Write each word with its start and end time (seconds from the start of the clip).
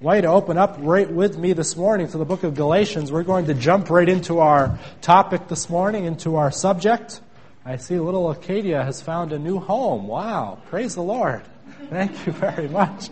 way 0.00 0.20
to 0.20 0.26
open 0.26 0.58
up 0.58 0.76
right 0.80 1.10
with 1.10 1.38
me 1.38 1.52
this 1.52 1.76
morning 1.76 2.08
to 2.08 2.18
the 2.18 2.24
book 2.24 2.42
of 2.42 2.54
Galatians. 2.54 3.12
We're 3.12 3.22
going 3.22 3.46
to 3.46 3.54
jump 3.54 3.90
right 3.90 4.08
into 4.08 4.40
our 4.40 4.78
topic 5.00 5.46
this 5.48 5.70
morning, 5.70 6.04
into 6.04 6.36
our 6.36 6.50
subject. 6.50 7.20
I 7.64 7.76
see 7.76 7.98
little 7.98 8.30
Acadia 8.30 8.82
has 8.82 9.00
found 9.00 9.32
a 9.32 9.38
new 9.38 9.60
home. 9.60 10.08
Wow. 10.08 10.58
Praise 10.68 10.96
the 10.96 11.02
Lord. 11.02 11.42
Thank 11.90 12.26
you 12.26 12.32
very 12.32 12.68
much. 12.68 13.08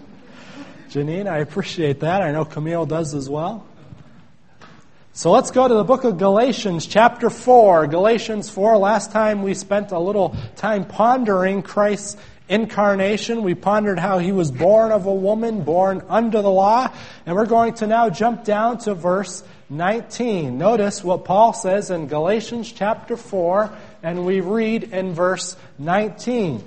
Janine, 0.91 1.27
I 1.27 1.39
appreciate 1.39 2.01
that. 2.01 2.21
I 2.21 2.33
know 2.33 2.45
Camille 2.45 2.85
does 2.85 3.15
as 3.15 3.31
well. 3.31 3.65
So 5.15 5.31
let's 5.31 5.51
go 5.51 5.69
to 5.69 5.75
the 5.75 5.85
book 5.85 6.05
of 6.05 6.19
Galatians, 6.19 6.87
chapter 6.87 7.31
4. 7.31 7.87
Galatians 7.87 8.51
4. 8.51 8.77
Last 8.77 9.13
time 9.13 9.43
we 9.43 9.55
spent 9.55 9.93
a 9.93 9.99
little 9.99 10.35
time 10.57 10.85
pondering 10.85 11.63
Christ's 11.63 12.17
incarnation. 12.49 13.43
We 13.43 13.55
pondered 13.55 13.99
how 13.99 14.19
he 14.19 14.33
was 14.33 14.51
born 14.51 14.93
of 14.93 15.07
a 15.07 15.15
woman, 15.15 15.63
born 15.63 16.03
under 16.09 16.43
the 16.43 16.51
law. 16.51 16.93
And 17.27 17.37
we're 17.37 17.47
going 17.47 17.75
to 17.75 17.87
now 17.87 18.11
jump 18.11 18.45
down 18.45 18.79
to 18.79 18.95
verse 18.95 19.43
19. 19.71 20.59
Notice 20.59 21.03
what 21.03 21.25
Paul 21.25 21.53
says 21.53 21.91
in 21.91 22.07
Galatians 22.07 22.71
chapter 22.71 23.17
4, 23.17 23.73
and 24.03 24.27
we 24.27 24.41
read 24.41 24.85
in 24.85 25.15
verse 25.15 25.57
19. 25.79 26.63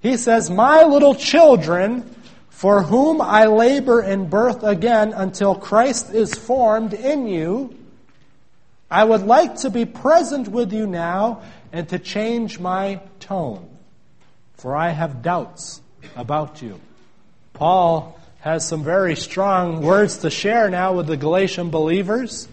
He 0.00 0.16
says, 0.16 0.50
My 0.50 0.84
little 0.84 1.14
children, 1.14 2.14
for 2.48 2.82
whom 2.82 3.20
I 3.20 3.46
labor 3.46 4.02
in 4.02 4.28
birth 4.28 4.62
again 4.64 5.12
until 5.12 5.54
Christ 5.54 6.12
is 6.12 6.34
formed 6.34 6.94
in 6.94 7.28
you, 7.28 7.76
I 8.90 9.04
would 9.04 9.22
like 9.22 9.56
to 9.56 9.70
be 9.70 9.84
present 9.84 10.48
with 10.48 10.72
you 10.72 10.86
now 10.86 11.42
and 11.72 11.88
to 11.90 11.98
change 11.98 12.58
my 12.58 13.00
tone 13.20 13.67
for 14.58 14.76
I 14.76 14.90
have 14.90 15.22
doubts 15.22 15.80
about 16.16 16.60
you. 16.62 16.80
Paul 17.54 18.18
has 18.40 18.66
some 18.66 18.84
very 18.84 19.16
strong 19.16 19.82
words 19.82 20.18
to 20.18 20.30
share 20.30 20.68
now 20.68 20.94
with 20.94 21.06
the 21.06 21.16
Galatian 21.16 21.70
believers. 21.70 22.48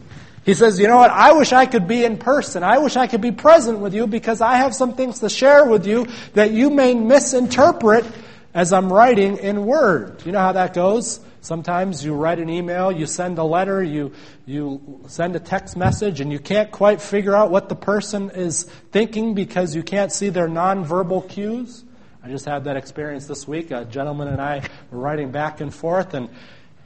He 0.45 0.53
says, 0.53 0.79
You 0.79 0.87
know 0.87 0.97
what? 0.97 1.11
I 1.11 1.33
wish 1.33 1.51
I 1.51 1.65
could 1.65 1.87
be 1.87 2.05
in 2.05 2.17
person. 2.17 2.63
I 2.63 2.77
wish 2.77 2.95
I 2.95 3.07
could 3.07 3.21
be 3.21 3.31
present 3.31 3.79
with 3.79 3.93
you 3.93 4.05
because 4.07 4.41
I 4.41 4.57
have 4.57 4.75
some 4.75 4.95
things 4.95 5.19
to 5.19 5.29
share 5.29 5.65
with 5.65 5.87
you 5.87 6.07
that 6.33 6.51
you 6.51 6.69
may 6.69 6.93
misinterpret 6.93 8.05
as 8.53 8.71
I'm 8.71 8.93
writing 8.93 9.37
in 9.37 9.65
Word. 9.65 10.23
You 10.25 10.31
know 10.31 10.39
how 10.39 10.51
that 10.53 10.73
goes? 10.73 11.19
Sometimes 11.41 12.03
you 12.03 12.13
write 12.13 12.39
an 12.39 12.49
email, 12.49 12.91
you 12.91 13.05
send 13.05 13.37
a 13.37 13.43
letter, 13.43 13.83
you, 13.83 14.13
you 14.47 15.01
send 15.07 15.35
a 15.35 15.39
text 15.39 15.77
message, 15.77 16.19
and 16.19 16.31
you 16.31 16.39
can't 16.39 16.71
quite 16.71 17.01
figure 17.01 17.35
out 17.35 17.51
what 17.51 17.69
the 17.69 17.75
person 17.75 18.31
is 18.31 18.63
thinking 18.91 19.35
because 19.35 19.75
you 19.75 19.83
can't 19.83 20.11
see 20.11 20.29
their 20.29 20.47
nonverbal 20.47 21.29
cues. 21.29 21.84
I 22.25 22.29
just 22.29 22.45
had 22.45 22.63
that 22.63 22.75
experience 22.75 23.27
this 23.27 23.47
week. 23.47 23.69
A 23.69 23.85
gentleman 23.85 24.29
and 24.29 24.41
I 24.41 24.67
were 24.89 24.97
writing 24.97 25.29
back 25.29 25.61
and 25.61 25.71
forth, 25.71 26.15
and 26.15 26.27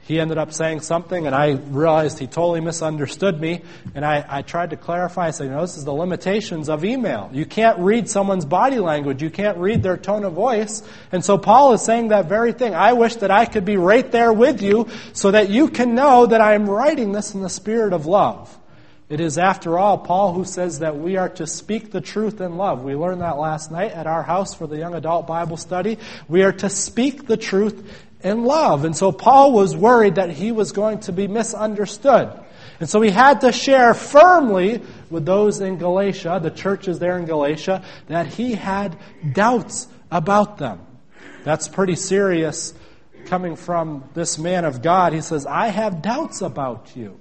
he 0.02 0.20
ended 0.20 0.36
up 0.36 0.52
saying 0.52 0.80
something, 0.80 1.26
and 1.26 1.34
I 1.34 1.52
realized 1.52 2.18
he 2.18 2.26
totally 2.26 2.60
misunderstood 2.60 3.40
me. 3.40 3.62
And 3.94 4.04
I, 4.04 4.22
I 4.28 4.42
tried 4.42 4.68
to 4.70 4.76
clarify. 4.76 5.28
I 5.28 5.30
said, 5.30 5.44
you 5.44 5.52
know, 5.52 5.62
this 5.62 5.78
is 5.78 5.84
the 5.86 5.94
limitations 5.94 6.68
of 6.68 6.84
email. 6.84 7.30
You 7.32 7.46
can't 7.46 7.78
read 7.78 8.10
someone's 8.10 8.44
body 8.44 8.80
language. 8.80 9.22
You 9.22 9.30
can't 9.30 9.56
read 9.56 9.82
their 9.82 9.96
tone 9.96 10.24
of 10.24 10.34
voice. 10.34 10.82
And 11.10 11.24
so 11.24 11.38
Paul 11.38 11.72
is 11.72 11.80
saying 11.80 12.08
that 12.08 12.26
very 12.26 12.52
thing. 12.52 12.74
I 12.74 12.92
wish 12.92 13.16
that 13.16 13.30
I 13.30 13.46
could 13.46 13.64
be 13.64 13.78
right 13.78 14.12
there 14.12 14.34
with 14.34 14.60
you 14.60 14.88
so 15.14 15.30
that 15.30 15.48
you 15.48 15.68
can 15.68 15.94
know 15.94 16.26
that 16.26 16.42
I 16.42 16.52
am 16.52 16.68
writing 16.68 17.12
this 17.12 17.34
in 17.34 17.40
the 17.40 17.48
spirit 17.48 17.94
of 17.94 18.04
love. 18.04 18.58
It 19.10 19.20
is, 19.20 19.38
after 19.38 19.76
all, 19.76 19.98
Paul 19.98 20.32
who 20.34 20.44
says 20.44 20.78
that 20.78 20.96
we 20.96 21.16
are 21.16 21.28
to 21.30 21.44
speak 21.44 21.90
the 21.90 22.00
truth 22.00 22.40
in 22.40 22.56
love. 22.56 22.84
We 22.84 22.94
learned 22.94 23.22
that 23.22 23.38
last 23.38 23.72
night 23.72 23.90
at 23.90 24.06
our 24.06 24.22
house 24.22 24.54
for 24.54 24.68
the 24.68 24.78
young 24.78 24.94
adult 24.94 25.26
Bible 25.26 25.56
study. 25.56 25.98
We 26.28 26.44
are 26.44 26.52
to 26.52 26.70
speak 26.70 27.26
the 27.26 27.36
truth 27.36 27.92
in 28.22 28.44
love. 28.44 28.84
And 28.84 28.96
so 28.96 29.10
Paul 29.10 29.52
was 29.52 29.76
worried 29.76 30.14
that 30.14 30.30
he 30.30 30.52
was 30.52 30.70
going 30.70 31.00
to 31.00 31.12
be 31.12 31.26
misunderstood. 31.26 32.30
And 32.78 32.88
so 32.88 33.00
he 33.00 33.10
had 33.10 33.40
to 33.40 33.50
share 33.50 33.94
firmly 33.94 34.80
with 35.10 35.26
those 35.26 35.60
in 35.60 35.78
Galatia, 35.78 36.38
the 36.40 36.52
churches 36.52 37.00
there 37.00 37.18
in 37.18 37.24
Galatia, 37.24 37.82
that 38.06 38.28
he 38.28 38.54
had 38.54 38.96
doubts 39.32 39.88
about 40.12 40.58
them. 40.58 40.86
That's 41.42 41.66
pretty 41.66 41.96
serious 41.96 42.74
coming 43.26 43.56
from 43.56 44.08
this 44.14 44.38
man 44.38 44.64
of 44.64 44.82
God. 44.82 45.12
He 45.12 45.20
says, 45.20 45.46
I 45.46 45.66
have 45.66 46.00
doubts 46.00 46.42
about 46.42 46.94
you. 46.94 47.18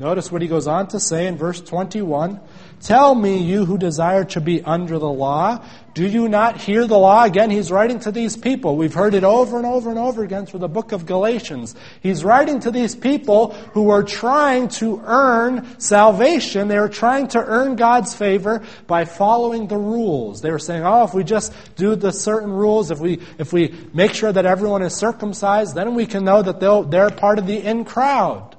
Notice 0.00 0.30
what 0.30 0.42
he 0.42 0.48
goes 0.48 0.68
on 0.68 0.86
to 0.88 1.00
say 1.00 1.26
in 1.26 1.36
verse 1.36 1.60
21. 1.60 2.38
Tell 2.80 3.16
me, 3.16 3.38
you 3.38 3.64
who 3.64 3.76
desire 3.76 4.24
to 4.26 4.40
be 4.40 4.62
under 4.62 4.96
the 5.00 5.10
law, 5.10 5.64
do 5.94 6.06
you 6.06 6.28
not 6.28 6.60
hear 6.60 6.86
the 6.86 6.96
law? 6.96 7.24
Again, 7.24 7.50
he's 7.50 7.72
writing 7.72 7.98
to 8.00 8.12
these 8.12 8.36
people. 8.36 8.76
We've 8.76 8.94
heard 8.94 9.14
it 9.14 9.24
over 9.24 9.56
and 9.56 9.66
over 9.66 9.90
and 9.90 9.98
over 9.98 10.22
again 10.22 10.46
through 10.46 10.60
the 10.60 10.68
book 10.68 10.92
of 10.92 11.04
Galatians. 11.04 11.74
He's 12.00 12.22
writing 12.22 12.60
to 12.60 12.70
these 12.70 12.94
people 12.94 13.54
who 13.72 13.90
are 13.90 14.04
trying 14.04 14.68
to 14.68 15.02
earn 15.04 15.80
salvation. 15.80 16.68
They 16.68 16.78
are 16.78 16.88
trying 16.88 17.26
to 17.28 17.44
earn 17.44 17.74
God's 17.74 18.14
favor 18.14 18.62
by 18.86 19.04
following 19.04 19.66
the 19.66 19.78
rules. 19.78 20.40
They 20.40 20.52
were 20.52 20.60
saying, 20.60 20.84
oh, 20.84 21.02
if 21.02 21.14
we 21.14 21.24
just 21.24 21.52
do 21.74 21.96
the 21.96 22.12
certain 22.12 22.52
rules, 22.52 22.92
if 22.92 23.00
we, 23.00 23.20
if 23.38 23.52
we 23.52 23.74
make 23.92 24.14
sure 24.14 24.32
that 24.32 24.46
everyone 24.46 24.82
is 24.82 24.94
circumcised, 24.94 25.74
then 25.74 25.96
we 25.96 26.06
can 26.06 26.24
know 26.24 26.40
that 26.40 26.60
they're 26.60 27.10
part 27.10 27.40
of 27.40 27.48
the 27.48 27.58
in 27.58 27.84
crowd. 27.84 28.54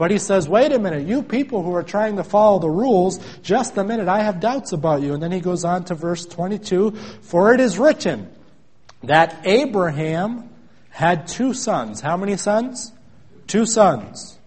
But 0.00 0.10
he 0.10 0.16
says, 0.16 0.48
wait 0.48 0.72
a 0.72 0.78
minute, 0.78 1.06
you 1.06 1.22
people 1.22 1.62
who 1.62 1.74
are 1.74 1.82
trying 1.82 2.16
to 2.16 2.24
follow 2.24 2.58
the 2.58 2.70
rules, 2.70 3.18
just 3.42 3.76
a 3.76 3.84
minute, 3.84 4.08
I 4.08 4.22
have 4.22 4.40
doubts 4.40 4.72
about 4.72 5.02
you. 5.02 5.12
And 5.12 5.22
then 5.22 5.30
he 5.30 5.40
goes 5.40 5.62
on 5.62 5.84
to 5.84 5.94
verse 5.94 6.24
22 6.24 6.92
For 7.20 7.52
it 7.52 7.60
is 7.60 7.78
written 7.78 8.32
that 9.02 9.42
Abraham 9.44 10.48
had 10.88 11.28
two 11.28 11.52
sons. 11.52 12.00
How 12.00 12.16
many 12.16 12.38
sons? 12.38 12.94
Two 13.46 13.66
sons. 13.66 14.38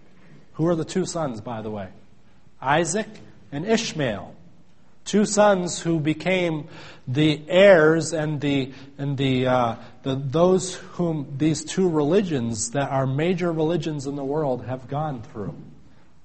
Who 0.54 0.66
are 0.66 0.74
the 0.74 0.84
two 0.84 1.06
sons, 1.06 1.40
by 1.40 1.62
the 1.62 1.70
way? 1.70 1.86
Isaac 2.60 3.06
and 3.52 3.64
Ishmael 3.64 4.34
two 5.04 5.26
sons 5.26 5.80
who 5.80 6.00
became 6.00 6.68
the 7.06 7.40
heirs 7.48 8.12
and 8.12 8.40
the 8.40 8.72
and 8.98 9.16
the, 9.16 9.46
uh, 9.46 9.76
the 10.04 10.14
those 10.14 10.74
whom 10.74 11.34
these 11.36 11.64
two 11.64 11.88
religions 11.88 12.70
that 12.70 12.90
are 12.90 13.06
major 13.06 13.50
religions 13.52 14.06
in 14.06 14.14
the 14.14 14.24
world 14.24 14.64
have 14.66 14.86
gone 14.86 15.22
through. 15.22 15.54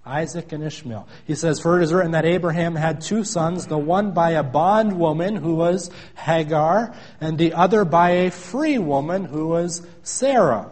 Isaac 0.06 0.52
and 0.52 0.64
Ishmael. 0.64 1.08
He 1.26 1.36
says, 1.36 1.60
For 1.60 1.80
it 1.80 1.84
is 1.84 1.94
written 1.94 2.12
that 2.12 2.26
Abraham 2.26 2.76
had 2.76 3.02
two 3.02 3.24
sons, 3.24 3.68
the 3.68 3.78
one 3.78 4.12
by 4.12 4.32
a 4.32 4.44
bondwoman 4.44 5.36
who 5.36 5.56
was 5.56 5.92
Hagar, 6.16 6.96
and 7.22 7.38
the 7.38 7.54
other 7.54 7.86
by 7.86 8.12
a 8.12 8.32
free 8.32 8.78
woman 8.78 9.26
who 9.26 9.48
was 9.48 9.86
Sarah. 10.04 10.72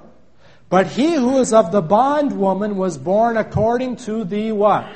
But 0.69 0.87
he 0.87 1.13
who 1.15 1.37
is 1.37 1.53
of 1.53 1.71
the 1.71 1.81
bondwoman 1.81 2.75
was 2.77 2.97
born 2.97 3.37
according 3.37 3.97
to 3.97 4.23
the 4.23 4.51
what? 4.51 4.87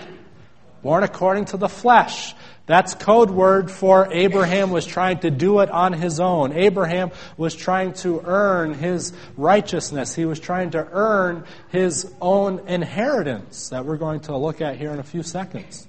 Born 0.84 1.04
according 1.04 1.46
to 1.46 1.58
the 1.58 1.70
flesh. 1.70 2.34
That's 2.66 2.96
code 2.96 3.32
word 3.32 3.70
for 3.70 4.12
Abraham 4.12 4.70
was 4.70 4.86
trying 4.86 5.20
to 5.20 5.32
do 5.32 5.60
it 5.60 5.70
on 5.70 5.94
his 5.94 6.20
own. 6.20 6.54
Abraham 6.54 7.12
was 7.36 7.56
trying 7.56 7.94
to 7.96 8.22
earn 8.24 8.74
his 8.74 9.14
righteousness. 9.36 10.16
He 10.16 10.26
was 10.26 10.40
trying 10.40 10.72
to 10.72 10.88
earn 10.92 11.44
his 11.70 12.12
own 12.22 12.68
inheritance 12.68 13.70
that 13.70 13.86
we're 13.86 13.98
going 13.98 14.22
to 14.22 14.38
look 14.38 14.62
at 14.62 14.78
here 14.78 14.92
in 14.92 15.00
a 15.00 15.04
few 15.04 15.22
seconds. 15.24 15.88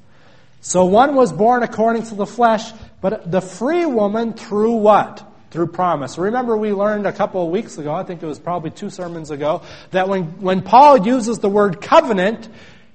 So 0.60 0.84
one 0.84 1.14
was 1.14 1.32
born 1.32 1.62
according 1.62 2.04
to 2.04 2.14
the 2.14 2.26
flesh, 2.26 2.72
but 3.00 3.30
the 3.30 3.40
free 3.40 3.84
woman 3.84 4.32
through 4.32 4.76
what? 4.76 5.28
Through 5.50 5.68
promise. 5.68 6.16
Remember 6.18 6.56
we 6.56 6.72
learned 6.72 7.06
a 7.06 7.12
couple 7.12 7.44
of 7.44 7.50
weeks 7.50 7.78
ago, 7.78 7.92
I 7.92 8.04
think 8.04 8.22
it 8.22 8.26
was 8.26 8.38
probably 8.38 8.70
two 8.70 8.88
sermons 8.88 9.30
ago, 9.30 9.62
that 9.90 10.08
when, 10.08 10.40
when 10.40 10.62
Paul 10.62 11.06
uses 11.06 11.40
the 11.40 11.48
word 11.48 11.80
covenant, 11.80 12.48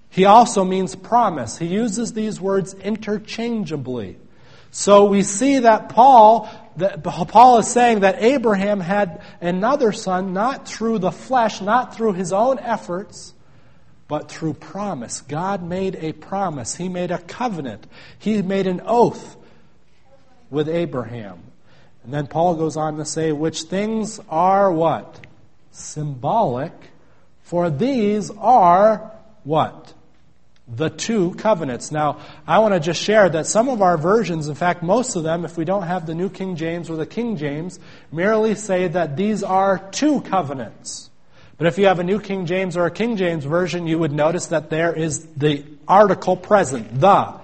he 0.09 0.25
also 0.25 0.63
means 0.63 0.95
promise. 0.95 1.57
He 1.57 1.67
uses 1.67 2.13
these 2.13 2.39
words 2.41 2.73
interchangeably. 2.73 4.17
So 4.71 5.05
we 5.05 5.23
see 5.23 5.59
that 5.59 5.89
Paul, 5.89 6.49
that 6.77 7.03
Paul 7.03 7.59
is 7.59 7.67
saying 7.67 8.01
that 8.01 8.21
Abraham 8.21 8.79
had 8.79 9.21
another 9.41 9.91
son 9.91 10.33
not 10.33 10.67
through 10.67 10.99
the 10.99 11.11
flesh, 11.11 11.61
not 11.61 11.95
through 11.95 12.13
his 12.13 12.33
own 12.33 12.59
efforts, 12.59 13.33
but 14.07 14.29
through 14.29 14.53
promise. 14.53 15.21
God 15.21 15.63
made 15.63 15.95
a 15.95 16.13
promise. 16.13 16.75
He 16.75 16.89
made 16.89 17.11
a 17.11 17.17
covenant. 17.17 17.87
He 18.19 18.41
made 18.41 18.67
an 18.67 18.81
oath 18.85 19.35
with 20.49 20.69
Abraham. 20.69 21.39
And 22.03 22.13
then 22.13 22.27
Paul 22.27 22.55
goes 22.55 22.77
on 22.77 22.97
to 22.97 23.05
say, 23.05 23.31
which 23.33 23.63
things 23.63 24.19
are 24.29 24.71
what? 24.71 25.25
Symbolic. 25.71 26.71
For 27.43 27.69
these 27.69 28.31
are 28.31 29.11
what? 29.43 29.93
The 30.67 30.89
two 30.89 31.33
covenants. 31.35 31.91
Now, 31.91 32.19
I 32.45 32.59
want 32.59 32.73
to 32.73 32.79
just 32.79 33.01
share 33.01 33.29
that 33.29 33.47
some 33.47 33.69
of 33.69 33.81
our 33.81 33.97
versions, 33.97 34.47
in 34.47 34.55
fact, 34.55 34.83
most 34.83 35.15
of 35.15 35.23
them, 35.23 35.45
if 35.45 35.57
we 35.57 35.65
don't 35.65 35.83
have 35.83 36.05
the 36.05 36.15
New 36.15 36.29
King 36.29 36.55
James 36.55 36.89
or 36.89 36.97
the 36.97 37.05
King 37.05 37.37
James, 37.37 37.79
merely 38.11 38.55
say 38.55 38.87
that 38.89 39.15
these 39.15 39.43
are 39.43 39.79
two 39.91 40.21
covenants. 40.21 41.09
But 41.57 41.67
if 41.67 41.77
you 41.77 41.87
have 41.87 41.99
a 41.99 42.03
New 42.03 42.19
King 42.19 42.45
James 42.45 42.77
or 42.77 42.85
a 42.85 42.91
King 42.91 43.17
James 43.17 43.45
version, 43.45 43.87
you 43.87 43.97
would 43.97 44.11
notice 44.11 44.47
that 44.47 44.69
there 44.69 44.93
is 44.93 45.25
the 45.37 45.65
article 45.87 46.35
present, 46.35 46.99
the. 46.99 47.39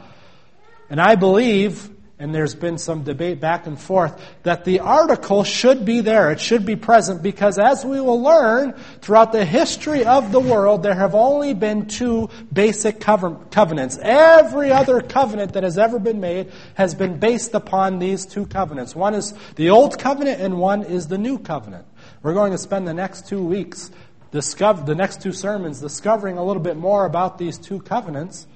And 0.90 1.02
I 1.02 1.16
believe 1.16 1.90
and 2.20 2.34
there's 2.34 2.54
been 2.54 2.78
some 2.78 3.04
debate 3.04 3.42
back 3.42 3.66
and 3.66 3.80
forth, 3.80 4.22
that 4.44 4.66
the 4.66 4.80
article 4.80 5.44
should 5.44 5.84
be 5.84 6.00
there. 6.00 6.32
It 6.32 6.40
should 6.40 6.66
be 6.66 6.76
present 6.76 7.24
because 7.24 7.58
as 7.58 7.84
we 7.84 8.00
will 8.00 8.22
learn 8.22 8.74
throughout 9.02 9.32
the 9.32 9.44
history 9.44 10.06
of 10.06 10.32
the 10.32 10.40
world, 10.40 10.84
there 10.84 10.94
have 10.94 11.16
only 11.16 11.54
been 11.54 11.88
two 11.88 12.30
basic 12.52 13.00
covenants. 13.00 13.98
Every 14.02 14.72
other 14.72 15.02
covenant 15.02 15.54
that 15.54 15.64
has 15.64 15.78
ever 15.78 15.98
been 15.98 16.20
made 16.20 16.52
has 16.76 16.94
been 16.94 17.20
based 17.20 17.56
upon 17.56 18.00
these 18.00 18.26
two 18.26 18.46
covenants. 18.46 18.96
One 18.96 19.16
is 19.16 19.34
the 19.56 19.72
Old 19.72 19.98
Covenant 19.98 20.40
and 20.40 20.60
one 20.60 20.84
is 20.84 21.08
the 21.08 21.18
New 21.18 21.40
Covenant. 21.40 21.86
We're 22.22 22.36
going 22.36 22.52
to 22.52 22.58
spend 22.58 22.88
the 22.88 22.94
next 22.94 23.28
two 23.28 23.44
weeks, 23.44 23.90
discover, 24.32 24.84
the 24.84 24.96
next 24.96 25.22
two 25.22 25.34
sermons, 25.34 25.82
discovering 25.82 26.38
a 26.38 26.44
little 26.44 26.62
bit 26.62 26.78
more 26.78 27.06
about 27.06 27.38
these 27.38 27.58
two 27.58 27.82
covenants. 27.82 28.48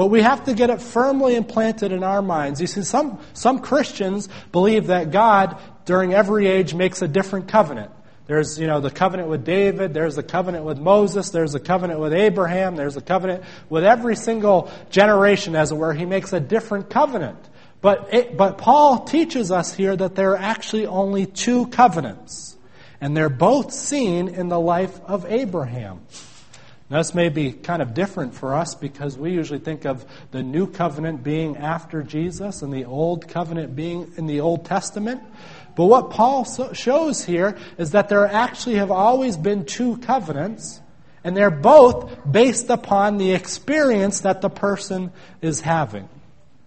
But 0.00 0.06
we 0.06 0.22
have 0.22 0.44
to 0.44 0.54
get 0.54 0.70
it 0.70 0.80
firmly 0.80 1.36
implanted 1.36 1.92
in 1.92 2.02
our 2.02 2.22
minds. 2.22 2.58
You 2.58 2.66
see, 2.66 2.84
some, 2.84 3.20
some 3.34 3.58
Christians 3.58 4.30
believe 4.50 4.86
that 4.86 5.10
God, 5.10 5.60
during 5.84 6.14
every 6.14 6.46
age, 6.46 6.72
makes 6.72 7.02
a 7.02 7.06
different 7.06 7.48
covenant. 7.48 7.90
There's, 8.26 8.58
you 8.58 8.66
know, 8.66 8.80
the 8.80 8.90
covenant 8.90 9.28
with 9.28 9.44
David, 9.44 9.92
there's 9.92 10.16
the 10.16 10.22
covenant 10.22 10.64
with 10.64 10.78
Moses, 10.78 11.28
there's 11.28 11.52
the 11.52 11.60
covenant 11.60 12.00
with 12.00 12.14
Abraham, 12.14 12.76
there's 12.76 12.94
the 12.94 13.02
covenant 13.02 13.44
with 13.68 13.84
every 13.84 14.16
single 14.16 14.72
generation, 14.88 15.54
as 15.54 15.70
it 15.70 15.74
were. 15.74 15.92
He 15.92 16.06
makes 16.06 16.32
a 16.32 16.40
different 16.40 16.88
covenant. 16.88 17.36
But, 17.82 18.08
it, 18.14 18.38
but 18.38 18.56
Paul 18.56 19.04
teaches 19.04 19.52
us 19.52 19.74
here 19.74 19.94
that 19.94 20.14
there 20.14 20.30
are 20.30 20.38
actually 20.38 20.86
only 20.86 21.26
two 21.26 21.66
covenants. 21.66 22.56
And 23.02 23.14
they're 23.14 23.28
both 23.28 23.70
seen 23.70 24.28
in 24.28 24.48
the 24.48 24.58
life 24.58 24.98
of 25.04 25.26
Abraham. 25.26 26.00
Now, 26.90 26.98
this 26.98 27.14
may 27.14 27.28
be 27.28 27.52
kind 27.52 27.80
of 27.80 27.94
different 27.94 28.34
for 28.34 28.52
us 28.52 28.74
because 28.74 29.16
we 29.16 29.30
usually 29.30 29.60
think 29.60 29.84
of 29.84 30.04
the 30.32 30.42
new 30.42 30.66
covenant 30.66 31.22
being 31.22 31.56
after 31.56 32.02
Jesus 32.02 32.62
and 32.62 32.72
the 32.72 32.84
old 32.84 33.28
covenant 33.28 33.76
being 33.76 34.12
in 34.16 34.26
the 34.26 34.40
Old 34.40 34.64
Testament. 34.64 35.22
But 35.76 35.84
what 35.84 36.10
Paul 36.10 36.44
shows 36.74 37.24
here 37.24 37.56
is 37.78 37.92
that 37.92 38.08
there 38.08 38.26
actually 38.26 38.74
have 38.74 38.90
always 38.90 39.36
been 39.36 39.66
two 39.66 39.98
covenants, 39.98 40.80
and 41.22 41.36
they're 41.36 41.48
both 41.48 42.10
based 42.30 42.70
upon 42.70 43.18
the 43.18 43.34
experience 43.34 44.22
that 44.22 44.40
the 44.40 44.50
person 44.50 45.12
is 45.40 45.60
having. 45.60 46.08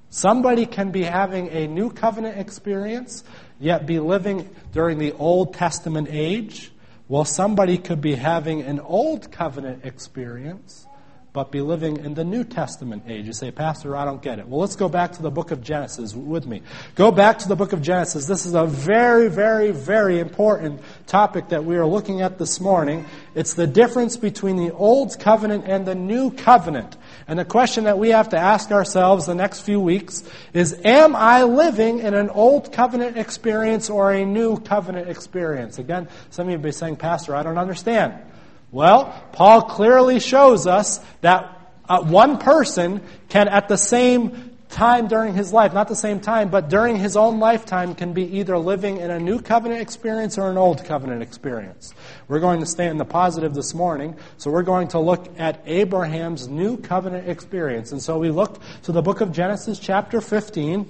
Somebody 0.10 0.66
can 0.66 0.92
be 0.92 1.04
having 1.04 1.50
a 1.50 1.68
new 1.68 1.92
covenant 1.92 2.38
experience, 2.38 3.26
yet 3.60 3.86
be 3.86 4.00
living 4.00 4.50
during 4.72 5.00
the 5.00 5.12
Old 5.12 5.54
Testament 5.54 6.08
age. 6.10 6.72
Well, 7.13 7.25
somebody 7.25 7.77
could 7.77 8.01
be 8.01 8.15
having 8.15 8.63
an 8.63 8.80
old 8.80 9.31
covenant 9.31 9.86
experience, 9.86 10.88
but 11.31 11.51
be 11.51 11.62
living 11.62 11.98
in 11.98 12.15
the 12.15 12.24
New 12.24 12.44
Testament 12.44 13.04
age. 13.07 13.27
You 13.27 13.33
say, 13.33 13.51
Pastor, 13.51 13.95
I 13.95 14.04
don't 14.04 14.19
get 14.19 14.39
it. 14.39 14.48
Well, 14.48 14.62
let's 14.62 14.75
go 14.75 14.89
back 14.89 15.12
to 15.12 15.21
the 15.21 15.30
book 15.30 15.51
of 15.51 15.62
Genesis 15.62 16.15
with 16.15 16.48
me. 16.48 16.63
Go 16.95 17.12
back 17.12 17.38
to 17.38 17.48
the 17.48 17.56
book 17.56 17.71
of 17.71 17.83
Genesis. 17.83 18.25
This 18.25 18.48
is 18.48 18.56
a 18.56 18.65
very, 18.65 19.30
very, 19.30 19.69
very 19.69 20.18
important 20.18 20.81
topic 21.06 21.50
that 21.50 21.63
we 21.65 21.77
are 21.77 21.86
looking 21.86 22.21
at 22.21 22.39
this 22.39 22.60
morning. 22.60 23.06
It's 23.36 23.54
the 23.54 23.68
difference 23.68 24.18
between 24.18 24.56
the 24.56 24.74
old 24.74 25.19
covenant 25.19 25.66
and 25.68 25.86
the 25.86 25.94
new 25.94 26.31
covenant. 26.31 26.98
And 27.28 27.40
the 27.40 27.46
question 27.46 27.86
that 27.86 27.98
we 27.98 28.10
have 28.10 28.30
to 28.30 28.38
ask 28.38 28.72
ourselves 28.72 29.25
the 29.25 29.36
next 29.36 29.62
few 29.62 29.80
weeks 29.80 30.24
is, 30.54 30.75
am 30.84 31.16
I 31.16 31.44
living 31.44 32.00
in 32.00 32.14
an 32.14 32.30
old 32.30 32.74
covenant 32.74 33.18
experience 33.18 33.90
or 33.90 34.12
a 34.12 34.25
new 34.25 34.60
covenant 34.60 35.10
experience? 35.10 35.80
Again, 35.80 36.10
some 36.30 36.48
of 36.48 36.52
you 36.52 36.58
may 36.58 36.66
be 36.66 36.72
saying, 36.72 36.98
Pastor, 36.98 37.36
I 37.36 37.44
don't 37.44 37.58
understand. 37.58 38.14
Well, 38.72 39.14
Paul 39.31 39.64
clearly 39.64 40.20
shows 40.20 40.68
us 40.68 41.00
that 41.22 41.60
uh, 41.88 42.02
one 42.02 42.40
person 42.40 43.02
can 43.30 43.48
at 43.48 43.68
the 43.68 43.78
same 43.78 44.53
time 44.74 45.08
during 45.08 45.34
his 45.34 45.54
life, 45.54 45.74
not 45.74 45.88
the 45.88 45.96
same 45.96 46.20
time, 46.20 46.50
but 46.50 46.68
during 46.68 46.98
his 46.98 47.16
own 47.16 47.40
lifetime, 47.40 47.96
can 47.96 48.12
be 48.12 48.40
either 48.40 48.58
living 48.58 48.98
in 48.98 49.12
a 49.12 49.20
new 49.20 49.40
covenant 49.40 49.81
experience 49.81 50.38
or 50.38 50.50
an 50.50 50.58
old 50.58 50.84
covenant 50.84 51.22
experience. 51.22 51.94
We're 52.28 52.40
going 52.40 52.60
to 52.60 52.66
stay 52.66 52.88
in 52.88 52.98
the 52.98 53.06
positive 53.06 53.54
this 53.54 53.74
morning, 53.74 54.16
so 54.38 54.52
we're 54.52 54.64
going 54.64 54.90
to 54.90 55.00
look 55.00 55.40
at 55.40 55.62
Abraham's 55.66 56.48
new 56.48 56.78
covenant 56.78 57.30
experience. 57.30 57.92
And 57.92 58.02
so 58.02 58.18
we 58.18 58.31
look 58.31 58.60
to 58.84 58.92
the 58.92 59.02
book 59.02 59.22
of 59.22 59.31
Genesis, 59.31 59.80
chapter 59.80 60.20
15. 60.20 60.90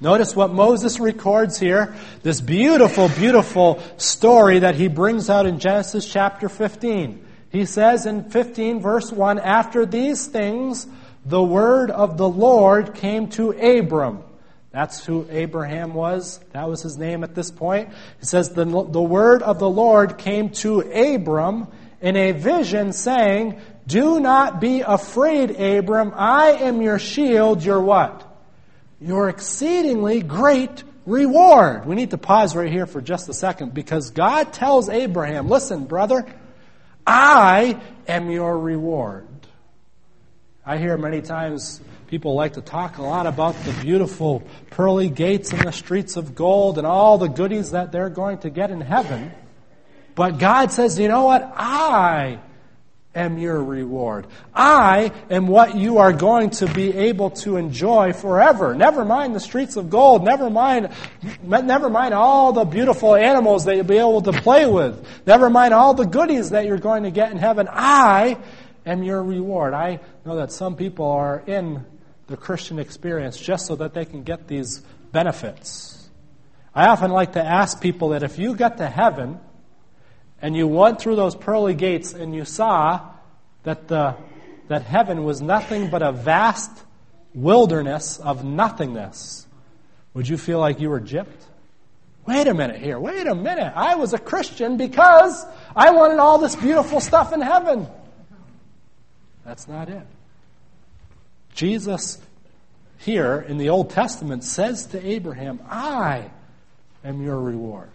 Notice 0.00 0.36
what 0.36 0.52
Moses 0.52 1.00
records 1.00 1.58
here, 1.58 1.94
this 2.22 2.40
beautiful, 2.40 3.08
beautiful 3.08 3.82
story 3.96 4.58
that 4.58 4.74
he 4.74 4.88
brings 4.88 5.30
out 5.30 5.46
in 5.46 5.58
Genesis 5.58 6.06
chapter 6.06 6.48
15. 6.48 7.24
He 7.50 7.64
says 7.64 8.04
in 8.04 8.30
15 8.30 8.80
verse 8.80 9.12
1, 9.12 9.38
after 9.38 9.86
these 9.86 10.26
things, 10.26 10.86
the 11.24 11.42
word 11.42 11.90
of 11.90 12.16
the 12.16 12.28
Lord 12.28 12.94
came 12.94 13.28
to 13.30 13.50
Abram. 13.50 14.22
That's 14.70 15.04
who 15.04 15.26
Abraham 15.30 15.94
was. 15.94 16.40
That 16.52 16.68
was 16.68 16.82
his 16.82 16.98
name 16.98 17.22
at 17.22 17.34
this 17.34 17.50
point. 17.50 17.90
It 18.20 18.26
says, 18.26 18.50
the, 18.50 18.64
the 18.64 19.02
word 19.02 19.42
of 19.42 19.60
the 19.60 19.70
Lord 19.70 20.18
came 20.18 20.50
to 20.50 20.80
Abram 20.80 21.68
in 22.00 22.16
a 22.16 22.32
vision 22.32 22.92
saying, 22.92 23.60
Do 23.86 24.18
not 24.18 24.60
be 24.60 24.80
afraid, 24.80 25.52
Abram. 25.52 26.12
I 26.16 26.52
am 26.52 26.82
your 26.82 26.98
shield, 26.98 27.62
your 27.62 27.80
what? 27.80 28.30
Your 29.00 29.28
exceedingly 29.28 30.22
great 30.22 30.82
reward. 31.06 31.86
We 31.86 31.94
need 31.94 32.10
to 32.10 32.18
pause 32.18 32.56
right 32.56 32.70
here 32.70 32.86
for 32.86 33.00
just 33.00 33.28
a 33.28 33.34
second 33.34 33.74
because 33.74 34.10
God 34.10 34.52
tells 34.52 34.88
Abraham, 34.88 35.48
Listen, 35.48 35.84
brother, 35.84 36.26
I 37.06 37.80
am 38.08 38.30
your 38.30 38.58
reward. 38.58 39.28
I 40.66 40.78
hear 40.78 40.96
many 40.96 41.20
times 41.20 41.82
people 42.06 42.34
like 42.34 42.54
to 42.54 42.62
talk 42.62 42.96
a 42.96 43.02
lot 43.02 43.26
about 43.26 43.54
the 43.64 43.72
beautiful 43.82 44.42
pearly 44.70 45.10
gates 45.10 45.52
and 45.52 45.60
the 45.60 45.72
streets 45.72 46.16
of 46.16 46.34
gold 46.34 46.78
and 46.78 46.86
all 46.86 47.18
the 47.18 47.28
goodies 47.28 47.72
that 47.72 47.92
they're 47.92 48.08
going 48.08 48.38
to 48.38 48.50
get 48.50 48.70
in 48.70 48.80
heaven. 48.80 49.30
But 50.14 50.38
God 50.38 50.72
says, 50.72 50.98
you 50.98 51.08
know 51.08 51.24
what? 51.24 51.42
I 51.54 52.38
am 53.14 53.36
your 53.36 53.62
reward. 53.62 54.26
I 54.54 55.12
am 55.28 55.48
what 55.48 55.76
you 55.76 55.98
are 55.98 56.14
going 56.14 56.48
to 56.50 56.66
be 56.66 56.96
able 56.96 57.32
to 57.42 57.58
enjoy 57.58 58.14
forever. 58.14 58.74
Never 58.74 59.04
mind 59.04 59.34
the 59.34 59.40
streets 59.40 59.76
of 59.76 59.90
gold. 59.90 60.24
Never 60.24 60.48
mind, 60.48 60.88
never 61.42 61.90
mind 61.90 62.14
all 62.14 62.54
the 62.54 62.64
beautiful 62.64 63.14
animals 63.14 63.66
that 63.66 63.76
you'll 63.76 63.84
be 63.84 63.98
able 63.98 64.22
to 64.22 64.32
play 64.32 64.64
with. 64.64 65.06
Never 65.26 65.50
mind 65.50 65.74
all 65.74 65.92
the 65.92 66.06
goodies 66.06 66.50
that 66.50 66.64
you're 66.64 66.78
going 66.78 67.02
to 67.02 67.10
get 67.10 67.32
in 67.32 67.36
heaven. 67.36 67.68
I 67.70 68.38
am 68.86 69.02
your 69.02 69.22
reward. 69.22 69.74
I 69.74 70.00
know 70.24 70.36
that 70.36 70.52
some 70.52 70.76
people 70.76 71.06
are 71.06 71.42
in 71.46 71.84
the 72.26 72.36
Christian 72.36 72.78
experience 72.78 73.38
just 73.38 73.66
so 73.66 73.76
that 73.76 73.92
they 73.92 74.04
can 74.04 74.22
get 74.22 74.48
these 74.48 74.80
benefits. 75.12 76.08
I 76.74 76.88
often 76.88 77.10
like 77.10 77.34
to 77.34 77.44
ask 77.44 77.80
people 77.80 78.10
that 78.10 78.22
if 78.22 78.38
you 78.38 78.54
got 78.56 78.78
to 78.78 78.88
heaven 78.88 79.38
and 80.40 80.56
you 80.56 80.66
went 80.66 81.00
through 81.00 81.16
those 81.16 81.34
pearly 81.34 81.74
gates 81.74 82.12
and 82.12 82.34
you 82.34 82.44
saw 82.44 83.00
that 83.64 83.88
the 83.88 84.16
that 84.68 84.82
heaven 84.82 85.24
was 85.24 85.42
nothing 85.42 85.90
but 85.90 86.02
a 86.02 86.10
vast 86.10 86.70
wilderness 87.34 88.18
of 88.18 88.44
nothingness, 88.44 89.46
would 90.14 90.26
you 90.26 90.38
feel 90.38 90.58
like 90.58 90.80
you 90.80 90.88
were 90.88 91.00
gypped? 91.00 91.42
Wait 92.26 92.46
a 92.46 92.54
minute 92.54 92.80
here. 92.80 92.98
Wait 92.98 93.26
a 93.26 93.34
minute. 93.34 93.72
I 93.76 93.96
was 93.96 94.14
a 94.14 94.18
Christian 94.18 94.78
because 94.78 95.44
I 95.76 95.90
wanted 95.90 96.18
all 96.18 96.38
this 96.38 96.56
beautiful 96.56 97.00
stuff 97.00 97.34
in 97.34 97.42
heaven. 97.42 97.86
That's 99.44 99.68
not 99.68 99.90
it. 99.90 100.06
Jesus 101.54 102.18
here 102.98 103.44
in 103.46 103.58
the 103.58 103.68
Old 103.68 103.90
Testament 103.90 104.42
says 104.42 104.86
to 104.86 105.06
Abraham, 105.06 105.60
I 105.68 106.30
am 107.04 107.22
your 107.22 107.38
reward. 107.40 107.88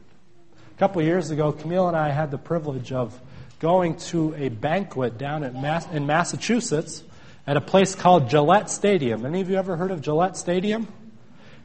A 0.76 0.80
couple 0.80 1.02
years 1.02 1.30
ago, 1.30 1.52
Camille 1.52 1.90
and 1.90 1.98
I 1.98 2.10
had 2.10 2.32
the 2.32 2.38
privilege 2.38 2.94
of 2.94 3.20
going 3.60 3.98
to 3.98 4.34
a 4.36 4.48
banquet 4.48 5.18
down 5.18 5.42
Mass- 5.62 5.92
in 5.92 6.06
Massachusetts 6.06 7.04
at 7.46 7.58
a 7.58 7.62
place 7.62 7.96
called 7.96 8.30
Gillette 8.30 8.70
Stadium. 8.70 9.26
Any 9.26 9.42
of 9.42 9.50
you 9.50 9.58
ever 9.58 9.76
heard 9.76 9.92
of 9.92 10.02
Gillette 10.02 10.38
Stadium? 10.38 10.88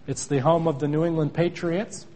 It's 0.09 0.27
the 0.27 0.39
home 0.39 0.67
of 0.67 0.81
the 0.81 0.89
New 0.89 1.05
England 1.05 1.33
Patriots. 1.33 2.07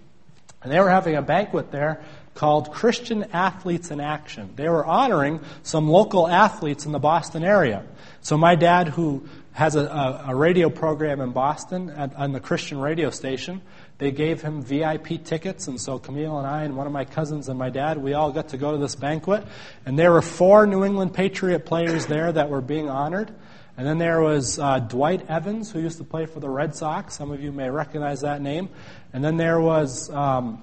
And 0.60 0.72
they 0.72 0.80
were 0.80 0.90
having 0.90 1.14
a 1.14 1.22
banquet 1.22 1.70
there 1.70 2.02
called 2.34 2.72
Christian 2.72 3.24
Athletes 3.32 3.92
in 3.92 4.00
Action. 4.00 4.50
They 4.56 4.68
were 4.68 4.84
honoring 4.84 5.40
some 5.62 5.88
local 5.88 6.26
athletes 6.26 6.84
in 6.84 6.90
the 6.90 6.98
Boston 6.98 7.44
area. 7.44 7.84
So 8.22 8.36
my 8.36 8.56
dad, 8.56 8.88
who 8.88 9.28
has 9.58 9.74
a, 9.74 9.86
a, 9.86 10.24
a 10.28 10.34
radio 10.36 10.70
program 10.70 11.20
in 11.20 11.32
Boston 11.32 11.90
at, 11.90 12.14
on 12.14 12.30
the 12.30 12.38
Christian 12.38 12.78
radio 12.78 13.10
station, 13.10 13.60
they 13.98 14.12
gave 14.12 14.40
him 14.40 14.62
VIP 14.62 15.24
tickets, 15.24 15.66
and 15.66 15.80
so 15.80 15.98
Camille 15.98 16.38
and 16.38 16.46
I 16.46 16.62
and 16.62 16.76
one 16.76 16.86
of 16.86 16.92
my 16.92 17.04
cousins 17.04 17.48
and 17.48 17.58
my 17.58 17.68
dad, 17.68 17.98
we 17.98 18.14
all 18.14 18.30
got 18.30 18.50
to 18.50 18.56
go 18.56 18.70
to 18.70 18.78
this 18.78 18.94
banquet. 18.94 19.44
And 19.84 19.98
there 19.98 20.12
were 20.12 20.22
four 20.22 20.64
New 20.64 20.84
England 20.84 21.12
Patriot 21.12 21.66
players 21.66 22.06
there 22.06 22.30
that 22.30 22.50
were 22.50 22.60
being 22.60 22.88
honored. 22.88 23.34
And 23.76 23.84
then 23.84 23.98
there 23.98 24.22
was 24.22 24.60
uh, 24.60 24.78
Dwight 24.78 25.28
Evans, 25.28 25.72
who 25.72 25.80
used 25.80 25.98
to 25.98 26.04
play 26.04 26.26
for 26.26 26.38
the 26.38 26.48
Red 26.48 26.76
Sox. 26.76 27.16
Some 27.16 27.32
of 27.32 27.42
you 27.42 27.50
may 27.50 27.68
recognize 27.68 28.20
that 28.20 28.40
name. 28.40 28.68
And 29.12 29.24
then 29.24 29.38
there 29.38 29.60
was 29.60 30.08
um, 30.10 30.62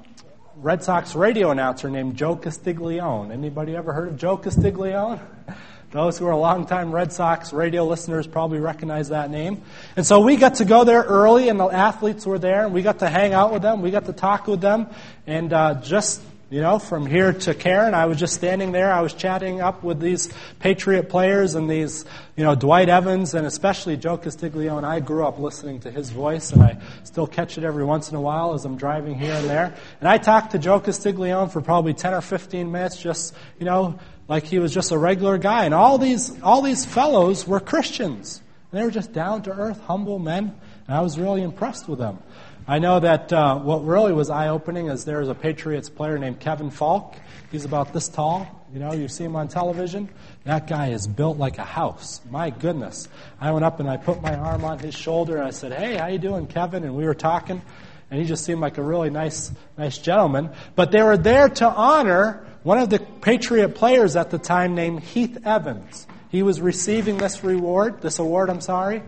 Red 0.56 0.86
Sox 0.86 1.16
radio 1.16 1.52
announcer 1.52 1.90
named 1.90 2.16
Joe 2.16 2.38
Castiglione. 2.38 3.34
Anybody 3.34 3.76
ever 3.76 3.92
heard 3.92 4.08
of 4.08 4.16
Joe 4.16 4.38
Castiglione? 4.38 5.20
Those 5.96 6.18
who 6.18 6.28
are 6.28 6.36
longtime 6.36 6.92
Red 6.92 7.14
Sox 7.14 7.54
radio 7.54 7.86
listeners 7.86 8.28
probably 8.28 8.60
recognize 8.60 9.08
that 9.10 9.32
name. 9.32 9.62
And 9.96 10.06
so 10.06 10.20
we 10.20 10.36
got 10.36 10.56
to 10.56 10.66
go 10.66 10.84
there 10.84 11.04
early, 11.04 11.48
and 11.48 11.58
the 11.58 11.68
athletes 11.68 12.26
were 12.26 12.38
there, 12.38 12.66
and 12.66 12.74
we 12.74 12.82
got 12.82 13.00
to 13.00 13.08
hang 13.08 13.34
out 13.34 13.54
with 13.54 13.62
them. 13.62 13.82
We 13.82 13.92
got 13.92 14.04
to 14.08 14.12
talk 14.12 14.46
with 14.46 14.60
them, 14.60 14.88
and 15.26 15.54
uh, 15.54 15.76
just 15.76 16.22
you 16.50 16.62
know, 16.62 16.78
from 16.78 17.08
here 17.08 17.34
to 17.34 17.56
Karen, 17.56 17.94
I 17.94 18.06
was 18.06 18.20
just 18.20 18.36
standing 18.36 18.72
there. 18.72 18.94
I 18.94 19.02
was 19.02 19.14
chatting 19.14 19.62
up 19.62 19.84
with 19.84 20.00
these 20.00 20.32
Patriot 20.60 21.10
players 21.10 21.56
and 21.56 21.68
these, 21.68 22.06
you 22.36 22.44
know, 22.44 22.54
Dwight 22.54 22.88
Evans 22.88 23.34
and 23.34 23.48
especially 23.48 23.98
Joe 23.98 24.18
Castiglione. 24.18 24.86
I 24.86 25.00
grew 25.00 25.26
up 25.26 25.40
listening 25.40 25.80
to 25.82 25.92
his 25.92 26.12
voice, 26.12 26.52
and 26.52 26.62
I 26.62 26.78
still 27.04 27.26
catch 27.26 27.58
it 27.58 27.64
every 27.64 27.84
once 27.84 28.10
in 28.10 28.16
a 28.16 28.22
while 28.22 28.54
as 28.54 28.64
I'm 28.64 28.78
driving 28.78 29.16
here 29.16 29.34
and 29.34 29.50
there. 29.50 29.74
And 30.00 30.08
I 30.08 30.20
talked 30.20 30.52
to 30.52 30.60
Joe 30.60 30.80
Castiglione 30.80 31.50
for 31.50 31.62
probably 31.62 31.96
10 31.96 32.14
or 32.14 32.22
15 32.22 32.72
minutes, 32.72 33.02
just, 33.02 33.34
you 33.58 33.66
know, 33.66 33.98
like 34.28 34.44
he 34.44 34.60
was 34.60 34.74
just 34.74 34.92
a 34.92 34.98
regular 34.98 35.38
guy. 35.38 35.66
And 35.66 35.74
all 35.74 35.98
these, 35.98 36.42
all 36.42 36.62
these 36.62 36.86
fellows 36.86 37.48
were 37.48 37.60
Christians. 37.60 38.42
And 38.72 38.80
they 38.80 38.84
were 38.84 38.92
just 38.92 39.14
down 39.14 39.44
to 39.44 39.52
earth, 39.52 39.80
humble 39.82 40.20
men. 40.20 40.56
And 40.88 40.98
I 40.98 41.02
was 41.02 41.20
really 41.20 41.42
impressed 41.42 41.88
with 41.88 42.00
them. 42.00 42.20
I 42.68 42.80
know 42.80 43.00
that 43.00 43.32
uh, 43.32 43.60
what 43.60 43.86
really 43.86 44.12
was 44.12 44.32
eye 44.32 44.48
opening 44.48 44.88
is 44.88 45.06
there 45.06 45.20
was 45.20 45.30
a 45.30 45.36
Patriots 45.36 45.88
player 45.88 46.18
named 46.18 46.40
Kevin 46.40 46.72
Faulk. 46.72 47.16
He's 47.52 47.64
about 47.64 47.94
this 47.94 48.08
tall. 48.08 48.66
You 48.74 48.80
know, 48.80 48.92
you 48.92 49.08
see 49.08 49.24
him 49.24 49.36
on 49.36 49.48
television. 49.48 50.10
That 50.46 50.66
guy 50.66 50.90
is 50.90 51.06
built 51.06 51.38
like 51.38 51.60
a 51.60 51.64
house. 51.64 52.22
My 52.30 52.50
goodness. 52.50 53.08
I 53.40 53.52
went 53.52 53.64
up 53.64 53.80
and 53.80 53.88
I 53.88 53.98
put 53.98 54.22
my 54.22 54.36
arm 54.36 54.66
on 54.66 54.80
his 54.80 54.96
shoulder 54.96 55.38
and 55.38 55.46
I 55.46 55.52
said, 55.52 55.74
"Hey, 55.74 55.96
how 55.96 56.08
you 56.08 56.18
doing, 56.18 56.48
Kevin?" 56.48 56.84
And 56.84 56.96
we 56.96 57.06
were 57.06 57.14
talking, 57.14 57.62
and 58.10 58.20
he 58.20 58.26
just 58.26 58.44
seemed 58.44 58.62
like 58.62 58.80
a 58.80 58.84
really 58.84 59.12
nice, 59.12 59.52
nice 59.78 60.00
gentleman. 60.00 60.50
But 60.76 60.92
they 60.92 61.04
were 61.04 61.18
there 61.18 61.48
to 61.48 61.70
honor 61.70 62.46
one 62.66 62.80
of 62.80 62.90
the 62.90 62.98
Patriot 62.98 63.76
players 63.76 64.16
at 64.16 64.32
the 64.32 64.40
time 64.40 64.74
named 64.74 65.04
Heath 65.04 65.38
Evans. 65.46 66.08
He 66.30 66.42
was 66.42 66.60
receiving 66.60 67.18
this 67.20 67.44
reward, 67.44 68.02
this 68.02 68.18
award, 68.18 68.50
I'm 68.50 68.60
sorry, 68.60 69.04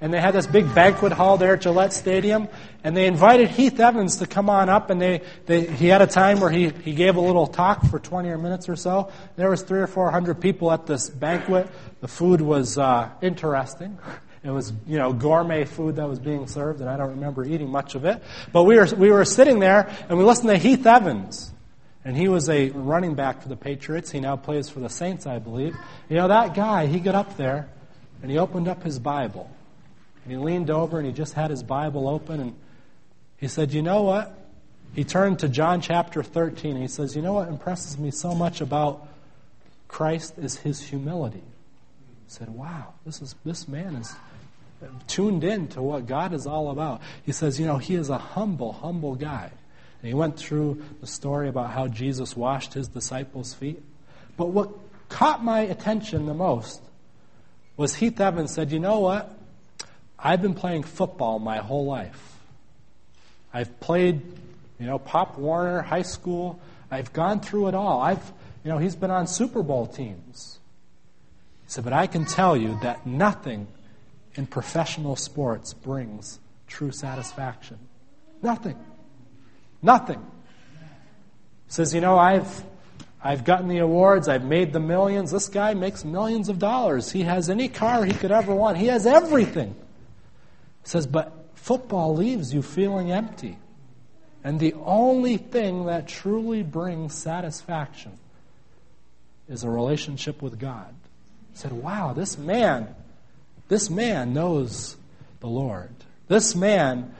and 0.00 0.14
they 0.14 0.20
had 0.20 0.32
this 0.32 0.46
big 0.46 0.72
banquet 0.76 1.10
hall 1.10 1.36
there 1.36 1.54
at 1.54 1.60
Gillette 1.60 1.92
Stadium, 1.92 2.46
and 2.84 2.96
they 2.96 3.08
invited 3.08 3.48
Heath 3.48 3.80
Evans 3.80 4.18
to 4.18 4.28
come 4.28 4.48
on 4.48 4.68
up, 4.68 4.90
and 4.90 5.02
they, 5.02 5.22
they 5.46 5.66
he 5.66 5.88
had 5.88 6.02
a 6.02 6.06
time 6.06 6.38
where 6.38 6.50
he, 6.50 6.68
he 6.68 6.92
gave 6.92 7.16
a 7.16 7.20
little 7.20 7.48
talk 7.48 7.84
for 7.86 7.98
20 7.98 8.28
minutes 8.36 8.68
or 8.68 8.76
so. 8.76 9.10
There 9.34 9.50
was 9.50 9.62
three 9.62 9.80
or 9.80 9.88
four 9.88 10.08
hundred 10.12 10.40
people 10.40 10.70
at 10.70 10.86
this 10.86 11.10
banquet. 11.10 11.66
The 12.00 12.08
food 12.08 12.40
was 12.40 12.78
uh, 12.78 13.10
interesting. 13.20 13.98
It 14.44 14.50
was, 14.50 14.72
you 14.86 14.98
know, 14.98 15.12
gourmet 15.12 15.64
food 15.64 15.96
that 15.96 16.08
was 16.08 16.20
being 16.20 16.46
served, 16.46 16.80
and 16.80 16.88
I 16.88 16.96
don't 16.96 17.10
remember 17.10 17.44
eating 17.44 17.70
much 17.70 17.96
of 17.96 18.04
it. 18.04 18.22
But 18.52 18.62
we 18.62 18.76
were, 18.76 18.86
we 18.96 19.10
were 19.10 19.24
sitting 19.24 19.58
there, 19.58 19.90
and 20.08 20.16
we 20.16 20.22
listened 20.22 20.50
to 20.50 20.56
Heath 20.56 20.86
Evans. 20.86 21.52
And 22.04 22.16
he 22.16 22.28
was 22.28 22.48
a 22.48 22.70
running 22.70 23.14
back 23.14 23.42
for 23.42 23.48
the 23.48 23.56
Patriots. 23.56 24.10
He 24.10 24.20
now 24.20 24.36
plays 24.36 24.70
for 24.70 24.80
the 24.80 24.88
Saints, 24.88 25.26
I 25.26 25.38
believe. 25.38 25.76
You 26.08 26.16
know, 26.16 26.28
that 26.28 26.54
guy, 26.54 26.86
he 26.86 26.98
got 26.98 27.14
up 27.14 27.36
there, 27.36 27.68
and 28.22 28.30
he 28.30 28.38
opened 28.38 28.68
up 28.68 28.82
his 28.82 28.98
Bible. 28.98 29.50
And 30.24 30.32
he 30.32 30.38
leaned 30.38 30.70
over 30.70 30.98
and 30.98 31.06
he 31.06 31.12
just 31.12 31.34
had 31.34 31.50
his 31.50 31.62
Bible 31.62 32.08
open 32.08 32.40
and 32.40 32.56
he 33.36 33.48
said, 33.48 33.72
You 33.72 33.82
know 33.82 34.02
what? 34.02 34.36
He 34.94 35.04
turned 35.04 35.38
to 35.40 35.48
John 35.48 35.80
chapter 35.80 36.22
13 36.22 36.72
and 36.72 36.82
he 36.82 36.88
says, 36.88 37.16
You 37.16 37.22
know 37.22 37.32
what 37.32 37.48
impresses 37.48 37.98
me 37.98 38.10
so 38.10 38.34
much 38.34 38.60
about 38.60 39.08
Christ 39.88 40.34
is 40.38 40.56
his 40.56 40.80
humility. 40.82 41.42
He 41.42 42.28
said, 42.28 42.50
Wow, 42.50 42.94
this, 43.06 43.22
is, 43.22 43.34
this 43.44 43.66
man 43.66 43.96
is 43.96 44.14
tuned 45.06 45.42
in 45.42 45.68
to 45.68 45.82
what 45.82 46.06
God 46.06 46.34
is 46.34 46.46
all 46.46 46.70
about. 46.70 47.00
He 47.24 47.32
says, 47.32 47.58
You 47.58 47.66
know, 47.66 47.78
he 47.78 47.94
is 47.94 48.10
a 48.10 48.18
humble, 48.18 48.72
humble 48.72 49.14
guy. 49.14 49.50
And 50.00 50.08
he 50.08 50.14
went 50.14 50.36
through 50.36 50.82
the 51.00 51.06
story 51.06 51.48
about 51.48 51.70
how 51.70 51.86
Jesus 51.88 52.36
washed 52.36 52.74
his 52.74 52.88
disciples' 52.88 53.52
feet. 53.52 53.82
But 54.36 54.46
what 54.46 54.70
caught 55.08 55.44
my 55.44 55.60
attention 55.60 56.26
the 56.26 56.34
most 56.34 56.80
was 57.76 57.94
Heath 57.94 58.20
Evans 58.20 58.54
said, 58.54 58.72
You 58.72 58.78
know 58.78 59.00
what? 59.00 59.36
I've 60.18 60.42
been 60.42 60.54
playing 60.54 60.84
football 60.84 61.38
my 61.38 61.58
whole 61.58 61.86
life. 61.86 62.38
I've 63.52 63.80
played, 63.80 64.22
you 64.78 64.86
know, 64.86 64.98
Pop 64.98 65.38
Warner, 65.38 65.82
high 65.82 66.02
school. 66.02 66.60
I've 66.90 67.12
gone 67.12 67.40
through 67.40 67.68
it 67.68 67.74
all. 67.74 68.00
I've, 68.00 68.24
you 68.64 68.70
know, 68.70 68.78
he's 68.78 68.96
been 68.96 69.10
on 69.10 69.26
Super 69.26 69.62
Bowl 69.62 69.86
teams. 69.86 70.58
He 71.64 71.72
said, 71.72 71.84
but 71.84 71.92
I 71.92 72.06
can 72.06 72.24
tell 72.24 72.56
you 72.56 72.78
that 72.82 73.06
nothing 73.06 73.66
in 74.34 74.46
professional 74.46 75.16
sports 75.16 75.74
brings 75.74 76.38
true 76.66 76.92
satisfaction. 76.92 77.78
Nothing. 78.42 78.76
Nothing. 79.82 80.18
He 81.66 81.72
says, 81.72 81.94
you 81.94 82.00
know, 82.00 82.18
I've 82.18 82.64
I've 83.22 83.44
gotten 83.44 83.68
the 83.68 83.78
awards, 83.78 84.28
I've 84.28 84.44
made 84.44 84.72
the 84.72 84.80
millions. 84.80 85.30
This 85.30 85.48
guy 85.48 85.74
makes 85.74 86.04
millions 86.04 86.48
of 86.48 86.58
dollars. 86.58 87.12
He 87.12 87.22
has 87.22 87.50
any 87.50 87.68
car 87.68 88.04
he 88.04 88.14
could 88.14 88.32
ever 88.32 88.54
want. 88.54 88.78
He 88.78 88.86
has 88.86 89.06
everything 89.06 89.74
says, 90.90 91.06
but 91.06 91.32
football 91.54 92.14
leaves 92.14 92.52
you 92.52 92.62
feeling 92.62 93.12
empty. 93.12 93.58
And 94.42 94.58
the 94.58 94.74
only 94.84 95.36
thing 95.36 95.86
that 95.86 96.08
truly 96.08 96.62
brings 96.62 97.14
satisfaction 97.14 98.12
is 99.48 99.64
a 99.64 99.70
relationship 99.70 100.40
with 100.40 100.58
God. 100.58 100.94
He 101.52 101.58
said, 101.58 101.72
wow, 101.72 102.12
this 102.12 102.38
man, 102.38 102.94
this 103.68 103.90
man 103.90 104.32
knows 104.32 104.96
the 105.40 105.48
Lord. 105.48 105.90
This 106.28 106.54
man 106.54 107.14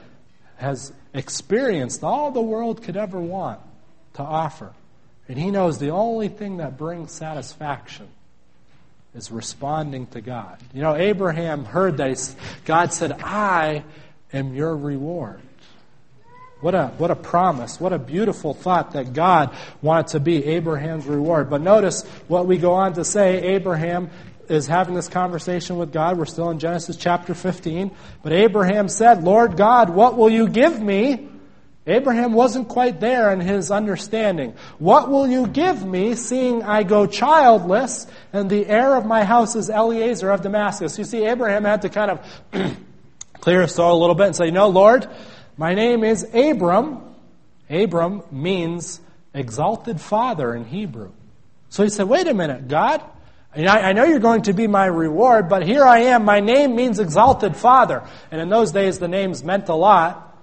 has 0.61 0.93
experienced 1.15 2.05
all 2.05 2.31
the 2.31 2.41
world 2.41 2.83
could 2.83 2.97
ever 2.97 3.19
want 3.21 3.61
to 4.15 4.23
offer. 4.23 4.73
And 5.29 5.39
he 5.39 5.51
knows 5.51 5.79
the 5.79 5.91
only 5.91 6.29
thing 6.29 6.59
that 6.59 6.77
brings 6.77 7.13
satisfaction 7.13 8.09
is 9.15 9.31
responding 9.31 10.07
to 10.09 10.21
God. 10.21 10.59
You 10.73 10.83
know, 10.83 10.95
Abraham 10.95 11.65
heard 11.65 11.97
that 11.97 12.35
God 12.65 12.93
said, 12.93 13.13
I 13.23 13.85
am 14.33 14.55
your 14.55 14.77
reward. 14.77 15.41
What 16.61 16.75
a, 16.75 16.89
what 16.99 17.11
a 17.11 17.17
promise. 17.17 17.81
What 17.81 17.93
a 17.93 17.99
beautiful 17.99 18.53
thought 18.53 18.93
that 18.93 19.15
God 19.15 19.57
wanted 19.81 20.09
to 20.09 20.21
be 20.21 20.45
Abraham's 20.45 21.07
reward. 21.07 21.49
But 21.49 21.63
notice 21.63 22.03
what 22.29 22.47
we 22.47 22.59
go 22.59 22.73
on 22.73 22.93
to 22.95 23.05
say. 23.05 23.41
Abraham 23.55 24.11
is 24.51 24.67
having 24.67 24.95
this 24.95 25.09
conversation 25.09 25.77
with 25.77 25.93
God. 25.93 26.19
We're 26.19 26.27
still 26.27 26.51
in 26.51 26.59
Genesis 26.59 26.97
chapter 26.97 27.35
15. 27.35 27.93
But 28.23 28.33
Abraham 28.33 28.89
said, 28.89 29.23
Lord 29.23 29.57
God, 29.57 29.91
what 29.91 30.17
will 30.17 30.29
you 30.29 30.49
give 30.49 30.81
me? 30.81 31.29
Abraham 31.87 32.33
wasn't 32.33 32.69
quite 32.69 33.01
there 33.01 33.33
in 33.33 33.41
his 33.41 33.71
understanding. 33.71 34.55
What 34.79 35.09
will 35.09 35.27
you 35.27 35.47
give 35.47 35.85
me, 35.85 36.15
seeing 36.15 36.63
I 36.63 36.83
go 36.83 37.07
childless, 37.07 38.07
and 38.33 38.51
the 38.51 38.67
heir 38.67 38.97
of 38.97 39.07
my 39.07 39.25
house 39.25 39.55
is 39.57 39.71
Eliezer 39.71 40.31
of 40.31 40.43
Damascus? 40.43 40.99
You 40.99 41.05
see, 41.05 41.25
Abraham 41.25 41.65
had 41.65 41.83
to 41.83 41.89
kind 41.89 42.11
of 42.11 42.21
clear 43.41 43.63
his 43.63 43.75
throat 43.75 43.93
a 43.93 43.95
little 43.95 44.15
bit 44.15 44.27
and 44.27 44.37
say, 44.37 44.51
No, 44.51 44.69
Lord, 44.69 45.09
my 45.57 45.75
name 45.75 46.05
is 46.05 46.27
Abram. 46.35 47.03
Abram 47.71 48.25
means 48.31 49.01
exalted 49.33 50.01
father 50.01 50.55
in 50.55 50.65
Hebrew. 50.65 51.13
So 51.71 51.83
he 51.83 51.89
said, 51.89 52.09
Wait 52.09 52.27
a 52.27 52.35
minute, 52.35 52.69
God. 52.69 53.03
I 53.53 53.93
know 53.93 54.05
you're 54.05 54.21
going 54.21 54.43
to 54.43 54.53
be 54.53 54.69
my 54.69 54.87
reward, 54.87 55.49
but 55.49 55.67
here 55.67 55.85
I 55.85 56.01
am. 56.01 56.25
My 56.25 56.39
name 56.39 56.77
means 56.77 57.01
exalted 57.01 57.57
father. 57.57 58.07
And 58.31 58.41
in 58.41 58.49
those 58.49 58.71
days, 58.71 59.01
the 59.01 59.09
names 59.09 59.43
meant 59.43 59.69
a 59.69 59.75
lot. 59.75 60.39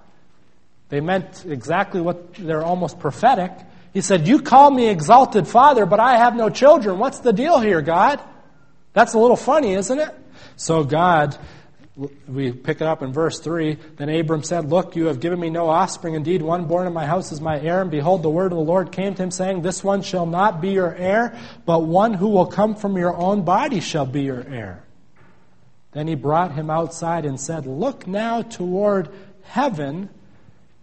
They 0.90 1.00
meant 1.00 1.44
exactly 1.46 2.00
what 2.00 2.34
they're 2.34 2.62
almost 2.62 2.98
prophetic. 2.98 3.52
He 3.94 4.02
said, 4.02 4.28
You 4.28 4.40
call 4.42 4.70
me 4.70 4.88
exalted 4.88 5.48
father, 5.48 5.86
but 5.86 6.00
I 6.00 6.18
have 6.18 6.36
no 6.36 6.50
children. 6.50 6.98
What's 6.98 7.20
the 7.20 7.32
deal 7.32 7.60
here, 7.60 7.80
God? 7.80 8.20
That's 8.92 9.14
a 9.14 9.18
little 9.18 9.36
funny, 9.36 9.74
isn't 9.74 9.98
it? 9.98 10.14
So 10.56 10.84
God, 10.84 11.36
we 12.28 12.52
pick 12.52 12.80
it 12.80 12.86
up 12.86 13.02
in 13.02 13.12
verse 13.12 13.40
3. 13.40 13.76
Then 13.96 14.08
Abram 14.08 14.44
said, 14.44 14.70
Look, 14.70 14.94
you 14.94 15.06
have 15.06 15.20
given 15.20 15.40
me 15.40 15.50
no 15.50 15.68
offspring. 15.68 16.14
Indeed, 16.14 16.42
one 16.42 16.66
born 16.66 16.86
in 16.86 16.92
my 16.92 17.06
house 17.06 17.32
is 17.32 17.40
my 17.40 17.60
heir. 17.60 17.82
And 17.82 17.90
behold, 17.90 18.22
the 18.22 18.30
word 18.30 18.52
of 18.52 18.58
the 18.58 18.64
Lord 18.64 18.92
came 18.92 19.14
to 19.14 19.22
him, 19.22 19.30
saying, 19.30 19.62
This 19.62 19.82
one 19.82 20.02
shall 20.02 20.26
not 20.26 20.60
be 20.60 20.70
your 20.70 20.94
heir, 20.94 21.36
but 21.66 21.80
one 21.80 22.14
who 22.14 22.28
will 22.28 22.46
come 22.46 22.76
from 22.76 22.96
your 22.96 23.16
own 23.16 23.42
body 23.42 23.80
shall 23.80 24.06
be 24.06 24.22
your 24.22 24.46
heir. 24.46 24.84
Then 25.92 26.06
he 26.06 26.14
brought 26.14 26.52
him 26.52 26.70
outside 26.70 27.24
and 27.24 27.40
said, 27.40 27.66
Look 27.66 28.06
now 28.06 28.42
toward 28.42 29.08
heaven 29.42 30.08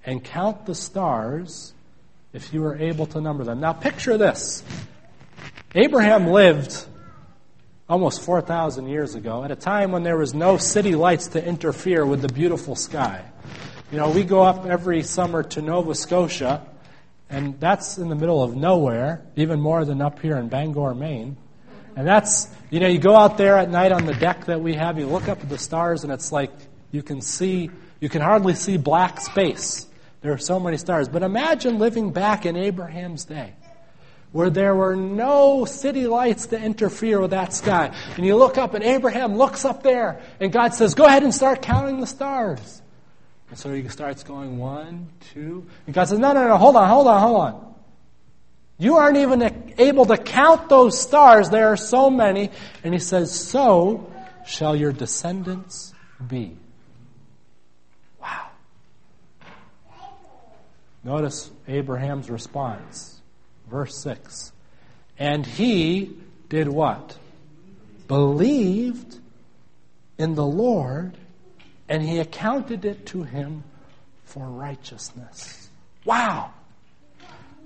and 0.05 0.23
count 0.23 0.65
the 0.65 0.75
stars 0.75 1.73
if 2.33 2.53
you 2.53 2.65
are 2.65 2.75
able 2.75 3.05
to 3.07 3.21
number 3.21 3.45
them. 3.45 3.61
Now, 3.61 3.71
picture 3.71 4.17
this 4.17 4.63
Abraham 5.73 6.27
lived 6.27 6.85
almost 7.87 8.21
4,000 8.21 8.87
years 8.87 9.15
ago 9.15 9.43
at 9.43 9.51
a 9.51 9.55
time 9.55 9.91
when 9.91 10.03
there 10.03 10.17
was 10.17 10.33
no 10.33 10.57
city 10.57 10.95
lights 10.95 11.27
to 11.29 11.45
interfere 11.45 12.05
with 12.05 12.21
the 12.21 12.27
beautiful 12.27 12.75
sky. 12.75 13.23
You 13.91 13.97
know, 13.99 14.09
we 14.09 14.23
go 14.23 14.41
up 14.41 14.65
every 14.65 15.03
summer 15.03 15.43
to 15.43 15.61
Nova 15.61 15.93
Scotia, 15.93 16.65
and 17.29 17.59
that's 17.59 17.97
in 17.97 18.09
the 18.09 18.15
middle 18.15 18.41
of 18.41 18.55
nowhere, 18.55 19.23
even 19.35 19.59
more 19.59 19.85
than 19.85 20.01
up 20.01 20.19
here 20.19 20.37
in 20.37 20.49
Bangor, 20.49 20.95
Maine. 20.95 21.37
And 21.95 22.07
that's, 22.07 22.47
you 22.71 22.79
know, 22.79 22.87
you 22.87 22.97
go 22.97 23.15
out 23.15 23.37
there 23.37 23.57
at 23.57 23.69
night 23.69 23.91
on 23.91 24.05
the 24.05 24.15
deck 24.15 24.45
that 24.45 24.61
we 24.61 24.73
have, 24.73 24.97
you 24.97 25.05
look 25.05 25.29
up 25.29 25.41
at 25.41 25.49
the 25.49 25.57
stars, 25.57 26.03
and 26.03 26.11
it's 26.11 26.31
like 26.31 26.51
you 26.91 27.03
can 27.03 27.21
see, 27.21 27.69
you 27.99 28.09
can 28.09 28.21
hardly 28.21 28.55
see 28.55 28.77
black 28.77 29.21
space. 29.21 29.87
There 30.21 30.33
are 30.33 30.39
so 30.39 30.59
many 30.59 30.77
stars. 30.77 31.07
But 31.07 31.21
imagine 31.21 31.77
living 31.77 32.11
back 32.11 32.47
in 32.47 32.55
Abraham's 32.55 33.25
day, 33.25 33.53
where 34.35 34.49
there 34.49 34.75
were 34.75 34.97
no 34.97 35.63
city 35.63 36.07
lights 36.07 36.47
to 36.47 36.61
interfere 36.61 37.21
with 37.21 37.31
that 37.31 37.53
sky. 37.53 37.95
And 38.17 38.25
you 38.25 38.35
look 38.35 38.57
up, 38.57 38.73
and 38.73 38.83
Abraham 38.83 39.37
looks 39.37 39.63
up 39.63 39.81
there, 39.81 40.21
and 40.41 40.51
God 40.51 40.73
says, 40.73 40.93
Go 40.93 41.05
ahead 41.05 41.23
and 41.23 41.33
start 41.33 41.61
counting 41.61 42.01
the 42.01 42.05
stars. 42.05 42.81
And 43.49 43.57
so 43.57 43.73
he 43.73 43.87
starts 43.87 44.23
going 44.23 44.57
one, 44.57 45.07
two. 45.33 45.65
And 45.85 45.95
God 45.95 46.09
says, 46.09 46.19
No, 46.19 46.33
no, 46.33 46.49
no, 46.49 46.57
hold 46.57 46.75
on, 46.75 46.89
hold 46.89 47.07
on, 47.07 47.21
hold 47.21 47.39
on. 47.39 47.75
You 48.77 48.95
aren't 48.97 49.15
even 49.15 49.73
able 49.77 50.05
to 50.07 50.17
count 50.17 50.67
those 50.67 50.99
stars. 50.99 51.49
There 51.49 51.69
are 51.69 51.77
so 51.77 52.09
many. 52.09 52.51
And 52.83 52.93
he 52.93 52.99
says, 52.99 53.33
So 53.33 54.11
shall 54.45 54.75
your 54.75 54.91
descendants 54.91 55.93
be. 56.27 56.57
Wow. 58.21 58.49
Notice 61.05 61.49
Abraham's 61.69 62.29
response. 62.29 63.14
Verse 63.69 63.97
6. 64.01 64.51
And 65.17 65.45
he 65.45 66.15
did 66.49 66.67
what? 66.67 67.17
Believed 68.07 69.17
in 70.17 70.35
the 70.35 70.45
Lord, 70.45 71.17
and 71.89 72.01
he 72.01 72.19
accounted 72.19 72.85
it 72.85 73.05
to 73.07 73.23
him 73.23 73.63
for 74.25 74.45
righteousness. 74.45 75.69
Wow. 76.03 76.51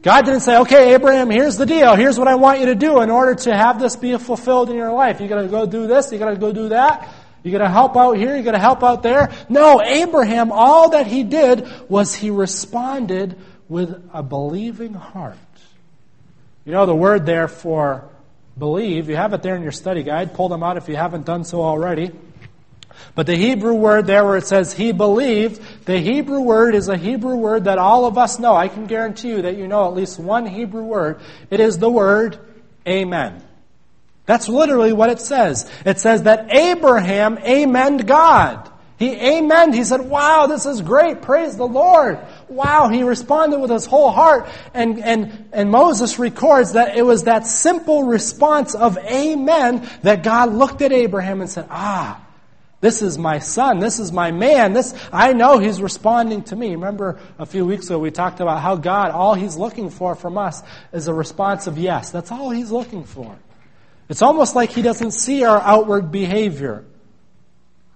God 0.01 0.25
didn't 0.25 0.41
say, 0.41 0.57
okay, 0.59 0.93
Abraham, 0.93 1.29
here's 1.29 1.57
the 1.57 1.65
deal. 1.65 1.95
Here's 1.95 2.17
what 2.17 2.29
I 2.29 2.35
want 2.35 2.61
you 2.61 2.67
to 2.67 2.75
do 2.75 3.01
in 3.01 3.09
order 3.09 3.35
to 3.35 3.55
have 3.55 3.79
this 3.79 3.97
be 3.97 4.17
fulfilled 4.17 4.69
in 4.69 4.77
your 4.77 4.93
life. 4.93 5.19
You 5.19 5.27
gotta 5.27 5.47
go 5.47 5.65
do 5.65 5.87
this, 5.87 6.11
you 6.11 6.17
gotta 6.17 6.37
go 6.37 6.53
do 6.53 6.69
that. 6.69 7.13
You 7.43 7.51
gotta 7.51 7.69
help 7.69 7.97
out 7.97 8.13
here, 8.13 8.35
you 8.37 8.43
gotta 8.43 8.59
help 8.59 8.83
out 8.83 9.03
there. 9.03 9.29
No, 9.49 9.81
Abraham, 9.81 10.51
all 10.51 10.91
that 10.91 11.07
he 11.07 11.23
did 11.23 11.67
was 11.89 12.15
he 12.15 12.29
responded 12.29 13.37
with 13.67 14.09
a 14.13 14.23
believing 14.23 14.93
heart. 14.93 15.37
You 16.69 16.75
know 16.75 16.85
the 16.85 16.93
word 16.93 17.25
there 17.25 17.47
for 17.47 18.07
believe, 18.55 19.09
you 19.09 19.15
have 19.15 19.33
it 19.33 19.41
there 19.41 19.55
in 19.55 19.63
your 19.63 19.71
study 19.71 20.03
guide. 20.03 20.35
Pull 20.35 20.49
them 20.49 20.61
out 20.61 20.77
if 20.77 20.87
you 20.87 20.95
haven't 20.95 21.25
done 21.25 21.43
so 21.43 21.63
already. 21.63 22.11
But 23.15 23.25
the 23.25 23.35
Hebrew 23.35 23.73
word 23.73 24.05
there 24.05 24.23
where 24.23 24.37
it 24.37 24.45
says 24.45 24.71
he 24.71 24.91
believed, 24.91 25.59
the 25.85 25.97
Hebrew 25.97 26.41
word 26.41 26.75
is 26.75 26.87
a 26.87 26.95
Hebrew 26.95 27.37
word 27.37 27.63
that 27.63 27.79
all 27.79 28.05
of 28.05 28.19
us 28.19 28.37
know. 28.37 28.55
I 28.55 28.67
can 28.67 28.85
guarantee 28.85 29.29
you 29.29 29.41
that 29.41 29.57
you 29.57 29.67
know 29.67 29.87
at 29.87 29.95
least 29.95 30.19
one 30.19 30.45
Hebrew 30.45 30.83
word. 30.83 31.21
It 31.49 31.59
is 31.59 31.79
the 31.79 31.89
word 31.89 32.37
amen. 32.87 33.43
That's 34.27 34.47
literally 34.47 34.93
what 34.93 35.09
it 35.09 35.21
says. 35.21 35.67
It 35.87 35.99
says 35.99 36.21
that 36.21 36.55
Abraham 36.55 37.37
amened 37.37 38.05
God. 38.05 38.71
He 38.99 39.15
amened. 39.15 39.73
He 39.73 39.85
said, 39.85 40.01
wow, 40.01 40.45
this 40.45 40.67
is 40.67 40.81
great. 40.81 41.23
Praise 41.23 41.57
the 41.57 41.65
Lord. 41.65 42.19
Wow. 42.49 42.89
He 42.89 43.03
responded 43.03 43.59
with 43.59 43.71
his 43.71 43.85
whole 43.85 44.11
heart. 44.11 44.49
And, 44.73 44.99
and, 44.99 45.49
and 45.53 45.71
Moses 45.71 46.19
records 46.19 46.73
that 46.73 46.97
it 46.97 47.03
was 47.03 47.23
that 47.23 47.45
simple 47.45 48.03
response 48.03 48.75
of 48.75 48.97
amen 48.97 49.87
that 50.03 50.23
God 50.23 50.53
looked 50.53 50.81
at 50.81 50.91
Abraham 50.91 51.41
and 51.41 51.49
said, 51.49 51.67
ah, 51.69 52.21
this 52.81 53.01
is 53.01 53.17
my 53.17 53.39
son. 53.39 53.79
This 53.79 53.99
is 53.99 54.11
my 54.11 54.31
man. 54.31 54.73
This, 54.73 54.95
I 55.11 55.33
know 55.33 55.59
he's 55.59 55.81
responding 55.81 56.43
to 56.43 56.55
me. 56.55 56.71
Remember 56.71 57.19
a 57.37 57.45
few 57.45 57.65
weeks 57.65 57.87
ago 57.87 57.99
we 57.99 58.09
talked 58.09 58.39
about 58.39 58.61
how 58.61 58.77
God, 58.77 59.11
all 59.11 59.33
he's 59.33 59.57
looking 59.57 59.89
for 59.89 60.15
from 60.15 60.37
us 60.37 60.63
is 60.93 61.07
a 61.07 61.13
response 61.13 61.67
of 61.67 61.77
yes. 61.77 62.11
That's 62.11 62.31
all 62.31 62.51
he's 62.51 62.71
looking 62.71 63.03
for. 63.03 63.37
It's 64.07 64.21
almost 64.21 64.55
like 64.55 64.71
he 64.71 64.81
doesn't 64.81 65.11
see 65.11 65.43
our 65.43 65.59
outward 65.59 66.11
behavior. 66.11 66.85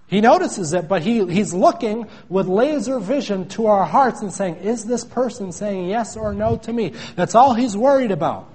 He 0.06 0.20
notices 0.20 0.72
it, 0.74 0.86
but 0.86 1.02
he, 1.02 1.26
he's 1.26 1.54
looking 1.54 2.08
with 2.28 2.46
laser 2.46 2.98
vision 2.98 3.48
to 3.50 3.66
our 3.66 3.84
hearts 3.84 4.20
and 4.20 4.32
saying, 4.32 4.56
is 4.56 4.84
this 4.84 5.04
person 5.04 5.50
saying 5.50 5.88
yes 5.88 6.16
or 6.16 6.34
no 6.34 6.56
to 6.58 6.72
me? 6.72 6.92
That's 7.16 7.34
all 7.34 7.54
he's 7.54 7.76
worried 7.76 8.10
about. 8.10 8.50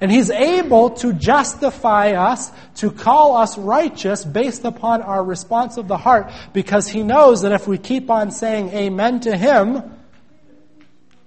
And 0.00 0.12
he's 0.12 0.30
able 0.30 0.90
to 0.90 1.12
justify 1.12 2.12
us, 2.12 2.52
to 2.76 2.90
call 2.90 3.36
us 3.36 3.56
righteous 3.56 4.24
based 4.24 4.64
upon 4.64 5.02
our 5.02 5.24
response 5.24 5.76
of 5.76 5.88
the 5.88 5.96
heart, 5.96 6.30
because 6.52 6.86
he 6.86 7.02
knows 7.02 7.42
that 7.42 7.52
if 7.52 7.66
we 7.66 7.78
keep 7.78 8.10
on 8.10 8.30
saying 8.30 8.70
amen 8.70 9.20
to 9.20 9.36
him, 9.36 9.82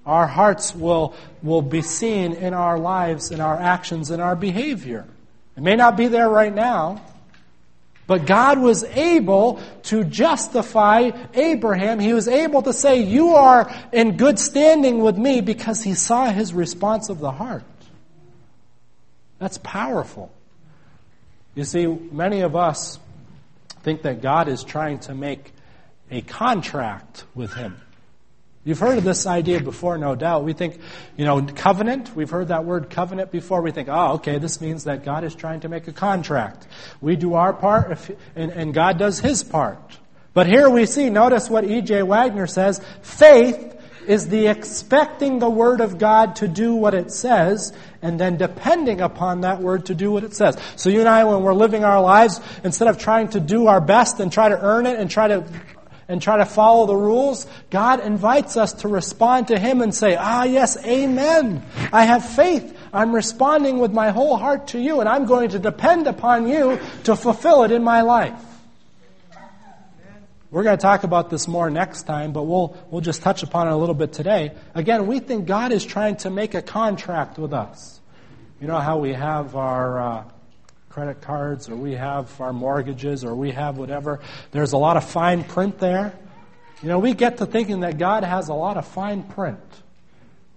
our 0.06 0.28
hearts 0.28 0.74
will, 0.74 1.16
will 1.44 1.62
be 1.62 1.82
seen 1.82 2.34
in 2.34 2.54
our 2.54 2.80
lives, 2.80 3.32
in 3.32 3.42
our 3.42 3.58
actions, 3.58 4.12
in 4.12 4.20
our 4.20 4.36
behavior. 4.36 5.06
It 5.58 5.63
may 5.63 5.75
not 5.75 5.98
be 5.98 6.08
there 6.08 6.30
right 6.30 6.54
now, 6.54 7.01
but 8.10 8.25
God 8.25 8.58
was 8.58 8.84
able 8.86 9.62
to 9.84 10.04
justify 10.04 11.12
Abraham. 11.36 12.00
He 12.00 12.12
was 12.12 12.28
able 12.28 12.63
to 12.63 12.74
say, 12.74 13.04
You 13.04 13.36
are 13.36 13.72
in 13.91 14.17
good 14.17 14.39
standing 14.39 14.98
with 14.98 15.15
me 15.15 15.41
because 15.41 15.84
he 15.84 15.93
saw 15.93 16.32
his 16.32 16.52
response 16.52 17.10
of 17.10 17.19
the 17.19 17.32
heart. 17.32 17.63
That's 19.38 19.60
powerful. 19.60 20.32
You 21.54 21.63
see, 21.65 21.86
many 21.86 22.41
of 22.41 22.56
us 22.56 22.98
think 23.84 24.02
that 24.02 24.24
God 24.24 24.48
is 24.48 24.63
trying 24.63 24.98
to 25.02 25.13
make 25.13 25.54
a 26.10 26.22
contract 26.22 27.26
with 27.36 27.54
Him. 27.54 27.80
You've 28.65 28.80
heard 28.80 28.98
of 28.98 29.06
this 29.06 29.26
idea 29.26 29.62
before, 29.62 29.98
no 29.98 30.15
doubt. 30.15 30.43
We 30.43 30.54
think, 30.54 30.80
you 31.15 31.24
know, 31.24 31.41
covenant, 31.41 32.13
we've 32.15 32.30
heard 32.30 32.50
that 32.50 32.65
word 32.65 32.89
covenant 32.89 33.32
before. 33.32 33.62
We 33.62 33.72
think, 33.72 33.88
oh, 33.89 34.13
okay, 34.15 34.38
this 34.38 34.60
means 34.60 34.84
that 34.84 35.06
God 35.06 35.24
is 35.24 35.34
trying 35.34 35.62
to 35.62 35.69
make 35.69 35.88
a 35.88 35.93
contract. 35.93 36.67
We 37.00 37.15
do 37.15 37.36
our 37.36 37.54
part, 37.54 37.91
if, 37.91 38.12
and, 38.36 38.52
and 38.52 38.74
God 38.74 38.98
does 38.98 39.19
His 39.19 39.43
part. 39.43 39.98
But 40.34 40.48
here 40.48 40.69
we 40.69 40.86
see, 40.86 41.10
notice 41.10 41.50
what 41.50 41.63
E.J. 41.63 42.04
Waggoner 42.04 42.48
says, 42.48 42.82
faith 43.02 43.76
is 44.08 44.28
the 44.28 44.48
expecting 44.48 45.39
the 45.39 45.50
Word 45.50 45.82
of 45.82 45.98
God 45.98 46.36
to 46.38 46.48
do 46.48 46.74
what 46.74 46.93
it 46.93 47.12
says 47.12 47.74
and 48.02 48.19
then 48.19 48.38
depending 48.38 49.02
upon 49.02 49.41
that 49.41 49.62
Word 49.62 49.86
to 49.86 49.95
do 49.95 50.12
what 50.12 50.24
it 50.24 50.34
says. 50.34 50.58
So 50.76 50.89
you 50.89 51.00
and 51.00 51.10
I, 51.10 51.24
when 51.24 51.43
we're 51.43 51.54
living 51.54 51.84
our 51.84 52.02
lives, 52.02 52.41
instead 52.63 52.88
of 52.88 52.98
trying 52.98 53.30
to 53.30 53.39
do 53.39 53.67
our 53.67 53.80
best 53.82 54.19
and 54.19 54.32
try 54.32 54.50
to 54.50 54.60
earn 54.60 54.86
it 54.86 55.00
and 55.00 55.10
try 55.10 55.28
to 55.28 55.45
and 56.10 56.22
try 56.22 56.38
to 56.38 56.45
follow 56.45 56.88
the 56.88 56.95
rules, 56.95 57.48
God 57.69 58.02
invites 58.02 58.58
us 58.58 58.74
to 58.74 58.88
respond 58.88 59.48
to 59.50 59.60
Him 59.60 59.82
and 59.82 59.93
say, 59.95 60.17
Ah, 60.19 60.43
yes, 60.43 60.84
amen. 60.84 61.63
I 61.93 62.04
have 62.04 62.28
faith. 62.28 62.76
I'm 62.91 63.13
responding 63.13 63.78
with 63.78 63.93
my 63.93 64.10
whole 64.10 64.36
heart 64.36 64.67
to 64.69 64.80
you, 64.80 65.00
and 65.00 65.08
I'm 65.08 65.26
going 65.26 65.52
to 65.52 65.60
depend 65.60 66.08
upon 66.08 66.48
you 66.48 66.80
to 67.04 67.15
fulfill 67.15 67.63
it 67.63 67.72
in 67.72 67.84
my 67.84 68.02
life. 68.02 68.41
We're 70.52 70.63
going 70.63 70.78
to 70.78 70.82
talk 70.82 71.04
about 71.04 71.30
this 71.30 71.48
more 71.48 71.69
next 71.69 72.04
time, 72.04 72.34
but 72.34 72.43
we'll, 72.43 72.76
we'll 72.89 73.02
just 73.02 73.22
touch 73.22 73.43
upon 73.43 73.67
it 73.67 73.72
a 73.72 73.76
little 73.76 73.93
bit 73.93 74.12
today. 74.12 74.54
Again, 74.74 75.06
we 75.06 75.19
think 75.19 75.45
God 75.45 75.72
is 75.72 75.86
trying 75.86 76.17
to 76.17 76.32
make 76.32 76.56
a 76.56 76.63
contract 76.63 77.38
with 77.38 77.54
us. 77.54 78.00
You 78.60 78.65
know 78.65 78.80
how 78.80 78.98
we 78.98 79.13
have 79.13 79.56
our 79.56 80.02
uh, 80.02 80.24
credit 80.89 81.21
cards, 81.21 81.69
or 81.69 81.75
we 81.75 81.93
have 81.93 82.41
our 82.41 82.52
mortgages, 82.52 83.23
or 83.23 83.36
we 83.36 83.52
have 83.52 83.78
whatever. 83.78 84.19
There's 84.52 84.73
a 84.73 84.78
lot 84.78 84.97
of 84.97 85.04
fine 85.04 85.43
print 85.43 85.78
there. 85.78 86.13
You 86.82 86.89
know, 86.89 86.99
we 86.99 87.13
get 87.13 87.38
to 87.38 87.45
thinking 87.45 87.82
that 87.82 87.97
God 87.97 88.23
has 88.23 88.49
a 88.49 88.54
lot 88.54 88.78
of 88.78 88.88
fine 88.88 89.23
print. 89.23 89.60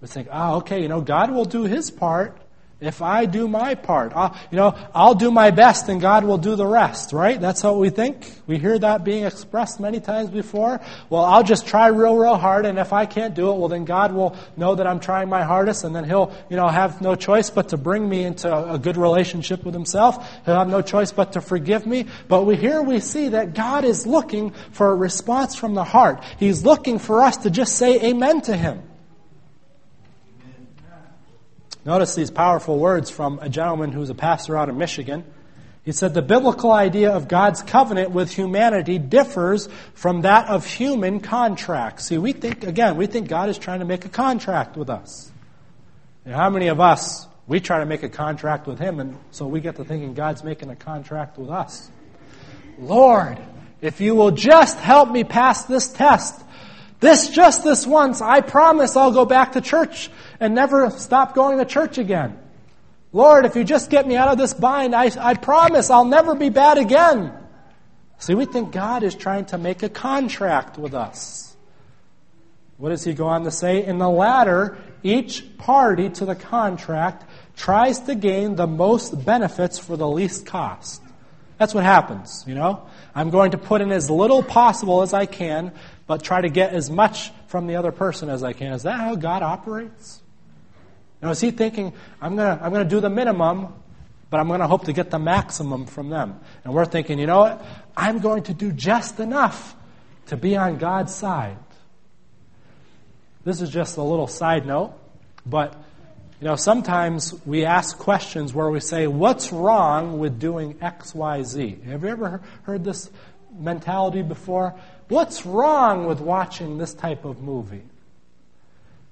We 0.01 0.07
think, 0.07 0.27
ah, 0.31 0.53
oh, 0.53 0.57
okay, 0.57 0.81
you 0.81 0.87
know, 0.87 1.01
God 1.01 1.31
will 1.31 1.45
do 1.45 1.63
His 1.63 1.91
part, 1.91 2.37
if 2.79 3.01
I 3.01 3.25
do 3.25 3.47
my 3.47 3.75
part, 3.75 4.11
I'll, 4.13 4.35
you 4.51 4.57
know, 4.57 4.75
I'll 4.93 5.15
do 5.15 5.31
my 5.31 5.51
best 5.51 5.87
and 5.87 6.01
God 6.01 6.25
will 6.25 6.37
do 6.37 6.55
the 6.55 6.65
rest, 6.65 7.13
right? 7.13 7.39
That's 7.39 7.63
what 7.63 7.77
we 7.77 7.89
think. 7.89 8.29
We 8.45 8.57
hear 8.57 8.77
that 8.77 9.05
being 9.05 9.23
expressed 9.23 9.79
many 9.79 10.01
times 10.01 10.29
before. 10.29 10.81
Well, 11.09 11.23
I'll 11.23 11.43
just 11.43 11.65
try 11.65 11.87
real, 11.87 12.17
real 12.17 12.35
hard 12.35 12.65
and 12.65 12.77
if 12.77 12.91
I 12.91 13.05
can't 13.05 13.35
do 13.35 13.51
it, 13.51 13.55
well 13.57 13.69
then 13.69 13.85
God 13.85 14.13
will 14.13 14.35
know 14.57 14.75
that 14.75 14.85
I'm 14.85 14.99
trying 14.99 15.29
my 15.29 15.43
hardest 15.43 15.85
and 15.85 15.95
then 15.95 16.03
He'll, 16.03 16.35
you 16.49 16.57
know, 16.57 16.67
have 16.67 16.99
no 17.01 17.15
choice 17.15 17.49
but 17.49 17.69
to 17.69 17.77
bring 17.77 18.07
me 18.07 18.23
into 18.23 18.73
a 18.73 18.77
good 18.77 18.97
relationship 18.97 19.63
with 19.63 19.73
Himself. 19.73 20.15
He'll 20.45 20.55
have 20.55 20.67
no 20.67 20.81
choice 20.81 21.11
but 21.11 21.33
to 21.33 21.41
forgive 21.41 21.85
me. 21.85 22.07
But 22.27 22.45
we, 22.45 22.57
here 22.57 22.81
we 22.81 22.99
see 22.99 23.29
that 23.29 23.53
God 23.53 23.85
is 23.85 24.05
looking 24.05 24.51
for 24.71 24.91
a 24.91 24.95
response 24.95 25.55
from 25.55 25.73
the 25.73 25.85
heart. 25.85 26.21
He's 26.37 26.65
looking 26.65 26.99
for 26.99 27.21
us 27.21 27.37
to 27.37 27.49
just 27.49 27.77
say 27.77 28.09
amen 28.09 28.41
to 28.41 28.57
Him. 28.57 28.81
Notice 31.85 32.15
these 32.15 32.31
powerful 32.31 32.79
words 32.79 33.09
from 33.09 33.39
a 33.39 33.49
gentleman 33.49 33.91
who's 33.91 34.09
a 34.09 34.15
pastor 34.15 34.57
out 34.57 34.69
of 34.69 34.75
Michigan. 34.75 35.25
He 35.83 35.91
said 35.91 36.13
the 36.13 36.21
biblical 36.21 36.71
idea 36.71 37.11
of 37.11 37.27
God's 37.27 37.61
covenant 37.61 38.11
with 38.11 38.31
humanity 38.31 38.97
differs 38.97 39.67
from 39.93 40.21
that 40.21 40.47
of 40.47 40.65
human 40.65 41.19
contracts. 41.19 42.05
See, 42.05 42.17
we 42.17 42.31
think, 42.31 42.63
again, 42.63 42.95
we 42.95 43.05
think 43.07 43.27
God 43.27 43.49
is 43.49 43.57
trying 43.57 43.79
to 43.79 43.85
make 43.85 44.05
a 44.05 44.09
contract 44.09 44.77
with 44.77 44.89
us. 44.89 45.29
And 46.23 46.33
how 46.33 46.49
many 46.49 46.67
of 46.67 46.79
us, 46.79 47.27
we 47.47 47.59
try 47.59 47.79
to 47.79 47.85
make 47.85 48.01
a 48.01 48.09
contract 48.09 48.65
with 48.65 48.79
Him, 48.79 49.01
and 49.01 49.17
so 49.31 49.45
we 49.45 49.59
get 49.59 49.75
to 49.75 49.83
thinking 49.83 50.13
God's 50.13 50.41
making 50.41 50.69
a 50.69 50.75
contract 50.77 51.37
with 51.37 51.49
us? 51.49 51.91
Lord, 52.79 53.37
if 53.81 53.99
you 53.99 54.15
will 54.15 54.31
just 54.31 54.77
help 54.77 55.11
me 55.11 55.25
pass 55.25 55.65
this 55.65 55.91
test, 55.91 56.41
this, 57.01 57.27
just 57.27 57.65
this 57.65 57.85
once, 57.85 58.21
I 58.21 58.39
promise 58.39 58.95
I'll 58.95 59.11
go 59.11 59.25
back 59.25 59.51
to 59.51 59.61
church 59.61 60.09
and 60.39 60.55
never 60.55 60.89
stop 60.91 61.35
going 61.35 61.57
to 61.57 61.65
church 61.65 61.97
again. 61.97 62.37
Lord, 63.11 63.45
if 63.45 63.55
you 63.55 63.63
just 63.63 63.89
get 63.89 64.07
me 64.07 64.15
out 64.15 64.29
of 64.29 64.37
this 64.37 64.53
bind, 64.53 64.95
I, 64.95 65.11
I 65.19 65.35
promise 65.35 65.89
I'll 65.89 66.05
never 66.05 66.33
be 66.33 66.49
bad 66.49 66.79
again. 66.79 67.31
See, 68.17 68.33
we 68.33 68.45
think 68.45 68.71
God 68.71 69.03
is 69.03 69.13
trying 69.13 69.45
to 69.45 69.57
make 69.57 69.83
a 69.83 69.89
contract 69.89 70.77
with 70.77 70.93
us. 70.93 71.55
What 72.77 72.89
does 72.89 73.03
he 73.03 73.13
go 73.13 73.27
on 73.27 73.43
to 73.43 73.51
say? 73.51 73.85
In 73.85 73.99
the 73.99 74.09
latter, 74.09 74.77
each 75.03 75.57
party 75.57 76.09
to 76.09 76.25
the 76.25 76.33
contract 76.35 77.23
tries 77.55 77.99
to 78.01 78.15
gain 78.15 78.55
the 78.55 78.65
most 78.65 79.23
benefits 79.23 79.77
for 79.77 79.95
the 79.95 80.07
least 80.07 80.45
cost. 80.47 81.03
That's 81.59 81.73
what 81.73 81.83
happens, 81.83 82.43
you 82.47 82.55
know? 82.55 82.87
I'm 83.13 83.29
going 83.29 83.51
to 83.51 83.59
put 83.59 83.81
in 83.81 83.91
as 83.91 84.09
little 84.09 84.41
possible 84.41 85.03
as 85.03 85.13
I 85.13 85.27
can, 85.27 85.71
but 86.07 86.23
try 86.23 86.41
to 86.41 86.49
get 86.49 86.73
as 86.73 86.89
much 86.89 87.31
from 87.45 87.67
the 87.67 87.75
other 87.75 87.91
person 87.91 88.27
as 88.29 88.43
I 88.43 88.53
can. 88.53 88.73
Is 88.73 88.83
that 88.83 88.99
how 88.99 89.15
God 89.15 89.43
operates? 89.43 90.22
Is 91.31 91.41
he 91.41 91.51
thinking, 91.51 91.93
I'm 92.21 92.35
going 92.35 92.57
to 92.57 92.63
I'm 92.63 92.71
going 92.71 92.83
to 92.83 92.89
do 92.89 92.99
the 92.99 93.09
minimum, 93.09 93.73
but 94.29 94.39
I'm 94.39 94.47
going 94.47 94.59
to 94.59 94.67
hope 94.67 94.85
to 94.85 94.93
get 94.93 95.09
the 95.09 95.19
maximum 95.19 95.85
from 95.85 96.09
them? 96.09 96.39
And 96.63 96.73
we're 96.73 96.85
thinking, 96.85 97.19
you 97.19 97.27
know 97.27 97.39
what? 97.39 97.65
I'm 97.95 98.19
going 98.19 98.43
to 98.43 98.53
do 98.53 98.71
just 98.71 99.19
enough 99.19 99.75
to 100.27 100.37
be 100.37 100.57
on 100.57 100.77
God's 100.77 101.13
side. 101.13 101.57
This 103.45 103.61
is 103.61 103.69
just 103.69 103.97
a 103.97 104.03
little 104.03 104.27
side 104.27 104.65
note, 104.65 104.93
but 105.45 105.75
you 106.43 106.49
know, 106.49 106.55
sometimes 106.57 107.33
we 107.45 107.63
ask 107.63 107.97
questions 107.97 108.53
where 108.53 108.69
we 108.69 108.81
say, 108.81 109.07
What's 109.07 109.53
wrong 109.53 110.19
with 110.19 110.39
doing 110.39 110.77
X, 110.81 111.15
Y, 111.15 111.43
Z? 111.43 111.79
Have 111.85 112.03
you 112.03 112.09
ever 112.09 112.41
heard 112.63 112.83
this 112.83 113.09
mentality 113.57 114.23
before? 114.23 114.75
What's 115.07 115.45
wrong 115.45 116.05
with 116.05 116.19
watching 116.19 116.77
this 116.77 116.93
type 116.93 117.23
of 117.23 117.41
movie? 117.41 117.83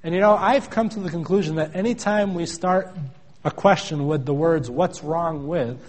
And 0.04 0.16
you 0.16 0.22
know, 0.22 0.36
I've 0.36 0.70
come 0.70 0.90
to 0.90 1.00
the 1.00 1.10
conclusion 1.10 1.56
that 1.56 1.76
anytime 1.76 2.34
we 2.34 2.46
start 2.46 2.96
a 3.44 3.52
question 3.52 4.08
with 4.08 4.26
the 4.26 4.34
words, 4.34 4.70
What's 4.70 5.04
wrong 5.04 5.48
with? 5.48 5.80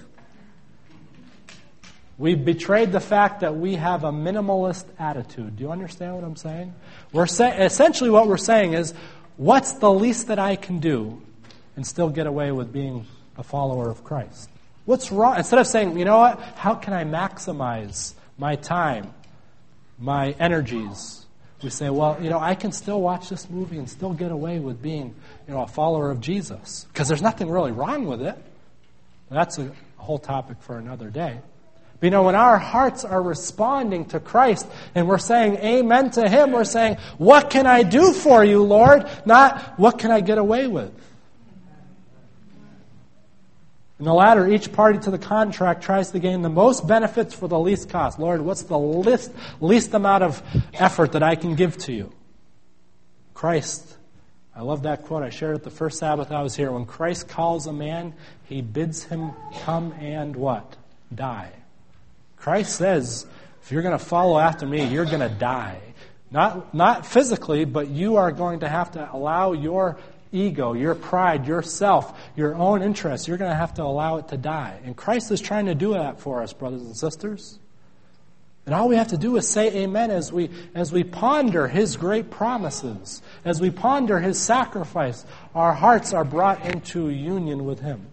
We've 2.18 2.44
betrayed 2.44 2.92
the 2.92 3.00
fact 3.00 3.40
that 3.40 3.56
we 3.56 3.74
have 3.74 4.04
a 4.04 4.12
minimalist 4.12 4.84
attitude. 4.98 5.56
Do 5.56 5.64
you 5.64 5.72
understand 5.72 6.14
what 6.14 6.24
I'm 6.24 6.36
saying? 6.36 6.74
We're 7.12 7.26
say- 7.26 7.64
essentially 7.64 8.10
what 8.10 8.28
we're 8.28 8.36
saying 8.36 8.74
is, 8.74 8.94
what's 9.36 9.72
the 9.72 9.92
least 9.92 10.28
that 10.28 10.38
I 10.38 10.56
can 10.56 10.78
do 10.78 11.20
and 11.74 11.86
still 11.86 12.10
get 12.10 12.26
away 12.26 12.52
with 12.52 12.72
being 12.72 13.06
a 13.36 13.42
follower 13.42 13.90
of 13.90 14.04
Christ? 14.04 14.50
What's 14.84 15.10
wrong? 15.10 15.36
Instead 15.36 15.58
of 15.58 15.66
saying, 15.66 15.98
you 15.98 16.04
know 16.04 16.18
what, 16.18 16.38
how 16.56 16.74
can 16.74 16.92
I 16.92 17.04
maximize 17.04 18.12
my 18.36 18.56
time, 18.56 19.12
my 19.98 20.32
energies? 20.38 21.21
We 21.62 21.70
say, 21.70 21.90
well, 21.90 22.18
you 22.20 22.28
know, 22.28 22.40
I 22.40 22.54
can 22.54 22.72
still 22.72 23.00
watch 23.00 23.28
this 23.28 23.48
movie 23.48 23.78
and 23.78 23.88
still 23.88 24.12
get 24.12 24.32
away 24.32 24.58
with 24.58 24.82
being, 24.82 25.14
you 25.46 25.54
know, 25.54 25.62
a 25.62 25.66
follower 25.66 26.10
of 26.10 26.20
Jesus 26.20 26.86
because 26.92 27.08
there's 27.08 27.22
nothing 27.22 27.48
really 27.48 27.72
wrong 27.72 28.06
with 28.06 28.22
it. 28.22 28.36
That's 29.30 29.58
a 29.58 29.70
whole 29.96 30.18
topic 30.18 30.58
for 30.60 30.78
another 30.78 31.08
day. 31.08 31.38
But 32.00 32.06
you 32.06 32.10
know, 32.10 32.24
when 32.24 32.34
our 32.34 32.58
hearts 32.58 33.04
are 33.04 33.22
responding 33.22 34.06
to 34.06 34.18
Christ 34.18 34.66
and 34.94 35.06
we're 35.06 35.18
saying 35.18 35.56
amen 35.58 36.10
to 36.12 36.28
Him, 36.28 36.50
we're 36.50 36.64
saying, 36.64 36.96
What 37.16 37.48
can 37.48 37.64
I 37.66 37.84
do 37.84 38.12
for 38.12 38.44
you, 38.44 38.64
Lord? 38.64 39.08
Not, 39.24 39.78
What 39.78 40.00
can 40.00 40.10
I 40.10 40.20
get 40.20 40.38
away 40.38 40.66
with? 40.66 40.92
In 44.02 44.06
the 44.06 44.14
latter, 44.14 44.48
each 44.48 44.72
party 44.72 44.98
to 44.98 45.12
the 45.12 45.18
contract 45.18 45.84
tries 45.84 46.10
to 46.10 46.18
gain 46.18 46.42
the 46.42 46.48
most 46.48 46.88
benefits 46.88 47.32
for 47.34 47.46
the 47.46 47.56
least 47.56 47.88
cost. 47.88 48.18
Lord, 48.18 48.40
what's 48.40 48.62
the 48.62 48.76
least, 48.76 49.30
least 49.60 49.94
amount 49.94 50.24
of 50.24 50.42
effort 50.74 51.12
that 51.12 51.22
I 51.22 51.36
can 51.36 51.54
give 51.54 51.78
to 51.84 51.92
you? 51.92 52.12
Christ, 53.32 53.96
I 54.56 54.62
love 54.62 54.82
that 54.82 55.04
quote. 55.04 55.22
I 55.22 55.30
shared 55.30 55.54
it 55.54 55.62
the 55.62 55.70
first 55.70 56.00
Sabbath 56.00 56.32
I 56.32 56.42
was 56.42 56.56
here. 56.56 56.72
When 56.72 56.84
Christ 56.84 57.28
calls 57.28 57.68
a 57.68 57.72
man, 57.72 58.12
he 58.42 58.60
bids 58.60 59.04
him 59.04 59.30
come 59.60 59.92
and 60.00 60.34
what? 60.34 60.74
Die. 61.14 61.52
Christ 62.34 62.74
says, 62.74 63.24
if 63.62 63.70
you're 63.70 63.82
going 63.82 63.96
to 63.96 64.04
follow 64.04 64.36
after 64.36 64.66
me, 64.66 64.84
you're 64.84 65.04
going 65.04 65.20
to 65.20 65.28
die. 65.28 65.78
Not, 66.32 66.74
not 66.74 67.06
physically, 67.06 67.64
but 67.66 67.86
you 67.86 68.16
are 68.16 68.32
going 68.32 68.60
to 68.60 68.68
have 68.68 68.90
to 68.92 69.08
allow 69.12 69.52
your 69.52 69.96
ego, 70.32 70.72
your 70.72 70.94
pride, 70.94 71.46
yourself, 71.46 72.18
your 72.34 72.54
own 72.54 72.82
interests, 72.82 73.28
you're 73.28 73.36
going 73.36 73.50
to 73.50 73.56
have 73.56 73.74
to 73.74 73.82
allow 73.82 74.16
it 74.16 74.28
to 74.28 74.36
die. 74.36 74.80
And 74.84 74.96
Christ 74.96 75.30
is 75.30 75.40
trying 75.40 75.66
to 75.66 75.74
do 75.74 75.92
that 75.92 76.20
for 76.20 76.42
us, 76.42 76.52
brothers 76.52 76.82
and 76.82 76.96
sisters. 76.96 77.58
And 78.64 78.74
all 78.74 78.88
we 78.88 78.96
have 78.96 79.08
to 79.08 79.16
do 79.16 79.36
is 79.36 79.48
say 79.48 79.82
amen 79.82 80.10
as 80.10 80.32
we, 80.32 80.50
as 80.74 80.92
we 80.92 81.02
ponder 81.02 81.66
His 81.66 81.96
great 81.96 82.30
promises, 82.30 83.20
as 83.44 83.60
we 83.60 83.70
ponder 83.70 84.20
His 84.20 84.40
sacrifice, 84.40 85.26
our 85.54 85.74
hearts 85.74 86.12
are 86.12 86.24
brought 86.24 86.64
into 86.64 87.08
union 87.08 87.64
with 87.64 87.80
Him. 87.80 88.06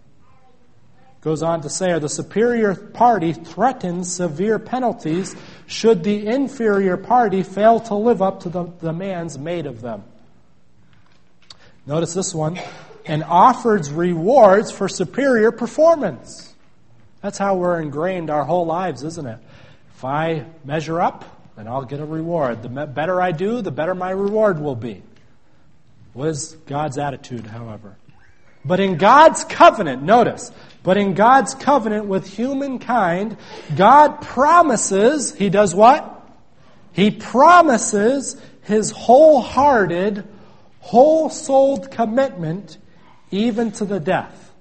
Goes 1.21 1.43
on 1.43 1.61
to 1.61 1.69
say, 1.69 1.97
the 1.99 2.09
superior 2.09 2.73
party 2.73 3.33
threatens 3.33 4.11
severe 4.11 4.57
penalties 4.57 5.35
should 5.67 6.03
the 6.03 6.25
inferior 6.25 6.95
party 6.95 7.43
fail 7.43 7.81
to 7.81 7.95
live 7.95 8.21
up 8.21 8.41
to 8.41 8.49
the 8.49 8.63
demands 8.63 9.37
made 9.37 9.65
of 9.65 9.81
them. 9.81 10.03
Notice 11.89 12.13
this 12.13 12.35
one. 12.35 12.59
And 13.07 13.23
offers 13.23 13.91
rewards 13.91 14.71
for 14.71 14.87
superior 14.87 15.51
performance. 15.51 16.53
That's 17.23 17.39
how 17.39 17.55
we're 17.55 17.81
ingrained 17.81 18.29
our 18.29 18.45
whole 18.45 18.67
lives, 18.67 19.03
isn't 19.03 19.25
it? 19.25 19.39
If 19.95 20.05
I 20.05 20.45
measure 20.63 21.01
up, 21.01 21.25
then 21.57 21.67
I'll 21.67 21.85
get 21.85 21.99
a 21.99 22.05
reward. 22.05 22.61
The 22.61 22.69
better 22.69 23.19
I 23.19 23.31
do, 23.31 23.63
the 23.63 23.71
better 23.71 23.95
my 23.95 24.11
reward 24.11 24.61
will 24.61 24.75
be. 24.75 25.01
What 26.13 26.29
is 26.29 26.55
God's 26.67 26.99
attitude, 26.99 27.47
however? 27.47 27.97
But 28.63 28.79
in 28.79 28.97
God's 28.97 29.43
covenant, 29.43 30.03
notice, 30.03 30.51
but 30.83 30.95
in 30.95 31.15
God's 31.15 31.55
covenant 31.55 32.05
with 32.05 32.27
humankind, 32.27 33.35
God 33.75 34.21
promises, 34.21 35.33
He 35.33 35.49
does 35.49 35.73
what? 35.73 36.29
He 36.91 37.09
promises 37.09 38.39
His 38.61 38.91
wholehearted 38.91 40.27
whole 40.79 41.29
souled 41.29 41.91
commitment, 41.91 42.77
even 43.31 43.71
to 43.73 43.85
the 43.85 43.99
death, 43.99 44.51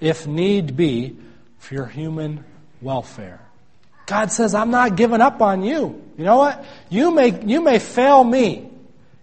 if 0.00 0.26
need 0.26 0.76
be, 0.76 1.16
for 1.58 1.74
your 1.74 1.86
human 1.86 2.44
welfare. 2.80 3.40
God 4.06 4.32
says, 4.32 4.54
I'm 4.54 4.70
not 4.70 4.96
giving 4.96 5.20
up 5.20 5.40
on 5.40 5.62
you. 5.62 6.02
You 6.16 6.24
know 6.24 6.38
what? 6.38 6.64
You 6.88 7.12
may, 7.12 7.40
you 7.44 7.60
may 7.60 7.78
fail 7.78 8.24
me. 8.24 8.69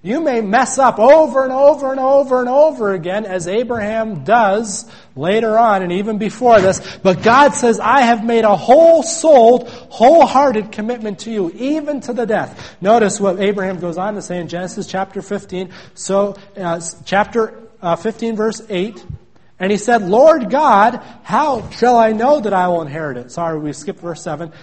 You 0.08 0.22
may 0.22 0.39
mess 0.39 0.80
up 0.80 1.00
over 1.00 1.43
and 1.43 1.52
over 1.52 1.91
and 1.91 2.00
over 2.00 2.39
and 2.39 2.48
over 2.48 2.93
again, 2.93 3.26
as 3.26 3.46
Abraham 3.46 4.24
does 4.24 4.89
later 5.17 5.58
on 5.58 5.84
and 5.84 5.91
even 5.91 6.17
before 6.17 6.62
this. 6.62 6.80
But 7.04 7.24
God 7.24 7.54
says, 7.54 7.78
I 7.82 8.04
have 8.04 8.24
made 8.24 8.46
a 8.46 8.56
whole 8.56 9.04
souled, 9.04 9.67
wholehearted 9.67 10.72
commitment 10.72 11.20
to 11.20 11.32
you, 11.32 11.52
even 11.52 12.00
to 12.02 12.13
the 12.13 12.26
death. 12.26 12.78
Notice 12.80 13.20
what 13.20 13.41
Abraham 13.41 13.82
goes 13.82 13.98
on 13.98 14.15
to 14.15 14.22
say 14.22 14.39
in 14.39 14.48
Genesis 14.48 14.88
chapter 14.88 15.22
15. 15.22 15.74
So, 15.93 16.38
uh, 16.56 16.80
chapter 17.04 17.67
uh, 17.82 17.98
15, 17.98 18.38
verse 18.38 18.62
8. 18.70 19.06
And 19.60 19.74
he 19.74 19.78
said, 19.78 20.04
Lord 20.04 20.50
God, 20.50 21.04
how 21.24 21.70
shall 21.72 21.98
I 21.98 22.13
know 22.13 22.39
that 22.39 22.54
I 22.54 22.70
will 22.70 22.82
inherit 22.82 23.17
it? 23.17 23.30
Sorry, 23.30 23.60
we 23.60 23.74
skipped 23.74 24.00
verse 24.00 24.24
7. 24.24 24.54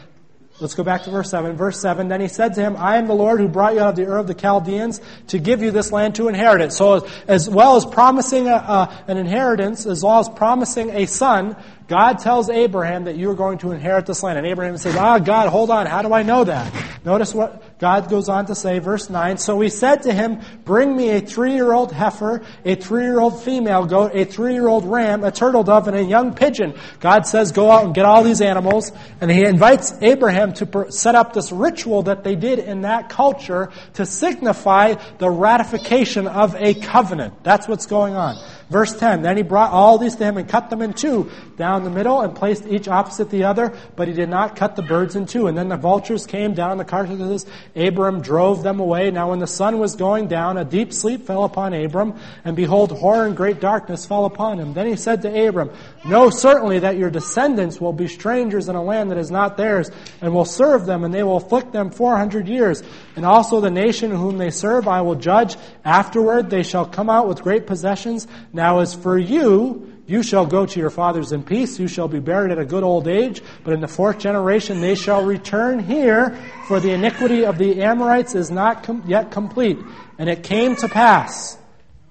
Let's 0.60 0.74
go 0.74 0.84
back 0.84 1.02
to 1.02 1.10
verse 1.10 1.30
7. 1.30 1.56
Verse 1.56 1.80
7, 1.80 2.06
then 2.06 2.20
he 2.20 2.28
said 2.28 2.54
to 2.54 2.60
him, 2.60 2.76
I 2.76 2.96
am 2.98 3.08
the 3.08 3.14
Lord 3.14 3.40
who 3.40 3.48
brought 3.48 3.74
you 3.74 3.80
out 3.80 3.88
of 3.88 3.96
the 3.96 4.06
Ur 4.06 4.18
of 4.18 4.28
the 4.28 4.34
Chaldeans 4.34 5.00
to 5.28 5.40
give 5.40 5.62
you 5.62 5.72
this 5.72 5.90
land 5.90 6.14
to 6.14 6.28
inherit 6.28 6.60
it. 6.60 6.72
So 6.72 7.08
as 7.26 7.50
well 7.50 7.74
as 7.74 7.84
promising 7.84 8.46
a, 8.46 8.54
a, 8.54 9.04
an 9.08 9.16
inheritance, 9.16 9.84
as 9.84 10.04
well 10.04 10.20
as 10.20 10.28
promising 10.28 10.90
a 10.90 11.06
son, 11.06 11.56
God 11.88 12.20
tells 12.20 12.48
Abraham 12.50 13.04
that 13.04 13.16
you 13.16 13.30
are 13.30 13.34
going 13.34 13.58
to 13.58 13.72
inherit 13.72 14.06
this 14.06 14.22
land. 14.22 14.38
And 14.38 14.46
Abraham 14.46 14.76
says, 14.78 14.94
Ah, 14.94 15.18
God, 15.18 15.48
hold 15.48 15.70
on. 15.70 15.86
How 15.86 16.02
do 16.02 16.14
I 16.14 16.22
know 16.22 16.44
that? 16.44 16.72
Notice 17.04 17.34
what 17.34 17.73
God 17.78 18.08
goes 18.08 18.28
on 18.28 18.46
to 18.46 18.54
say, 18.54 18.78
verse 18.78 19.10
9. 19.10 19.36
So 19.38 19.60
he 19.60 19.68
said 19.68 20.04
to 20.04 20.12
him, 20.12 20.40
Bring 20.64 20.96
me 20.96 21.10
a 21.10 21.20
three-year-old 21.20 21.92
heifer, 21.92 22.42
a 22.64 22.76
three-year-old 22.76 23.42
female 23.42 23.84
goat, 23.84 24.12
a 24.14 24.24
three-year-old 24.24 24.84
ram, 24.84 25.24
a 25.24 25.32
turtle 25.32 25.64
dove, 25.64 25.88
and 25.88 25.96
a 25.96 26.02
young 26.02 26.34
pigeon. 26.34 26.74
God 27.00 27.26
says, 27.26 27.50
Go 27.50 27.70
out 27.70 27.84
and 27.84 27.94
get 27.94 28.04
all 28.04 28.22
these 28.22 28.40
animals. 28.40 28.92
And 29.20 29.30
he 29.30 29.44
invites 29.44 29.92
Abraham 30.00 30.52
to 30.54 30.86
set 30.90 31.16
up 31.16 31.32
this 31.32 31.50
ritual 31.50 32.04
that 32.04 32.22
they 32.22 32.36
did 32.36 32.60
in 32.60 32.82
that 32.82 33.08
culture 33.08 33.70
to 33.94 34.06
signify 34.06 34.94
the 35.18 35.28
ratification 35.28 36.28
of 36.28 36.54
a 36.54 36.74
covenant. 36.74 37.42
That's 37.42 37.66
what's 37.66 37.86
going 37.86 38.14
on. 38.14 38.36
Verse 38.70 38.94
10, 38.96 39.22
then 39.22 39.36
he 39.36 39.42
brought 39.42 39.72
all 39.72 39.98
these 39.98 40.16
to 40.16 40.24
him 40.24 40.36
and 40.36 40.48
cut 40.48 40.70
them 40.70 40.80
in 40.80 40.94
two 40.94 41.30
down 41.56 41.84
the 41.84 41.90
middle 41.90 42.22
and 42.22 42.34
placed 42.34 42.66
each 42.66 42.88
opposite 42.88 43.30
the 43.30 43.44
other, 43.44 43.76
but 43.94 44.08
he 44.08 44.14
did 44.14 44.28
not 44.28 44.56
cut 44.56 44.74
the 44.74 44.82
birds 44.82 45.16
in 45.16 45.26
two. 45.26 45.46
And 45.46 45.56
then 45.56 45.68
the 45.68 45.76
vultures 45.76 46.26
came 46.26 46.54
down 46.54 46.78
the 46.78 46.84
carcasses. 46.84 47.46
Abram 47.76 48.22
drove 48.22 48.62
them 48.62 48.80
away. 48.80 49.10
Now 49.10 49.30
when 49.30 49.38
the 49.38 49.46
sun 49.46 49.78
was 49.78 49.96
going 49.96 50.28
down, 50.28 50.56
a 50.56 50.64
deep 50.64 50.92
sleep 50.92 51.26
fell 51.26 51.44
upon 51.44 51.74
Abram, 51.74 52.18
and 52.44 52.56
behold, 52.56 52.90
horror 52.92 53.26
and 53.26 53.36
great 53.36 53.60
darkness 53.60 54.06
fell 54.06 54.24
upon 54.24 54.58
him. 54.58 54.72
Then 54.72 54.86
he 54.86 54.96
said 54.96 55.22
to 55.22 55.46
Abram, 55.48 55.70
Know 56.04 56.30
certainly 56.30 56.78
that 56.80 56.96
your 56.96 57.10
descendants 57.10 57.80
will 57.80 57.92
be 57.92 58.08
strangers 58.08 58.68
in 58.68 58.76
a 58.76 58.82
land 58.82 59.10
that 59.10 59.18
is 59.18 59.30
not 59.30 59.56
theirs, 59.56 59.90
and 60.20 60.34
will 60.34 60.44
serve 60.44 60.86
them, 60.86 61.04
and 61.04 61.12
they 61.12 61.22
will 61.22 61.36
afflict 61.36 61.72
them 61.72 61.90
four 61.90 62.16
hundred 62.16 62.48
years. 62.48 62.82
And 63.16 63.24
also 63.24 63.60
the 63.60 63.70
nation 63.70 64.10
whom 64.10 64.38
they 64.38 64.50
serve 64.50 64.88
I 64.88 65.02
will 65.02 65.14
judge. 65.14 65.56
Afterward 65.84 66.50
they 66.50 66.62
shall 66.62 66.86
come 66.86 67.10
out 67.10 67.28
with 67.28 67.42
great 67.42 67.66
possessions. 67.66 68.26
Now 68.54 68.78
as 68.78 68.94
for 68.94 69.18
you, 69.18 69.92
you 70.06 70.22
shall 70.22 70.46
go 70.46 70.64
to 70.64 70.80
your 70.80 70.90
fathers 70.90 71.32
in 71.32 71.42
peace. 71.42 71.78
You 71.78 71.88
shall 71.88 72.08
be 72.08 72.20
buried 72.20 72.52
at 72.52 72.58
a 72.58 72.64
good 72.64 72.84
old 72.84 73.08
age. 73.08 73.42
But 73.64 73.74
in 73.74 73.80
the 73.80 73.88
fourth 73.88 74.18
generation 74.18 74.80
they 74.80 74.94
shall 74.94 75.24
return 75.24 75.80
here, 75.80 76.38
for 76.68 76.78
the 76.78 76.92
iniquity 76.92 77.44
of 77.44 77.58
the 77.58 77.82
Amorites 77.82 78.34
is 78.34 78.50
not 78.50 78.84
com- 78.84 79.02
yet 79.06 79.30
complete. 79.30 79.78
And 80.18 80.28
it 80.28 80.44
came 80.44 80.76
to 80.76 80.88
pass, 80.88 81.58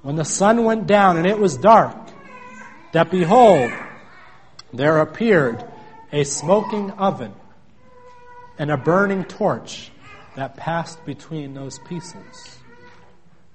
when 0.01 0.17
the 0.17 0.25
sun 0.25 0.65
went 0.65 0.85
down 0.85 1.17
and 1.17 1.25
it 1.25 1.39
was 1.39 1.55
dark, 1.55 1.95
that 2.91 3.09
behold, 3.09 3.71
there 4.73 4.99
appeared 4.99 5.63
a 6.11 6.25
smoking 6.25 6.91
oven 6.91 7.33
and 8.59 8.69
a 8.69 8.77
burning 8.77 9.23
torch 9.23 9.91
that 10.35 10.57
passed 10.57 11.03
between 11.05 11.53
those 11.53 11.79
pieces. 11.79 12.52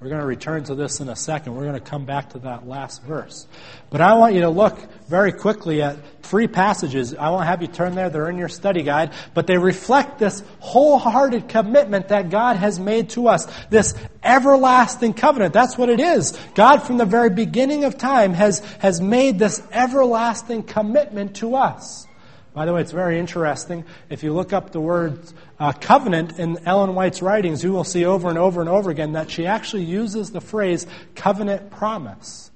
We're 0.00 0.10
going 0.10 0.20
to 0.20 0.26
return 0.26 0.62
to 0.64 0.76
this 0.76 1.00
in 1.00 1.08
a 1.08 1.16
second. 1.16 1.56
We're 1.56 1.64
going 1.64 1.74
to 1.74 1.80
come 1.80 2.04
back 2.04 2.30
to 2.30 2.38
that 2.40 2.68
last 2.68 3.02
verse. 3.02 3.48
But 3.90 4.00
I 4.00 4.14
want 4.14 4.36
you 4.36 4.42
to 4.42 4.48
look 4.48 4.78
very 5.08 5.32
quickly 5.32 5.82
at 5.82 5.96
three 6.22 6.46
passages. 6.46 7.16
I 7.16 7.30
won't 7.30 7.46
have 7.46 7.62
you 7.62 7.66
turn 7.66 7.96
there. 7.96 8.08
They're 8.08 8.30
in 8.30 8.38
your 8.38 8.48
study 8.48 8.84
guide. 8.84 9.10
But 9.34 9.48
they 9.48 9.58
reflect 9.58 10.20
this 10.20 10.44
wholehearted 10.60 11.48
commitment 11.48 12.08
that 12.08 12.30
God 12.30 12.58
has 12.58 12.78
made 12.78 13.10
to 13.10 13.26
us. 13.26 13.48
This 13.70 13.92
everlasting 14.22 15.14
covenant. 15.14 15.52
That's 15.52 15.76
what 15.76 15.88
it 15.88 15.98
is. 15.98 16.38
God 16.54 16.84
from 16.84 16.96
the 16.98 17.04
very 17.04 17.30
beginning 17.30 17.82
of 17.82 17.98
time 17.98 18.34
has, 18.34 18.60
has 18.78 19.00
made 19.00 19.40
this 19.40 19.60
everlasting 19.72 20.62
commitment 20.62 21.34
to 21.36 21.56
us. 21.56 22.06
By 22.54 22.66
the 22.66 22.72
way, 22.72 22.80
it's 22.80 22.92
very 22.92 23.18
interesting. 23.18 23.84
If 24.10 24.22
you 24.22 24.32
look 24.32 24.52
up 24.52 24.70
the 24.70 24.80
word 24.80 25.20
uh, 25.60 25.72
covenant 25.72 26.38
in 26.38 26.58
Ellen 26.66 26.94
White's 26.94 27.22
writings, 27.22 27.64
you 27.64 27.72
will 27.72 27.84
see 27.84 28.04
over 28.04 28.28
and 28.28 28.38
over 28.38 28.60
and 28.60 28.68
over 28.68 28.90
again 28.90 29.12
that 29.12 29.30
she 29.30 29.46
actually 29.46 29.84
uses 29.84 30.30
the 30.30 30.40
phrase 30.40 30.86
covenant 31.14 31.70
promise. 31.70 32.47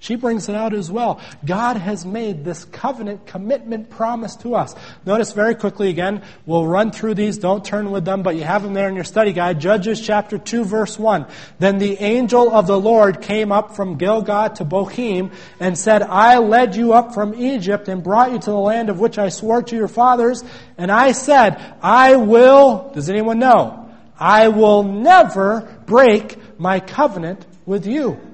She 0.00 0.14
brings 0.14 0.48
it 0.48 0.54
out 0.54 0.74
as 0.74 0.92
well. 0.92 1.20
God 1.44 1.76
has 1.76 2.06
made 2.06 2.44
this 2.44 2.64
covenant 2.64 3.26
commitment 3.26 3.90
promise 3.90 4.36
to 4.36 4.54
us. 4.54 4.76
Notice 5.04 5.32
very 5.32 5.56
quickly 5.56 5.90
again, 5.90 6.22
we'll 6.46 6.68
run 6.68 6.92
through 6.92 7.14
these, 7.14 7.36
don't 7.36 7.64
turn 7.64 7.90
with 7.90 8.04
them, 8.04 8.22
but 8.22 8.36
you 8.36 8.44
have 8.44 8.62
them 8.62 8.74
there 8.74 8.88
in 8.88 8.94
your 8.94 9.02
study 9.02 9.32
guide. 9.32 9.60
Judges 9.60 10.00
chapter 10.00 10.38
2 10.38 10.64
verse 10.64 10.96
1. 10.96 11.26
Then 11.58 11.78
the 11.78 11.98
angel 12.00 12.52
of 12.54 12.68
the 12.68 12.78
Lord 12.78 13.22
came 13.22 13.50
up 13.50 13.74
from 13.74 13.98
Gilgal 13.98 14.50
to 14.50 14.64
Bochim 14.64 15.32
and 15.58 15.76
said, 15.76 16.02
I 16.02 16.38
led 16.38 16.76
you 16.76 16.92
up 16.92 17.12
from 17.12 17.34
Egypt 17.34 17.88
and 17.88 18.00
brought 18.00 18.30
you 18.30 18.38
to 18.38 18.50
the 18.50 18.56
land 18.56 18.90
of 18.90 19.00
which 19.00 19.18
I 19.18 19.30
swore 19.30 19.64
to 19.64 19.74
your 19.74 19.88
fathers. 19.88 20.44
And 20.76 20.92
I 20.92 21.10
said, 21.10 21.60
I 21.82 22.14
will, 22.14 22.92
does 22.94 23.10
anyone 23.10 23.40
know? 23.40 23.90
I 24.16 24.46
will 24.48 24.84
never 24.84 25.62
break 25.86 26.38
my 26.58 26.78
covenant 26.78 27.44
with 27.66 27.84
you. 27.84 28.27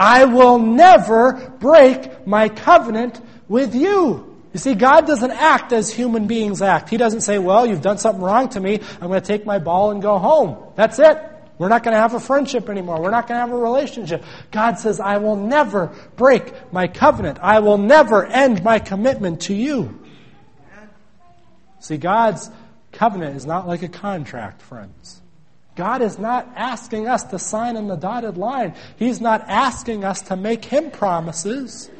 I 0.00 0.24
will 0.24 0.58
never 0.58 1.34
break 1.60 2.26
my 2.26 2.48
covenant 2.48 3.20
with 3.48 3.74
you. 3.74 4.26
You 4.54 4.58
see, 4.58 4.74
God 4.74 5.06
doesn't 5.06 5.30
act 5.30 5.74
as 5.74 5.92
human 5.92 6.26
beings 6.26 6.62
act. 6.62 6.88
He 6.88 6.96
doesn't 6.96 7.20
say, 7.20 7.38
well, 7.38 7.66
you've 7.66 7.82
done 7.82 7.98
something 7.98 8.22
wrong 8.22 8.48
to 8.48 8.60
me. 8.60 8.80
I'm 9.00 9.08
going 9.08 9.20
to 9.20 9.26
take 9.26 9.44
my 9.44 9.58
ball 9.58 9.90
and 9.90 10.00
go 10.00 10.16
home. 10.16 10.56
That's 10.74 10.98
it. 10.98 11.22
We're 11.58 11.68
not 11.68 11.82
going 11.82 11.94
to 11.94 12.00
have 12.00 12.14
a 12.14 12.20
friendship 12.20 12.70
anymore. 12.70 13.02
We're 13.02 13.10
not 13.10 13.28
going 13.28 13.36
to 13.36 13.40
have 13.40 13.52
a 13.52 13.62
relationship. 13.62 14.24
God 14.50 14.78
says, 14.78 15.00
I 15.00 15.18
will 15.18 15.36
never 15.36 15.94
break 16.16 16.72
my 16.72 16.88
covenant. 16.88 17.38
I 17.42 17.60
will 17.60 17.76
never 17.76 18.24
end 18.24 18.64
my 18.64 18.78
commitment 18.78 19.42
to 19.42 19.54
you. 19.54 20.00
See, 21.80 21.98
God's 21.98 22.50
covenant 22.92 23.36
is 23.36 23.44
not 23.44 23.68
like 23.68 23.82
a 23.82 23.88
contract, 23.88 24.62
friends. 24.62 25.19
God 25.76 26.02
is 26.02 26.18
not 26.18 26.48
asking 26.56 27.06
us 27.06 27.22
to 27.24 27.38
sign 27.38 27.76
in 27.76 27.86
the 27.86 27.96
dotted 27.96 28.36
line. 28.36 28.74
He's 28.96 29.20
not 29.20 29.44
asking 29.48 30.04
us 30.04 30.20
to 30.22 30.36
make 30.36 30.64
Him 30.64 30.90
promises. 30.90 31.90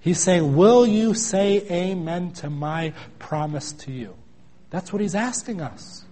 He's 0.00 0.20
saying, 0.20 0.56
Will 0.56 0.86
you 0.86 1.14
say 1.14 1.66
amen 1.70 2.32
to 2.34 2.50
my 2.50 2.94
promise 3.18 3.72
to 3.72 3.92
you? 3.92 4.14
That's 4.70 4.92
what 4.92 5.02
He's 5.02 5.14
asking 5.14 5.60
us. 5.60 6.04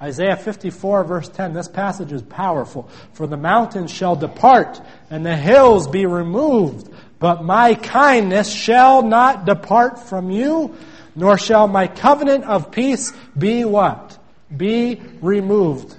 Isaiah 0.00 0.36
54, 0.36 1.04
verse 1.04 1.28
10, 1.30 1.54
this 1.54 1.68
passage 1.68 2.12
is 2.12 2.20
powerful. 2.20 2.90
For 3.14 3.26
the 3.26 3.38
mountains 3.38 3.90
shall 3.90 4.14
depart 4.14 4.80
and 5.08 5.24
the 5.24 5.36
hills 5.36 5.88
be 5.88 6.04
removed, 6.04 6.90
but 7.18 7.42
my 7.42 7.74
kindness 7.74 8.52
shall 8.52 9.00
not 9.00 9.46
depart 9.46 9.98
from 9.98 10.30
you, 10.30 10.76
nor 11.14 11.38
shall 11.38 11.66
my 11.66 11.86
covenant 11.86 12.44
of 12.44 12.70
peace 12.70 13.10
be 13.38 13.64
what? 13.64 14.05
Be 14.54 15.00
removed, 15.20 15.96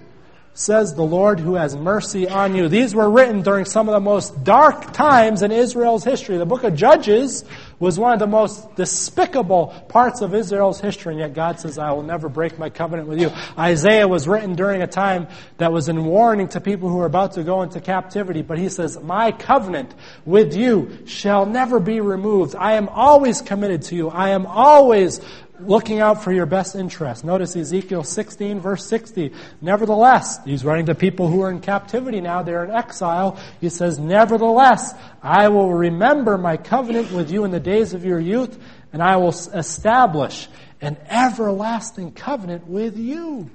says 0.54 0.96
the 0.96 1.04
Lord 1.04 1.40
who 1.40 1.56
has 1.56 1.76
mercy 1.76 2.28
on 2.28 2.56
you. 2.56 2.68
These 2.68 2.96
were 2.96 3.10
written 3.10 3.42
during 3.42 3.66
some 3.66 3.88
of 3.88 3.94
the 3.94 4.00
most 4.00 4.44
dark 4.44 4.94
times 4.94 5.44
in 5.44 5.52
Israel's 5.52 6.04
history. 6.04 6.38
The 6.38 6.46
book 6.46 6.64
of 6.64 6.76
Judges 6.76 7.46
was 7.80 8.00
one 8.00 8.14
of 8.14 8.20
the 8.20 8.28
most 8.28 8.76
despicable 8.76 9.68
parts 9.88 10.22
of 10.22 10.34
Israel's 10.34 10.82
history, 10.82 11.14
and 11.14 11.20
yet 11.20 11.34
God 11.36 11.60
says, 11.60 11.78
I 11.78 11.92
will 11.92 12.02
never 12.02 12.28
break 12.28 12.58
my 12.58 12.72
covenant 12.72 13.08
with 13.08 13.22
you. 13.22 13.32
Isaiah 13.58 14.08
was 14.08 14.28
written 14.28 14.56
during 14.56 14.82
a 14.82 14.88
time 14.88 15.28
that 15.58 15.72
was 15.72 15.90
in 15.90 16.06
warning 16.06 16.48
to 16.50 16.62
people 16.62 16.90
who 16.90 16.98
were 16.98 17.06
about 17.06 17.34
to 17.34 17.44
go 17.44 17.62
into 17.62 17.80
captivity, 17.80 18.42
but 18.42 18.58
he 18.58 18.70
says, 18.70 19.00
My 19.00 19.32
covenant 19.32 19.94
with 20.26 20.56
you 20.56 21.06
shall 21.06 21.46
never 21.46 21.80
be 21.80 22.02
removed. 22.02 22.56
I 22.56 22.74
am 22.74 22.90
always 22.90 23.44
committed 23.44 23.84
to 23.84 23.96
you. 23.96 24.10
I 24.10 24.30
am 24.30 24.48
always 24.48 25.22
looking 25.60 26.00
out 26.00 26.24
for 26.24 26.32
your 26.32 26.46
best 26.46 26.76
interest. 26.76 27.24
Notice 27.24 27.56
Ezekiel 27.56 28.04
16, 28.04 28.60
verse 28.60 28.86
60. 28.86 29.34
Nevertheless, 29.62 30.40
he's 30.46 30.64
writing 30.64 30.88
to 30.88 30.96
people 30.96 31.28
who 31.28 31.42
are 31.42 31.50
in 31.50 31.60
captivity 31.60 32.22
now, 32.22 32.44
they're 32.44 32.64
in 32.64 32.72
exile. 32.72 33.40
He 33.60 33.70
says, 33.70 34.00
Nevertheless, 34.00 34.94
I 35.22 35.50
will 35.50 35.74
remember 35.74 36.38
my 36.38 36.58
covenant 36.58 37.12
with 37.12 37.32
you 37.32 37.44
in 37.44 37.52
the 37.52 37.60
days 37.60 37.94
of 37.94 38.06
your 38.06 38.20
youth, 38.20 38.58
and 38.94 39.02
I 39.02 39.18
will 39.18 39.30
establish 39.30 40.48
an 40.82 40.98
everlasting 41.10 42.12
covenant 42.12 42.68
with 42.68 42.98
you. 42.98 43.50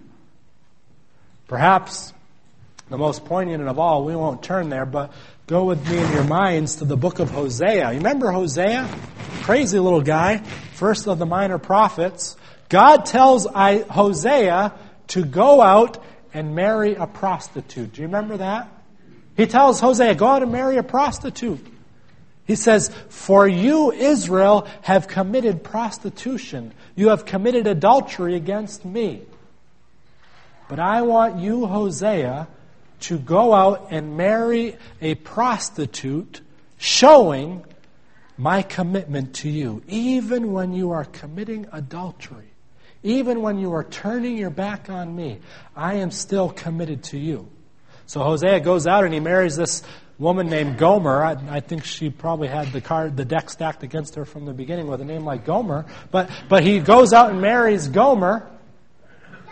Perhaps 1.46 2.12
the 2.92 2.98
most 2.98 3.24
poignant 3.24 3.66
of 3.66 3.78
all, 3.78 4.04
we 4.04 4.14
won't 4.14 4.42
turn 4.42 4.68
there, 4.68 4.84
but 4.84 5.14
go 5.46 5.64
with 5.64 5.88
me 5.88 5.96
in 5.96 6.12
your 6.12 6.24
minds 6.24 6.76
to 6.76 6.84
the 6.84 6.96
book 6.96 7.20
of 7.20 7.30
Hosea. 7.30 7.90
You 7.90 7.96
remember 7.96 8.30
Hosea? 8.30 8.86
Crazy 9.44 9.78
little 9.78 10.02
guy, 10.02 10.42
first 10.74 11.08
of 11.08 11.18
the 11.18 11.24
minor 11.24 11.56
prophets. 11.56 12.36
God 12.68 13.06
tells 13.06 13.46
Hosea 13.46 14.74
to 15.08 15.24
go 15.24 15.62
out 15.62 16.04
and 16.34 16.54
marry 16.54 16.94
a 16.94 17.06
prostitute. 17.06 17.94
Do 17.94 18.02
you 18.02 18.08
remember 18.08 18.36
that? 18.36 18.68
He 19.38 19.46
tells 19.46 19.80
Hosea, 19.80 20.14
go 20.14 20.26
out 20.26 20.42
and 20.42 20.52
marry 20.52 20.76
a 20.76 20.82
prostitute. 20.82 21.66
He 22.44 22.56
says, 22.56 22.90
For 23.08 23.48
you, 23.48 23.90
Israel, 23.90 24.68
have 24.82 25.08
committed 25.08 25.64
prostitution. 25.64 26.74
You 26.94 27.08
have 27.08 27.24
committed 27.24 27.66
adultery 27.66 28.34
against 28.34 28.84
me. 28.84 29.22
But 30.68 30.78
I 30.78 31.02
want 31.02 31.38
you, 31.38 31.64
Hosea, 31.66 32.48
to 33.02 33.18
go 33.18 33.52
out 33.52 33.88
and 33.90 34.16
marry 34.16 34.76
a 35.00 35.14
prostitute, 35.14 36.40
showing 36.78 37.64
my 38.36 38.62
commitment 38.62 39.34
to 39.34 39.48
you, 39.48 39.82
even 39.88 40.52
when 40.52 40.72
you 40.72 40.90
are 40.90 41.04
committing 41.04 41.66
adultery, 41.72 42.50
even 43.02 43.42
when 43.42 43.58
you 43.58 43.72
are 43.72 43.84
turning 43.84 44.36
your 44.36 44.50
back 44.50 44.88
on 44.88 45.14
me, 45.14 45.38
I 45.76 45.94
am 45.94 46.10
still 46.10 46.48
committed 46.48 47.04
to 47.04 47.18
you. 47.18 47.48
So 48.06 48.22
Hosea 48.22 48.60
goes 48.60 48.86
out 48.86 49.04
and 49.04 49.14
he 49.14 49.20
marries 49.20 49.56
this 49.56 49.82
woman 50.18 50.48
named 50.48 50.78
Gomer. 50.78 51.22
I, 51.22 51.36
I, 51.48 51.60
think 51.60 51.84
she 51.84 52.10
probably 52.10 52.48
had 52.48 52.72
the 52.72 52.80
card, 52.80 53.16
the 53.16 53.24
deck 53.24 53.50
stacked 53.50 53.82
against 53.82 54.14
her 54.14 54.24
from 54.24 54.44
the 54.44 54.52
beginning 54.52 54.86
with 54.86 55.00
a 55.00 55.04
name 55.04 55.24
like 55.24 55.44
Gomer. 55.44 55.86
But, 56.10 56.30
but 56.48 56.62
he 56.62 56.80
goes 56.80 57.12
out 57.12 57.30
and 57.30 57.40
marries 57.40 57.88
Gomer. 57.88 58.48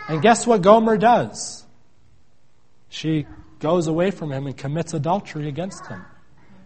And 0.08 0.22
guess 0.22 0.46
what 0.46 0.62
Gomer 0.62 0.96
does? 0.96 1.64
She 2.88 3.26
goes 3.61 3.87
away 3.87 4.11
from 4.11 4.33
him 4.33 4.46
and 4.46 4.57
commits 4.57 4.94
adultery 4.94 5.49
against 5.49 5.87
him. 5.87 6.05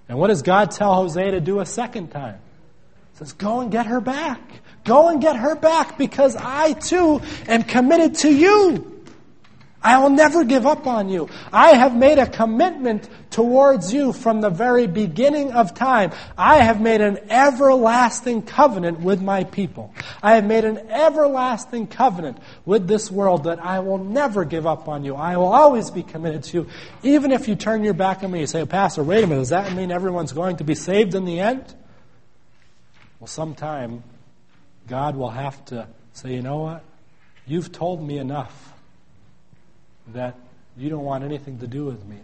And 0.09 0.19
what 0.19 0.29
does 0.29 0.43
God 0.43 0.71
tell 0.71 0.95
Hosea 0.95 1.33
to 1.33 1.41
do 1.41 1.61
a 1.61 1.67
second 1.67 2.09
time? 2.09 2.39
He 3.13 3.19
says, 3.19 3.33
Go 3.33 3.61
and 3.61 3.71
get 3.71 3.87
her 3.87 4.01
back. 4.01 4.41
Go 4.85 5.09
and 5.09 5.21
get 5.21 5.37
her 5.37 5.55
back 5.55 5.99
because 5.99 6.37
I 6.37 6.73
too 6.75 7.21
am 7.47 7.63
committed 7.63 8.17
to 8.17 8.33
you. 8.33 8.94
I 9.85 9.99
will 9.99 10.09
never 10.09 10.45
give 10.45 10.67
up 10.67 10.87
on 10.87 11.11
you. 11.11 11.29
I 11.53 11.73
have 11.73 11.95
made 11.95 12.19
a 12.19 12.27
commitment 12.27 13.07
towards 13.31 13.93
you 13.93 14.15
from 14.15 14.41
the 14.41 14.49
very 14.49 14.87
beginning 14.87 15.53
of 15.53 15.75
time. 15.75 16.13
I 16.39 16.57
have 16.57 16.81
made 16.81 17.03
an 17.03 17.19
everlasting 17.29 18.43
covenant 18.43 19.01
with 19.01 19.21
my 19.21 19.45
people. 19.45 19.93
I 20.23 20.37
have 20.37 20.47
made 20.47 20.65
an 20.65 20.79
everlasting 20.91 21.89
covenant 21.89 22.39
with 22.65 22.89
this 22.89 23.11
world 23.11 23.45
that 23.45 23.63
I 23.63 23.81
will 23.81 24.03
never 24.03 24.47
give 24.47 24.67
up 24.67 24.89
on 24.89 25.05
you. 25.05 25.17
I 25.17 25.37
will 25.37 25.53
always 25.53 25.91
be 25.91 26.03
committed 26.03 26.45
to 26.45 26.57
you. 26.57 26.69
Even 27.03 27.31
if 27.31 27.47
you 27.47 27.55
turn 27.55 27.85
your 27.85 27.93
back 27.93 28.23
on 28.23 28.31
me 28.31 28.41
and 28.41 28.49
say, 28.49 28.63
oh, 28.63 28.67
Pastor, 28.67 29.03
wait 29.03 29.23
a 29.23 29.27
minute, 29.27 29.43
does 29.43 29.51
that 29.51 29.75
mean 29.75 29.91
everyone's 29.91 30.33
going 30.33 30.57
to 30.57 30.65
be 30.65 30.75
saved 30.75 31.15
in 31.15 31.27
the 31.27 31.41
end? 31.41 31.63
Well, 33.21 33.29
sometime 33.29 34.03
God 34.89 35.15
will 35.15 35.31
have 35.31 35.63
to 35.67 35.89
say, 36.15 36.35
you 36.35 36.43
know 36.43 36.61
what? 36.61 36.85
You've 37.47 37.71
told 37.71 38.03
me 38.03 38.17
enough 38.17 38.74
that 40.09 40.37
you 40.77 40.91
don't 40.91 41.05
want 41.05 41.25
anything 41.25 41.59
to 41.61 41.67
do 41.67 41.85
with 41.85 42.05
me. 42.05 42.19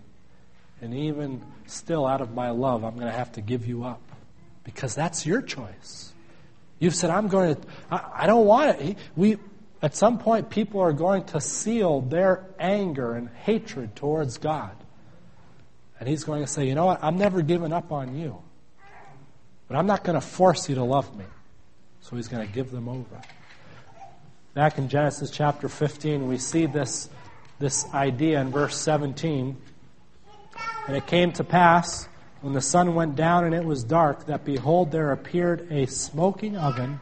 And 0.80 0.94
even 0.94 1.42
still, 1.66 2.06
out 2.06 2.20
of 2.20 2.32
my 2.34 2.50
love, 2.50 2.84
I'm 2.84 2.94
going 2.94 3.06
to 3.06 3.12
have 3.16 3.32
to 3.32 3.40
give 3.40 3.66
you 3.66 3.84
up. 3.84 4.00
Because 4.64 4.94
that's 4.94 5.26
your 5.26 5.42
choice. 5.42 6.12
You've 6.78 6.94
said, 6.94 7.10
I'm 7.10 7.28
going 7.28 7.56
to, 7.56 7.62
I, 7.90 8.10
I 8.22 8.26
don't 8.26 8.46
want 8.46 8.80
it. 8.80 8.96
We, 9.16 9.38
at 9.82 9.94
some 9.94 10.18
point, 10.18 10.50
people 10.50 10.80
are 10.80 10.92
going 10.92 11.24
to 11.24 11.40
seal 11.40 12.00
their 12.00 12.44
anger 12.58 13.14
and 13.14 13.28
hatred 13.28 13.96
towards 13.96 14.38
God. 14.38 14.76
And 15.98 16.08
He's 16.08 16.24
going 16.24 16.42
to 16.42 16.46
say, 16.46 16.66
you 16.66 16.74
know 16.74 16.86
what? 16.86 17.02
I'm 17.02 17.18
never 17.18 17.42
giving 17.42 17.72
up 17.72 17.92
on 17.92 18.16
you. 18.16 18.40
but 19.68 19.76
I'm 19.76 19.86
not 19.86 20.04
going 20.04 20.18
to 20.18 20.26
force 20.26 20.68
you 20.68 20.76
to 20.76 20.84
love 20.84 21.14
me. 21.16 21.24
So 22.02 22.16
he's 22.16 22.28
going 22.28 22.46
to 22.46 22.52
give 22.52 22.70
them 22.70 22.88
over. 22.88 23.20
Back 24.54 24.78
in 24.78 24.88
Genesis 24.88 25.30
chapter 25.30 25.68
15, 25.68 26.26
we 26.26 26.38
see 26.38 26.66
this, 26.66 27.08
this 27.60 27.86
idea 27.94 28.40
in 28.40 28.50
verse 28.50 28.76
17. 28.78 29.56
And 30.88 30.96
it 30.96 31.06
came 31.06 31.30
to 31.32 31.44
pass, 31.44 32.08
when 32.40 32.54
the 32.54 32.60
sun 32.60 32.94
went 32.94 33.14
down 33.14 33.44
and 33.44 33.54
it 33.54 33.64
was 33.64 33.84
dark, 33.84 34.26
that 34.26 34.44
behold, 34.44 34.90
there 34.90 35.12
appeared 35.12 35.70
a 35.70 35.86
smoking 35.86 36.56
oven 36.56 36.98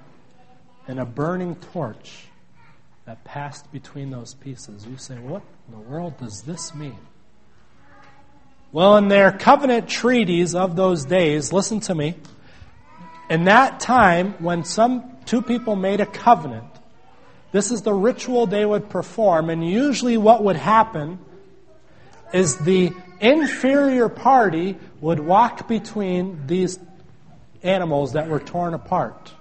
and 0.87 0.99
a 0.99 1.07
burning 1.07 1.55
torch 1.73 2.27
that 3.07 3.23
passed 3.25 3.71
between 3.73 4.11
those 4.11 4.35
pieces. 4.35 4.85
You 4.85 4.97
say, 4.99 5.15
what 5.15 5.43
in 5.69 5.75
the 5.75 5.89
world 5.89 6.19
does 6.19 6.43
this 6.43 6.75
mean? 6.75 6.99
Well, 8.73 8.97
in 8.99 9.09
their 9.09 9.33
covenant 9.33 9.89
treaties 9.89 10.55
of 10.55 10.77
those 10.77 11.07
days, 11.07 11.53
listen 11.53 11.81
to 11.81 11.95
me. 11.95 12.17
In 13.31 13.45
that 13.45 13.81
time, 13.81 14.35
when 14.41 14.65
some 14.65 15.17
two 15.25 15.41
people 15.41 15.77
made 15.77 16.01
a 16.01 16.07
covenant, 16.07 16.67
this 17.53 17.71
is 17.71 17.83
the 17.83 17.95
ritual 17.95 18.47
they 18.47 18.65
would 18.65 18.91
perform, 18.91 19.51
and 19.51 19.67
usually 19.67 20.17
what 20.17 20.45
would 20.45 20.57
happen 20.57 21.19
is 22.33 22.57
the 22.59 22.93
inferior 23.21 24.09
party 24.09 24.77
would 25.01 25.21
walk 25.21 25.67
between 25.67 26.47
these 26.47 26.79
animals 27.63 28.13
that 28.13 28.29
were 28.29 28.41
torn 28.41 28.75
apart. 28.75 29.33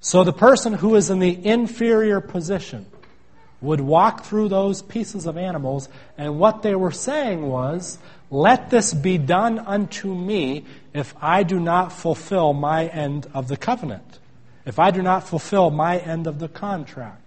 So 0.00 0.24
the 0.24 0.32
person 0.32 0.74
who 0.74 0.96
is 0.96 1.10
in 1.10 1.18
the 1.18 1.46
inferior 1.46 2.20
position 2.20 2.86
would 3.60 3.80
walk 3.80 4.24
through 4.24 4.48
those 4.48 4.82
pieces 4.82 5.26
of 5.26 5.38
animals, 5.38 5.88
and 6.18 6.38
what 6.38 6.62
they 6.62 6.74
were 6.74 6.92
saying 6.92 7.48
was, 7.48 7.98
Let 8.30 8.70
this 8.70 8.92
be 8.92 9.16
done 9.16 9.58
unto 9.58 10.14
me 10.14 10.64
if 10.92 11.14
I 11.22 11.42
do 11.42 11.58
not 11.58 11.92
fulfill 11.92 12.52
my 12.52 12.86
end 12.86 13.26
of 13.32 13.48
the 13.48 13.56
covenant, 13.56 14.18
if 14.64 14.78
I 14.78 14.90
do 14.90 15.02
not 15.02 15.28
fulfill 15.28 15.70
my 15.70 15.98
end 15.98 16.26
of 16.26 16.38
the 16.38 16.48
contract. 16.48 17.20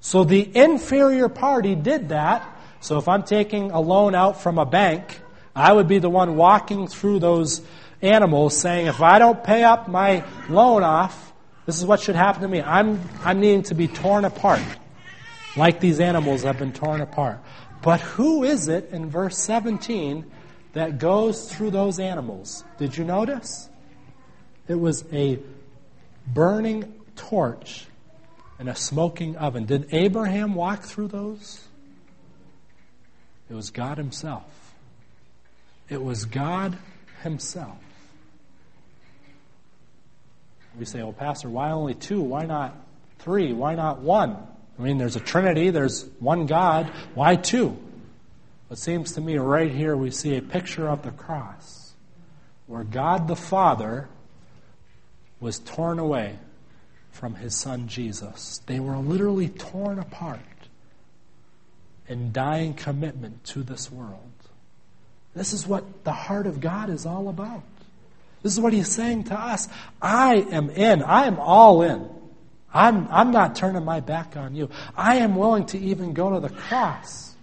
So 0.00 0.24
the 0.24 0.56
inferior 0.56 1.28
party 1.28 1.74
did 1.74 2.10
that. 2.10 2.46
So 2.80 2.98
if 2.98 3.08
I'm 3.08 3.22
taking 3.22 3.70
a 3.70 3.80
loan 3.80 4.14
out 4.14 4.42
from 4.42 4.58
a 4.58 4.66
bank, 4.66 5.20
I 5.54 5.72
would 5.72 5.86
be 5.86 5.98
the 5.98 6.10
one 6.10 6.36
walking 6.36 6.88
through 6.88 7.20
those 7.20 7.62
animals 8.00 8.56
saying, 8.56 8.86
if 8.86 9.00
I 9.00 9.18
don't 9.18 9.42
pay 9.42 9.62
up 9.62 9.88
my 9.88 10.24
loan 10.48 10.82
off, 10.82 11.32
this 11.66 11.78
is 11.78 11.86
what 11.86 12.00
should 12.00 12.16
happen 12.16 12.42
to 12.42 12.48
me. 12.48 12.60
I'm, 12.60 13.00
I'm 13.22 13.38
needing 13.40 13.62
to 13.64 13.74
be 13.74 13.86
torn 13.86 14.24
apart 14.24 14.62
like 15.56 15.80
these 15.80 16.00
animals 16.00 16.42
have 16.42 16.58
been 16.58 16.72
torn 16.72 17.00
apart. 17.00 17.40
But 17.82 18.00
who 18.00 18.44
is 18.44 18.68
it 18.68 18.90
in 18.90 19.10
verse 19.10 19.38
17 19.38 20.30
that 20.72 20.98
goes 20.98 21.52
through 21.52 21.70
those 21.72 21.98
animals? 21.98 22.64
Did 22.78 22.96
you 22.96 23.04
notice? 23.04 23.68
It 24.68 24.76
was 24.76 25.04
a 25.12 25.38
burning 26.26 26.94
torch 27.16 27.86
and 28.58 28.68
a 28.68 28.76
smoking 28.76 29.36
oven. 29.36 29.66
Did 29.66 29.92
Abraham 29.92 30.54
walk 30.54 30.82
through 30.82 31.08
those? 31.08 31.66
It 33.50 33.54
was 33.54 33.70
God 33.70 33.98
Himself. 33.98 34.74
It 35.88 36.02
was 36.02 36.24
God 36.24 36.78
Himself. 37.22 37.78
We 40.78 40.84
say, 40.84 41.02
well, 41.02 41.12
Pastor, 41.12 41.50
why 41.50 41.70
only 41.70 41.94
two? 41.94 42.20
Why 42.20 42.44
not 42.44 42.74
three? 43.18 43.52
Why 43.52 43.74
not 43.74 44.00
one? 44.00 44.36
I 44.78 44.82
mean, 44.82 44.96
there's 44.96 45.16
a 45.16 45.20
Trinity, 45.20 45.70
there's 45.70 46.06
one 46.18 46.46
God. 46.46 46.90
Why 47.14 47.36
two? 47.36 47.76
It 48.70 48.78
seems 48.78 49.12
to 49.12 49.20
me 49.20 49.36
right 49.36 49.70
here 49.70 49.96
we 49.96 50.10
see 50.10 50.36
a 50.36 50.42
picture 50.42 50.88
of 50.88 51.02
the 51.02 51.10
cross 51.10 51.92
where 52.66 52.84
God 52.84 53.28
the 53.28 53.36
Father 53.36 54.08
was 55.42 55.58
torn 55.58 55.98
away 55.98 56.38
from 57.10 57.34
his 57.34 57.54
son 57.54 57.88
Jesus. 57.88 58.62
They 58.66 58.80
were 58.80 58.96
literally 58.96 59.48
torn 59.48 59.98
apart 59.98 60.40
in 62.08 62.32
dying 62.32 62.74
commitment 62.74 63.44
to 63.44 63.62
this 63.62 63.90
world. 63.90 64.30
This 65.34 65.52
is 65.52 65.66
what 65.66 66.04
the 66.04 66.12
heart 66.12 66.46
of 66.46 66.60
God 66.60 66.90
is 66.90 67.06
all 67.06 67.28
about. 67.28 67.62
This 68.42 68.52
is 68.52 68.60
what 68.60 68.72
he's 68.72 68.88
saying 68.88 69.24
to 69.24 69.38
us. 69.38 69.68
I 70.00 70.36
am 70.36 70.70
in. 70.70 71.02
I 71.02 71.26
am 71.26 71.38
all 71.38 71.82
in. 71.82 72.08
I'm, 72.74 73.06
I'm 73.10 73.30
not 73.30 73.54
turning 73.54 73.84
my 73.84 74.00
back 74.00 74.36
on 74.36 74.54
you. 74.54 74.70
I 74.96 75.16
am 75.16 75.36
willing 75.36 75.66
to 75.66 75.78
even 75.78 76.14
go 76.14 76.34
to 76.34 76.40
the 76.40 76.48
cross. 76.48 77.34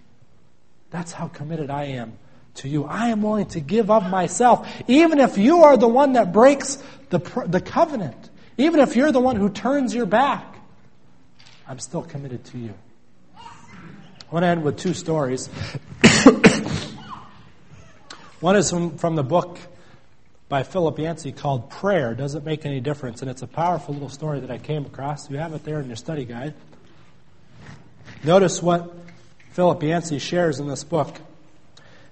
That's 0.90 1.12
how 1.12 1.28
committed 1.28 1.70
I 1.70 1.84
am 1.84 2.18
to 2.56 2.68
you. 2.68 2.84
I 2.84 3.08
am 3.08 3.22
willing 3.22 3.46
to 3.46 3.60
give 3.60 3.90
of 3.90 4.08
myself, 4.10 4.68
even 4.88 5.20
if 5.20 5.38
you 5.38 5.64
are 5.64 5.76
the 5.76 5.88
one 5.88 6.14
that 6.14 6.32
breaks 6.32 6.82
the, 7.10 7.18
the 7.46 7.60
covenant, 7.60 8.30
even 8.56 8.80
if 8.80 8.96
you're 8.96 9.12
the 9.12 9.20
one 9.20 9.36
who 9.36 9.50
turns 9.50 9.94
your 9.94 10.06
back. 10.06 10.56
I'm 11.66 11.78
still 11.78 12.02
committed 12.02 12.44
to 12.46 12.58
you. 12.58 12.74
I 13.36 14.32
want 14.32 14.44
to 14.44 14.48
end 14.48 14.62
with 14.62 14.76
two 14.76 14.94
stories. 14.94 15.46
one 18.40 18.56
is 18.56 18.70
from, 18.70 18.96
from 18.96 19.16
the 19.16 19.22
book 19.22 19.58
by 20.48 20.62
Philip 20.62 20.98
Yancey 20.98 21.32
called 21.32 21.70
Prayer 21.70 22.14
Does 22.14 22.34
It 22.34 22.44
Make 22.44 22.64
Any 22.66 22.80
Difference? 22.80 23.22
And 23.22 23.30
it's 23.30 23.42
a 23.42 23.46
powerful 23.46 23.94
little 23.94 24.08
story 24.08 24.40
that 24.40 24.50
I 24.50 24.58
came 24.58 24.84
across. 24.84 25.30
You 25.30 25.38
have 25.38 25.52
it 25.52 25.64
there 25.64 25.80
in 25.80 25.86
your 25.86 25.96
study 25.96 26.24
guide. 26.24 26.54
Notice 28.24 28.62
what 28.62 28.92
Philip 29.52 29.82
Yancey 29.82 30.18
shares 30.18 30.58
in 30.60 30.68
this 30.68 30.84
book. 30.84 31.16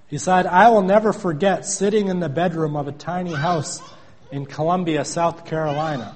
He 0.08 0.18
said, 0.18 0.46
I 0.46 0.70
will 0.70 0.82
never 0.82 1.12
forget 1.12 1.66
sitting 1.66 2.08
in 2.08 2.20
the 2.20 2.28
bedroom 2.28 2.76
of 2.76 2.88
a 2.88 2.92
tiny 2.92 3.34
house 3.34 3.82
in 4.30 4.46
Columbia, 4.46 5.04
South 5.04 5.44
Carolina, 5.46 6.14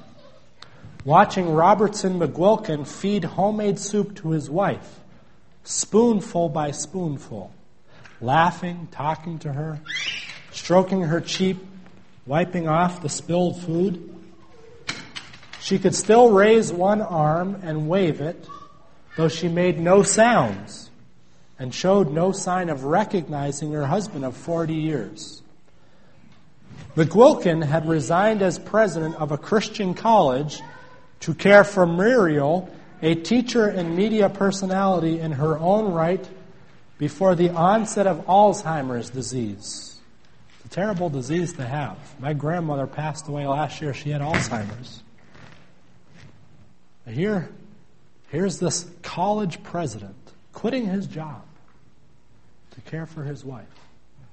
watching 1.05 1.53
Robertson 1.53 2.19
McQuilkin 2.19 2.87
feed 2.87 3.25
homemade 3.25 3.79
soup 3.79 4.17
to 4.17 4.31
his 4.31 4.51
wife, 4.51 5.01
spoonful 5.65 6.49
by 6.49 6.71
spoonful, 6.71 7.53
laughing, 8.21 8.89
talking 8.91 9.39
to 9.41 9.53
her, 9.53 9.81
stroking 10.51 11.03
her 11.03 11.21
cheek 11.21 11.57
wiping 12.27 12.69
off 12.69 13.03
the 13.03 13.09
spilled 13.09 13.61
food. 13.61 14.09
She 15.61 15.79
could 15.79 15.95
still 15.95 16.31
raise 16.31 16.73
one 16.73 17.01
arm 17.01 17.61
and 17.63 17.89
wave 17.89 18.21
it, 18.21 18.49
though 19.17 19.29
she 19.29 19.49
made 19.49 19.79
no 19.79 20.03
sounds 20.03 20.91
and 21.59 21.75
showed 21.75 22.11
no 22.11 22.33
sign 22.33 22.69
of 22.69 22.85
recognizing 22.85 23.73
her 23.73 23.87
husband 23.87 24.25
of 24.25 24.37
40 24.37 24.75
years. 24.75 25.42
McQuilkin 26.97 27.65
had 27.65 27.89
resigned 27.89 28.43
as 28.43 28.59
president 28.59 29.15
of 29.17 29.33
a 29.33 29.39
Christian 29.39 29.95
college 29.95 30.61
to 31.21 31.33
care 31.35 31.65
for 31.65 31.87
Muriel, 31.87 32.69
a 33.01 33.15
teacher 33.15 33.67
and 33.67 33.97
media 33.97 34.29
personality 34.29 35.19
in 35.19 35.33
her 35.33 35.59
own 35.59 35.93
right, 35.93 36.29
before 36.99 37.35
the 37.35 37.51
onset 37.51 38.07
of 38.07 38.27
Alzheimer's 38.27 39.11
disease 39.11 39.99
It's 40.59 40.67
a 40.67 40.69
terrible 40.69 41.11
disease 41.11 41.55
to 41.55 41.65
have. 41.65 41.99
My 42.21 42.33
grandmother 42.33 42.87
passed 42.87 43.27
away 43.27 43.47
last 43.47 43.81
year. 43.81 43.93
She 43.95 44.11
had 44.11 44.21
Alzheimer's. 44.21 45.03
Here, 47.09 47.49
here's 48.29 48.61
this 48.61 48.87
college 49.03 49.63
president 49.65 50.15
quitting 50.53 50.87
his 50.87 51.07
job 51.07 51.43
to 52.73 52.81
care 52.83 53.07
for 53.07 53.25
his 53.25 53.45
wife. 53.45 53.67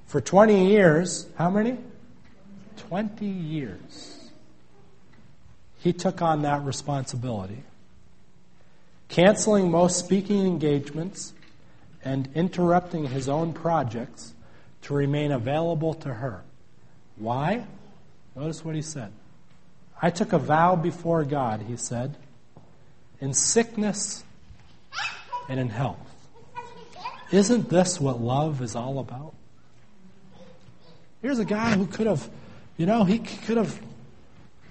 For 0.05 0.21
20 0.21 0.69
years, 0.69 1.25
how 1.37 1.49
many? 1.49 1.77
20 2.79 3.25
years. 3.25 4.29
He 5.79 5.93
took 5.93 6.21
on 6.21 6.41
that 6.41 6.63
responsibility. 6.63 7.63
Canceling 9.07 9.71
most 9.71 9.97
speaking 9.99 10.45
engagements 10.45 11.33
and 12.03 12.29
interrupting 12.35 13.05
his 13.05 13.29
own 13.29 13.53
projects 13.53 14.33
to 14.83 14.93
remain 14.93 15.31
available 15.31 15.93
to 15.95 16.13
her. 16.13 16.43
Why? 17.17 17.65
Notice 18.35 18.63
what 18.63 18.75
he 18.75 18.81
said. 18.81 19.11
I 20.01 20.09
took 20.09 20.31
a 20.31 20.39
vow 20.39 20.75
before 20.75 21.23
God, 21.25 21.61
he 21.67 21.75
said, 21.75 22.15
in 23.19 23.33
sickness 23.33 24.23
and 25.49 25.59
in 25.59 25.69
health. 25.69 25.97
Isn't 27.31 27.69
this 27.69 27.99
what 27.99 28.21
love 28.21 28.61
is 28.61 28.75
all 28.75 28.99
about? 28.99 29.33
Here's 31.21 31.39
a 31.39 31.45
guy 31.45 31.75
who 31.75 31.85
could 31.85 32.07
have, 32.07 32.27
you 32.79 32.85
know, 32.85 33.03
he 33.03 33.19
could 33.19 33.57
have 33.57 33.77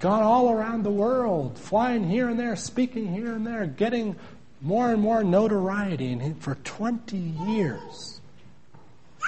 gone 0.00 0.22
all 0.22 0.50
around 0.50 0.82
the 0.82 0.90
world, 0.90 1.58
flying 1.58 2.08
here 2.08 2.30
and 2.30 2.40
there, 2.40 2.56
speaking 2.56 3.12
here 3.12 3.34
and 3.34 3.46
there, 3.46 3.66
getting 3.66 4.16
more 4.62 4.90
and 4.90 5.02
more 5.02 5.22
notoriety. 5.22 6.12
And 6.12 6.42
for 6.42 6.54
20 6.54 7.18
years, 7.18 8.22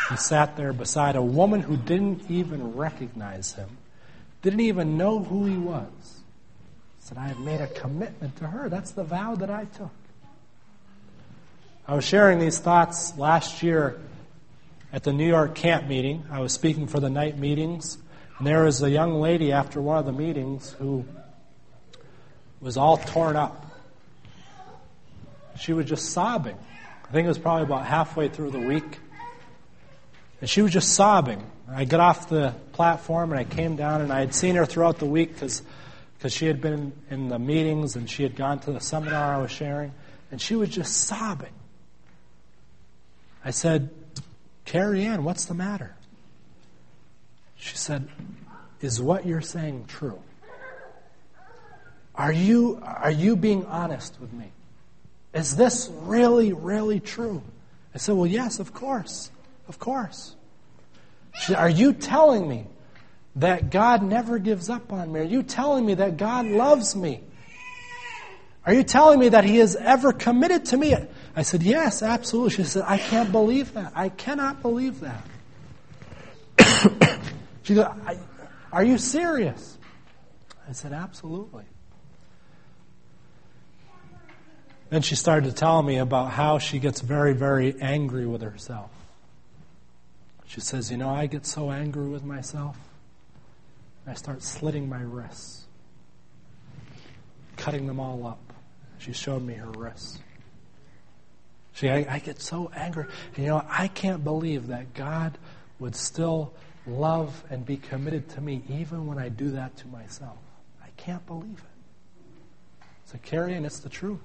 he 0.09 0.17
sat 0.17 0.57
there 0.57 0.73
beside 0.73 1.15
a 1.15 1.23
woman 1.23 1.61
who 1.61 1.77
didn't 1.77 2.31
even 2.31 2.75
recognize 2.75 3.53
him, 3.53 3.69
didn't 4.41 4.61
even 4.61 4.97
know 4.97 5.19
who 5.23 5.45
he 5.45 5.59
was. 5.59 6.23
Said, 7.01 7.19
I 7.19 7.29
have 7.29 7.39
made 7.39 7.61
a 7.61 7.67
commitment 7.67 8.37
to 8.37 8.47
her. 8.47 8.71
That's 8.71 8.93
the 8.93 9.05
vow 9.05 9.35
that 9.35 9.51
I 9.51 9.67
took. 9.67 9.91
I 11.87 11.97
was 11.97 12.05
sharing 12.07 12.39
these 12.39 12.59
thoughts 12.59 13.15
last 13.19 13.63
year 13.63 14.01
at 14.91 15.03
the 15.03 15.13
New 15.13 15.29
York 15.29 15.55
camp 15.55 15.87
meeting. 15.87 16.25
I 16.31 16.41
was 16.41 16.55
speaking 16.55 16.87
for 16.87 16.99
the 16.99 17.11
night 17.11 17.37
meetings, 17.37 17.99
And 18.41 18.47
there 18.47 18.65
was 18.65 18.83
a 18.83 18.89
young 18.89 19.21
lady 19.21 19.53
after 19.53 19.83
one 19.83 19.99
of 19.99 20.07
the 20.07 20.13
meetings 20.13 20.75
who 20.79 21.05
was 22.59 22.79
all 22.79 22.97
torn 22.97 23.37
up. 23.37 23.67
She 25.59 25.75
was 25.75 25.85
just 25.85 26.13
sobbing. 26.13 26.57
I 27.07 27.13
think 27.13 27.27
it 27.27 27.29
was 27.29 27.39
probably 27.39 27.65
about 27.65 27.85
halfway 27.85 28.29
through 28.31 28.53
the 28.53 28.61
week. 28.61 28.99
And 30.41 30.49
she 30.49 30.63
was 30.63 30.73
just 30.73 30.95
sobbing. 30.95 31.45
I 31.69 31.85
got 31.85 32.01
off 32.01 32.31
the 32.31 32.55
platform 32.73 33.31
and 33.31 33.39
I 33.39 33.45
came 33.45 33.77
down 33.77 34.01
and 34.01 34.11
I 34.11 34.21
had 34.21 34.35
seen 34.35 34.55
her 34.55 34.65
throughout 34.65 35.01
the 35.01 35.05
week 35.05 35.35
because 35.35 35.63
she 36.29 36.47
had 36.47 36.63
been 36.63 36.95
in 37.11 37.29
the 37.29 37.39
meetings 37.39 37.95
and 37.95 38.09
she 38.09 38.23
had 38.23 38.37
gone 38.37 38.61
to 38.61 38.73
the 38.73 38.81
seminar 38.81 39.35
I 39.35 39.37
was 39.37 39.51
sharing. 39.51 39.93
And 40.33 40.41
she 40.41 40.57
was 40.57 40.71
just 40.71 40.97
sobbing. 40.97 41.53
I 43.45 43.51
said, 43.51 43.91
Carrie 44.65 45.05
Ann, 45.05 45.25
what's 45.25 45.45
the 45.45 45.53
matter? 45.53 45.95
She 47.61 47.77
said, 47.77 48.09
Is 48.81 49.01
what 49.01 49.27
you're 49.27 49.43
saying 49.43 49.85
true? 49.87 50.19
Are 52.15 52.33
you, 52.33 52.81
are 52.83 53.11
you 53.11 53.37
being 53.37 53.67
honest 53.67 54.19
with 54.21 54.33
me? 54.33 54.51
Is 55.33 55.57
this 55.57 55.91
really, 56.03 56.53
really 56.53 57.01
true? 57.01 57.43
I 57.95 57.99
said, 57.99 58.17
Well, 58.17 58.27
yes, 58.27 58.59
of 58.59 58.73
course. 58.73 59.31
Of 59.69 59.79
course. 59.79 60.35
Said, 61.35 61.57
are 61.57 61.69
you 61.69 61.93
telling 61.93 62.49
me 62.49 62.67
that 63.37 63.71
God 63.71 64.03
never 64.03 64.39
gives 64.39 64.69
up 64.69 64.93
on 64.93 65.13
me? 65.13 65.21
Are 65.21 65.25
you 65.25 65.45
telling 65.45 65.87
me 65.87 65.95
that 65.95 66.17
God 66.17 66.47
loves 66.47 66.97
me? 66.97 67.21
Are 68.67 68.75
you 68.75 68.83
telling 68.83 69.21
me 69.21 69.29
that 69.29 69.45
He 69.45 69.59
is 69.59 69.77
ever 69.77 70.13
committed 70.13 70.65
to 70.67 70.77
me? 70.77 70.97
I 71.37 71.43
said, 71.43 71.63
Yes, 71.63 72.03
absolutely. 72.03 72.51
She 72.51 72.65
said, 72.65 72.85
I 72.87 72.99
can't 72.99 73.31
believe 73.31 73.75
that. 73.75 73.93
I 73.95 74.09
cannot 74.09 74.63
believe 74.63 75.01
that. 75.01 75.25
She 77.71 77.77
said, 77.77 78.19
Are 78.73 78.85
you 78.85 78.99
serious? 78.99 79.79
I 80.69 80.73
said, 80.73 80.93
Absolutely. 80.93 81.65
Then 84.89 85.03
she 85.03 85.15
started 85.15 85.49
to 85.49 85.55
tell 85.55 85.81
me 85.85 85.99
about 85.99 86.33
how 86.33 86.59
she 86.59 86.81
gets 86.81 87.01
very, 87.01 87.33
very 87.33 87.81
angry 87.81 88.27
with 88.27 88.43
herself. 88.43 88.91
She 90.47 90.61
says, 90.61 90.91
You 90.91 90.97
know, 90.97 91.11
I 91.11 91.27
get 91.27 91.47
so 91.47 91.71
angry 91.71 92.09
with 92.09 92.25
myself, 92.25 92.77
I 94.05 94.15
start 94.15 94.43
slitting 94.43 94.89
my 94.89 95.01
wrists, 95.01 95.67
cutting 97.57 97.87
them 97.87 98.01
all 98.01 98.27
up. 98.27 98.41
She 98.99 99.13
showed 99.13 99.43
me 99.43 99.55
her 99.55 99.71
wrists. 99.71 100.19
See, 101.75 101.89
I, 101.89 102.17
I 102.17 102.19
get 102.19 102.43
so 102.43 102.71
angry. 102.75 103.07
And, 103.37 103.45
you 103.45 103.51
know, 103.51 103.65
I 103.69 103.87
can't 103.87 104.25
believe 104.25 104.67
that 104.67 104.93
God 104.93 105.39
would 105.79 105.95
still 105.95 106.53
love 106.91 107.45
and 107.51 107.65
be 107.65 107.77
committed 107.77 108.29
to 108.31 108.41
me 108.41 108.63
even 108.69 109.07
when 109.07 109.19
I 109.19 109.29
do 109.29 109.51
that 109.53 109.77
to 109.79 109.89
myself. 109.89 110.39
I 110.83 110.89
can't 110.97 111.25
believe 111.27 111.59
it. 111.59 112.87
So, 113.07 113.19
Carrie 113.23 113.55
Ann 113.55 113.65
it's 113.65 113.81
the 113.81 113.89
truth. 113.89 114.21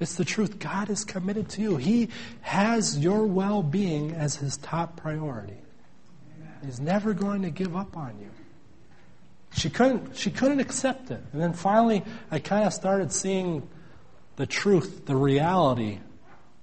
It's 0.00 0.16
the 0.16 0.24
truth. 0.24 0.58
God 0.58 0.90
is 0.90 1.04
committed 1.04 1.48
to 1.50 1.62
you. 1.62 1.76
He 1.76 2.08
has 2.40 2.98
your 2.98 3.24
well 3.24 3.62
being 3.62 4.12
as 4.12 4.36
his 4.36 4.56
top 4.56 4.96
priority. 4.96 5.58
He's 6.64 6.80
never 6.80 7.12
going 7.12 7.42
to 7.42 7.50
give 7.50 7.76
up 7.76 7.96
on 7.96 8.18
you. 8.20 8.30
She 9.54 9.68
couldn't, 9.68 10.16
she 10.16 10.30
couldn't 10.30 10.60
accept 10.60 11.10
it. 11.10 11.22
And 11.32 11.42
then 11.42 11.52
finally, 11.52 12.02
I 12.30 12.38
kind 12.38 12.66
of 12.66 12.72
started 12.72 13.12
seeing 13.12 13.68
the 14.36 14.46
truth, 14.46 15.06
the 15.06 15.16
reality, 15.16 15.98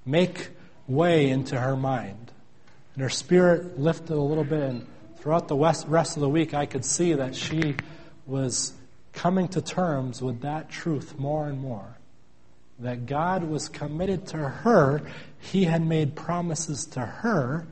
make 0.05 0.49
way 0.87 1.29
into 1.29 1.59
her 1.59 1.75
mind. 1.75 2.28
And 2.93 3.03
her 3.03 3.09
spirit 3.09 3.79
lifted 3.79 4.11
a 4.11 4.21
little 4.21 4.43
bit. 4.43 4.61
And 4.61 4.87
throughout 5.17 5.47
the 5.47 5.55
rest 5.55 6.17
of 6.17 6.21
the 6.21 6.29
week, 6.29 6.53
I 6.53 6.65
could 6.65 6.85
see 6.85 7.13
that 7.13 7.35
she 7.35 7.75
was 8.25 8.73
coming 9.13 9.47
to 9.49 9.61
terms 9.61 10.21
with 10.21 10.41
that 10.41 10.69
truth 10.69 11.17
more 11.17 11.47
and 11.47 11.59
more 11.59 11.95
that 12.79 13.05
God 13.05 13.43
was 13.43 13.67
committed 13.67 14.27
to 14.27 14.37
her. 14.37 15.01
He 15.39 15.65
had 15.65 15.85
made 15.85 16.15
promises 16.15 16.85
to 16.87 17.01
her 17.01 17.67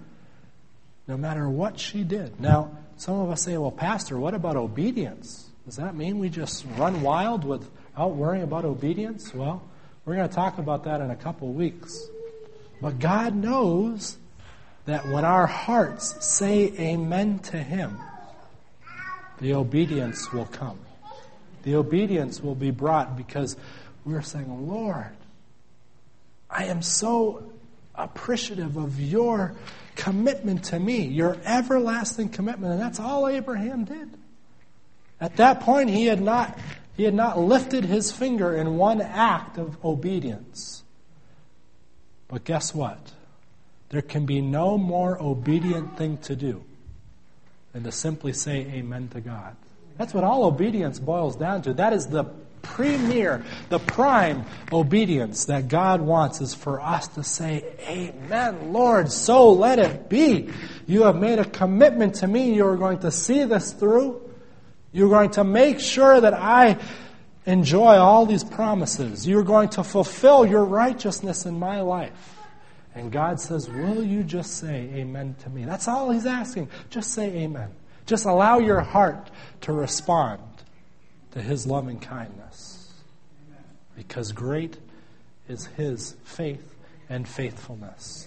no 1.07 1.15
matter 1.15 1.47
what 1.47 1.79
she 1.79 2.03
did. 2.03 2.39
Now, 2.39 2.71
some 2.97 3.19
of 3.19 3.29
us 3.29 3.43
say, 3.43 3.57
well, 3.57 3.71
Pastor, 3.71 4.19
what 4.19 4.33
about 4.33 4.57
obedience? 4.57 5.49
Does 5.65 5.77
that 5.77 5.95
mean 5.95 6.19
we 6.19 6.29
just 6.29 6.65
run 6.77 7.01
wild 7.01 7.45
without 7.45 8.15
worrying 8.15 8.43
about 8.43 8.65
obedience? 8.65 9.33
Well, 9.33 9.63
we're 10.03 10.15
going 10.15 10.27
to 10.27 10.35
talk 10.35 10.57
about 10.57 10.83
that 10.83 10.99
in 10.99 11.09
a 11.09 11.15
couple 11.15 11.53
weeks. 11.53 11.97
But 12.81 12.99
God 12.99 13.35
knows 13.35 14.17
that 14.87 15.05
when 15.05 15.25
our 15.25 15.45
hearts 15.45 16.15
say 16.25 16.73
amen 16.79 17.39
to 17.39 17.57
Him, 17.57 17.99
the 19.39 19.53
obedience 19.53 20.31
will 20.31 20.45
come. 20.45 20.79
The 21.63 21.75
obedience 21.75 22.41
will 22.41 22.55
be 22.55 22.71
brought 22.71 23.17
because 23.17 23.57
we're 24.05 24.21
saying, 24.21 24.67
Lord, 24.67 25.11
I 26.49 26.65
am 26.65 26.81
so 26.81 27.51
appreciative 27.95 28.77
of 28.77 29.01
your 29.01 29.55
commitment 29.95 30.63
to 30.65 30.79
me, 30.79 31.01
your 31.01 31.35
everlasting 31.43 32.29
commitment. 32.29 32.71
And 32.71 32.81
that's 32.81 33.01
all 33.01 33.27
Abraham 33.27 33.83
did. 33.83 34.09
At 35.19 35.35
that 35.35 35.59
point, 35.61 35.89
he 35.89 36.05
had 36.05 36.21
not, 36.21 36.57
he 36.95 37.03
had 37.03 37.13
not 37.13 37.37
lifted 37.37 37.83
his 37.83 38.13
finger 38.13 38.55
in 38.55 38.77
one 38.77 39.01
act 39.01 39.57
of 39.57 39.83
obedience. 39.83 40.83
But 42.29 42.45
guess 42.45 42.73
what? 42.73 43.11
There 43.89 44.01
can 44.01 44.25
be 44.25 44.41
no 44.41 44.77
more 44.77 45.21
obedient 45.21 45.97
thing 45.97 46.17
to 46.19 46.35
do 46.35 46.63
than 47.73 47.83
to 47.83 47.91
simply 47.91 48.33
say 48.33 48.59
amen 48.73 49.09
to 49.09 49.21
God. 49.21 49.55
That's 49.97 50.13
what 50.13 50.23
all 50.23 50.45
obedience 50.45 50.99
boils 50.99 51.35
down 51.35 51.61
to. 51.63 51.73
That 51.73 51.93
is 51.93 52.07
the 52.07 52.25
premier, 52.61 53.43
the 53.69 53.79
prime 53.79 54.45
obedience 54.71 55.45
that 55.45 55.67
God 55.67 56.01
wants 56.01 56.41
is 56.41 56.53
for 56.53 56.81
us 56.81 57.07
to 57.09 57.23
say, 57.23 57.63
Amen, 57.87 58.73
Lord, 58.73 59.11
so 59.11 59.51
let 59.51 59.79
it 59.79 60.09
be. 60.09 60.49
You 60.85 61.03
have 61.03 61.15
made 61.15 61.39
a 61.39 61.45
commitment 61.45 62.15
to 62.15 62.27
me. 62.27 62.53
You 62.53 62.67
are 62.67 62.77
going 62.77 62.99
to 62.99 63.11
see 63.11 63.43
this 63.45 63.71
through. 63.71 64.21
You're 64.91 65.09
going 65.09 65.31
to 65.31 65.43
make 65.43 65.79
sure 65.79 66.19
that 66.19 66.33
I 66.33 66.77
enjoy 67.45 67.95
all 67.95 68.25
these 68.25 68.43
promises. 68.43 69.27
You're 69.27 69.43
going 69.43 69.69
to 69.69 69.83
fulfill 69.83 70.45
your 70.45 70.65
righteousness 70.65 71.45
in 71.45 71.57
my 71.57 71.81
life. 71.81 72.36
And 72.97 73.11
God 73.11 73.39
says, 73.39 73.69
Will 73.69 74.03
you 74.03 74.23
just 74.23 74.57
say 74.57 74.89
amen 74.95 75.35
to 75.43 75.49
me? 75.49 75.65
That's 75.65 75.87
all 75.87 76.11
He's 76.11 76.25
asking. 76.25 76.69
Just 76.89 77.13
say 77.13 77.29
amen. 77.43 77.69
Just 78.07 78.25
allow 78.25 78.59
your 78.59 78.79
heart 78.79 79.29
to 79.61 79.73
respond 79.73 80.41
to 81.31 81.41
his 81.41 81.67
loving 81.67 81.99
kindness. 81.99 82.91
Because 83.95 84.31
great 84.31 84.77
is 85.47 85.67
his 85.67 86.15
faith 86.23 86.75
and 87.09 87.27
faithfulness. 87.27 88.26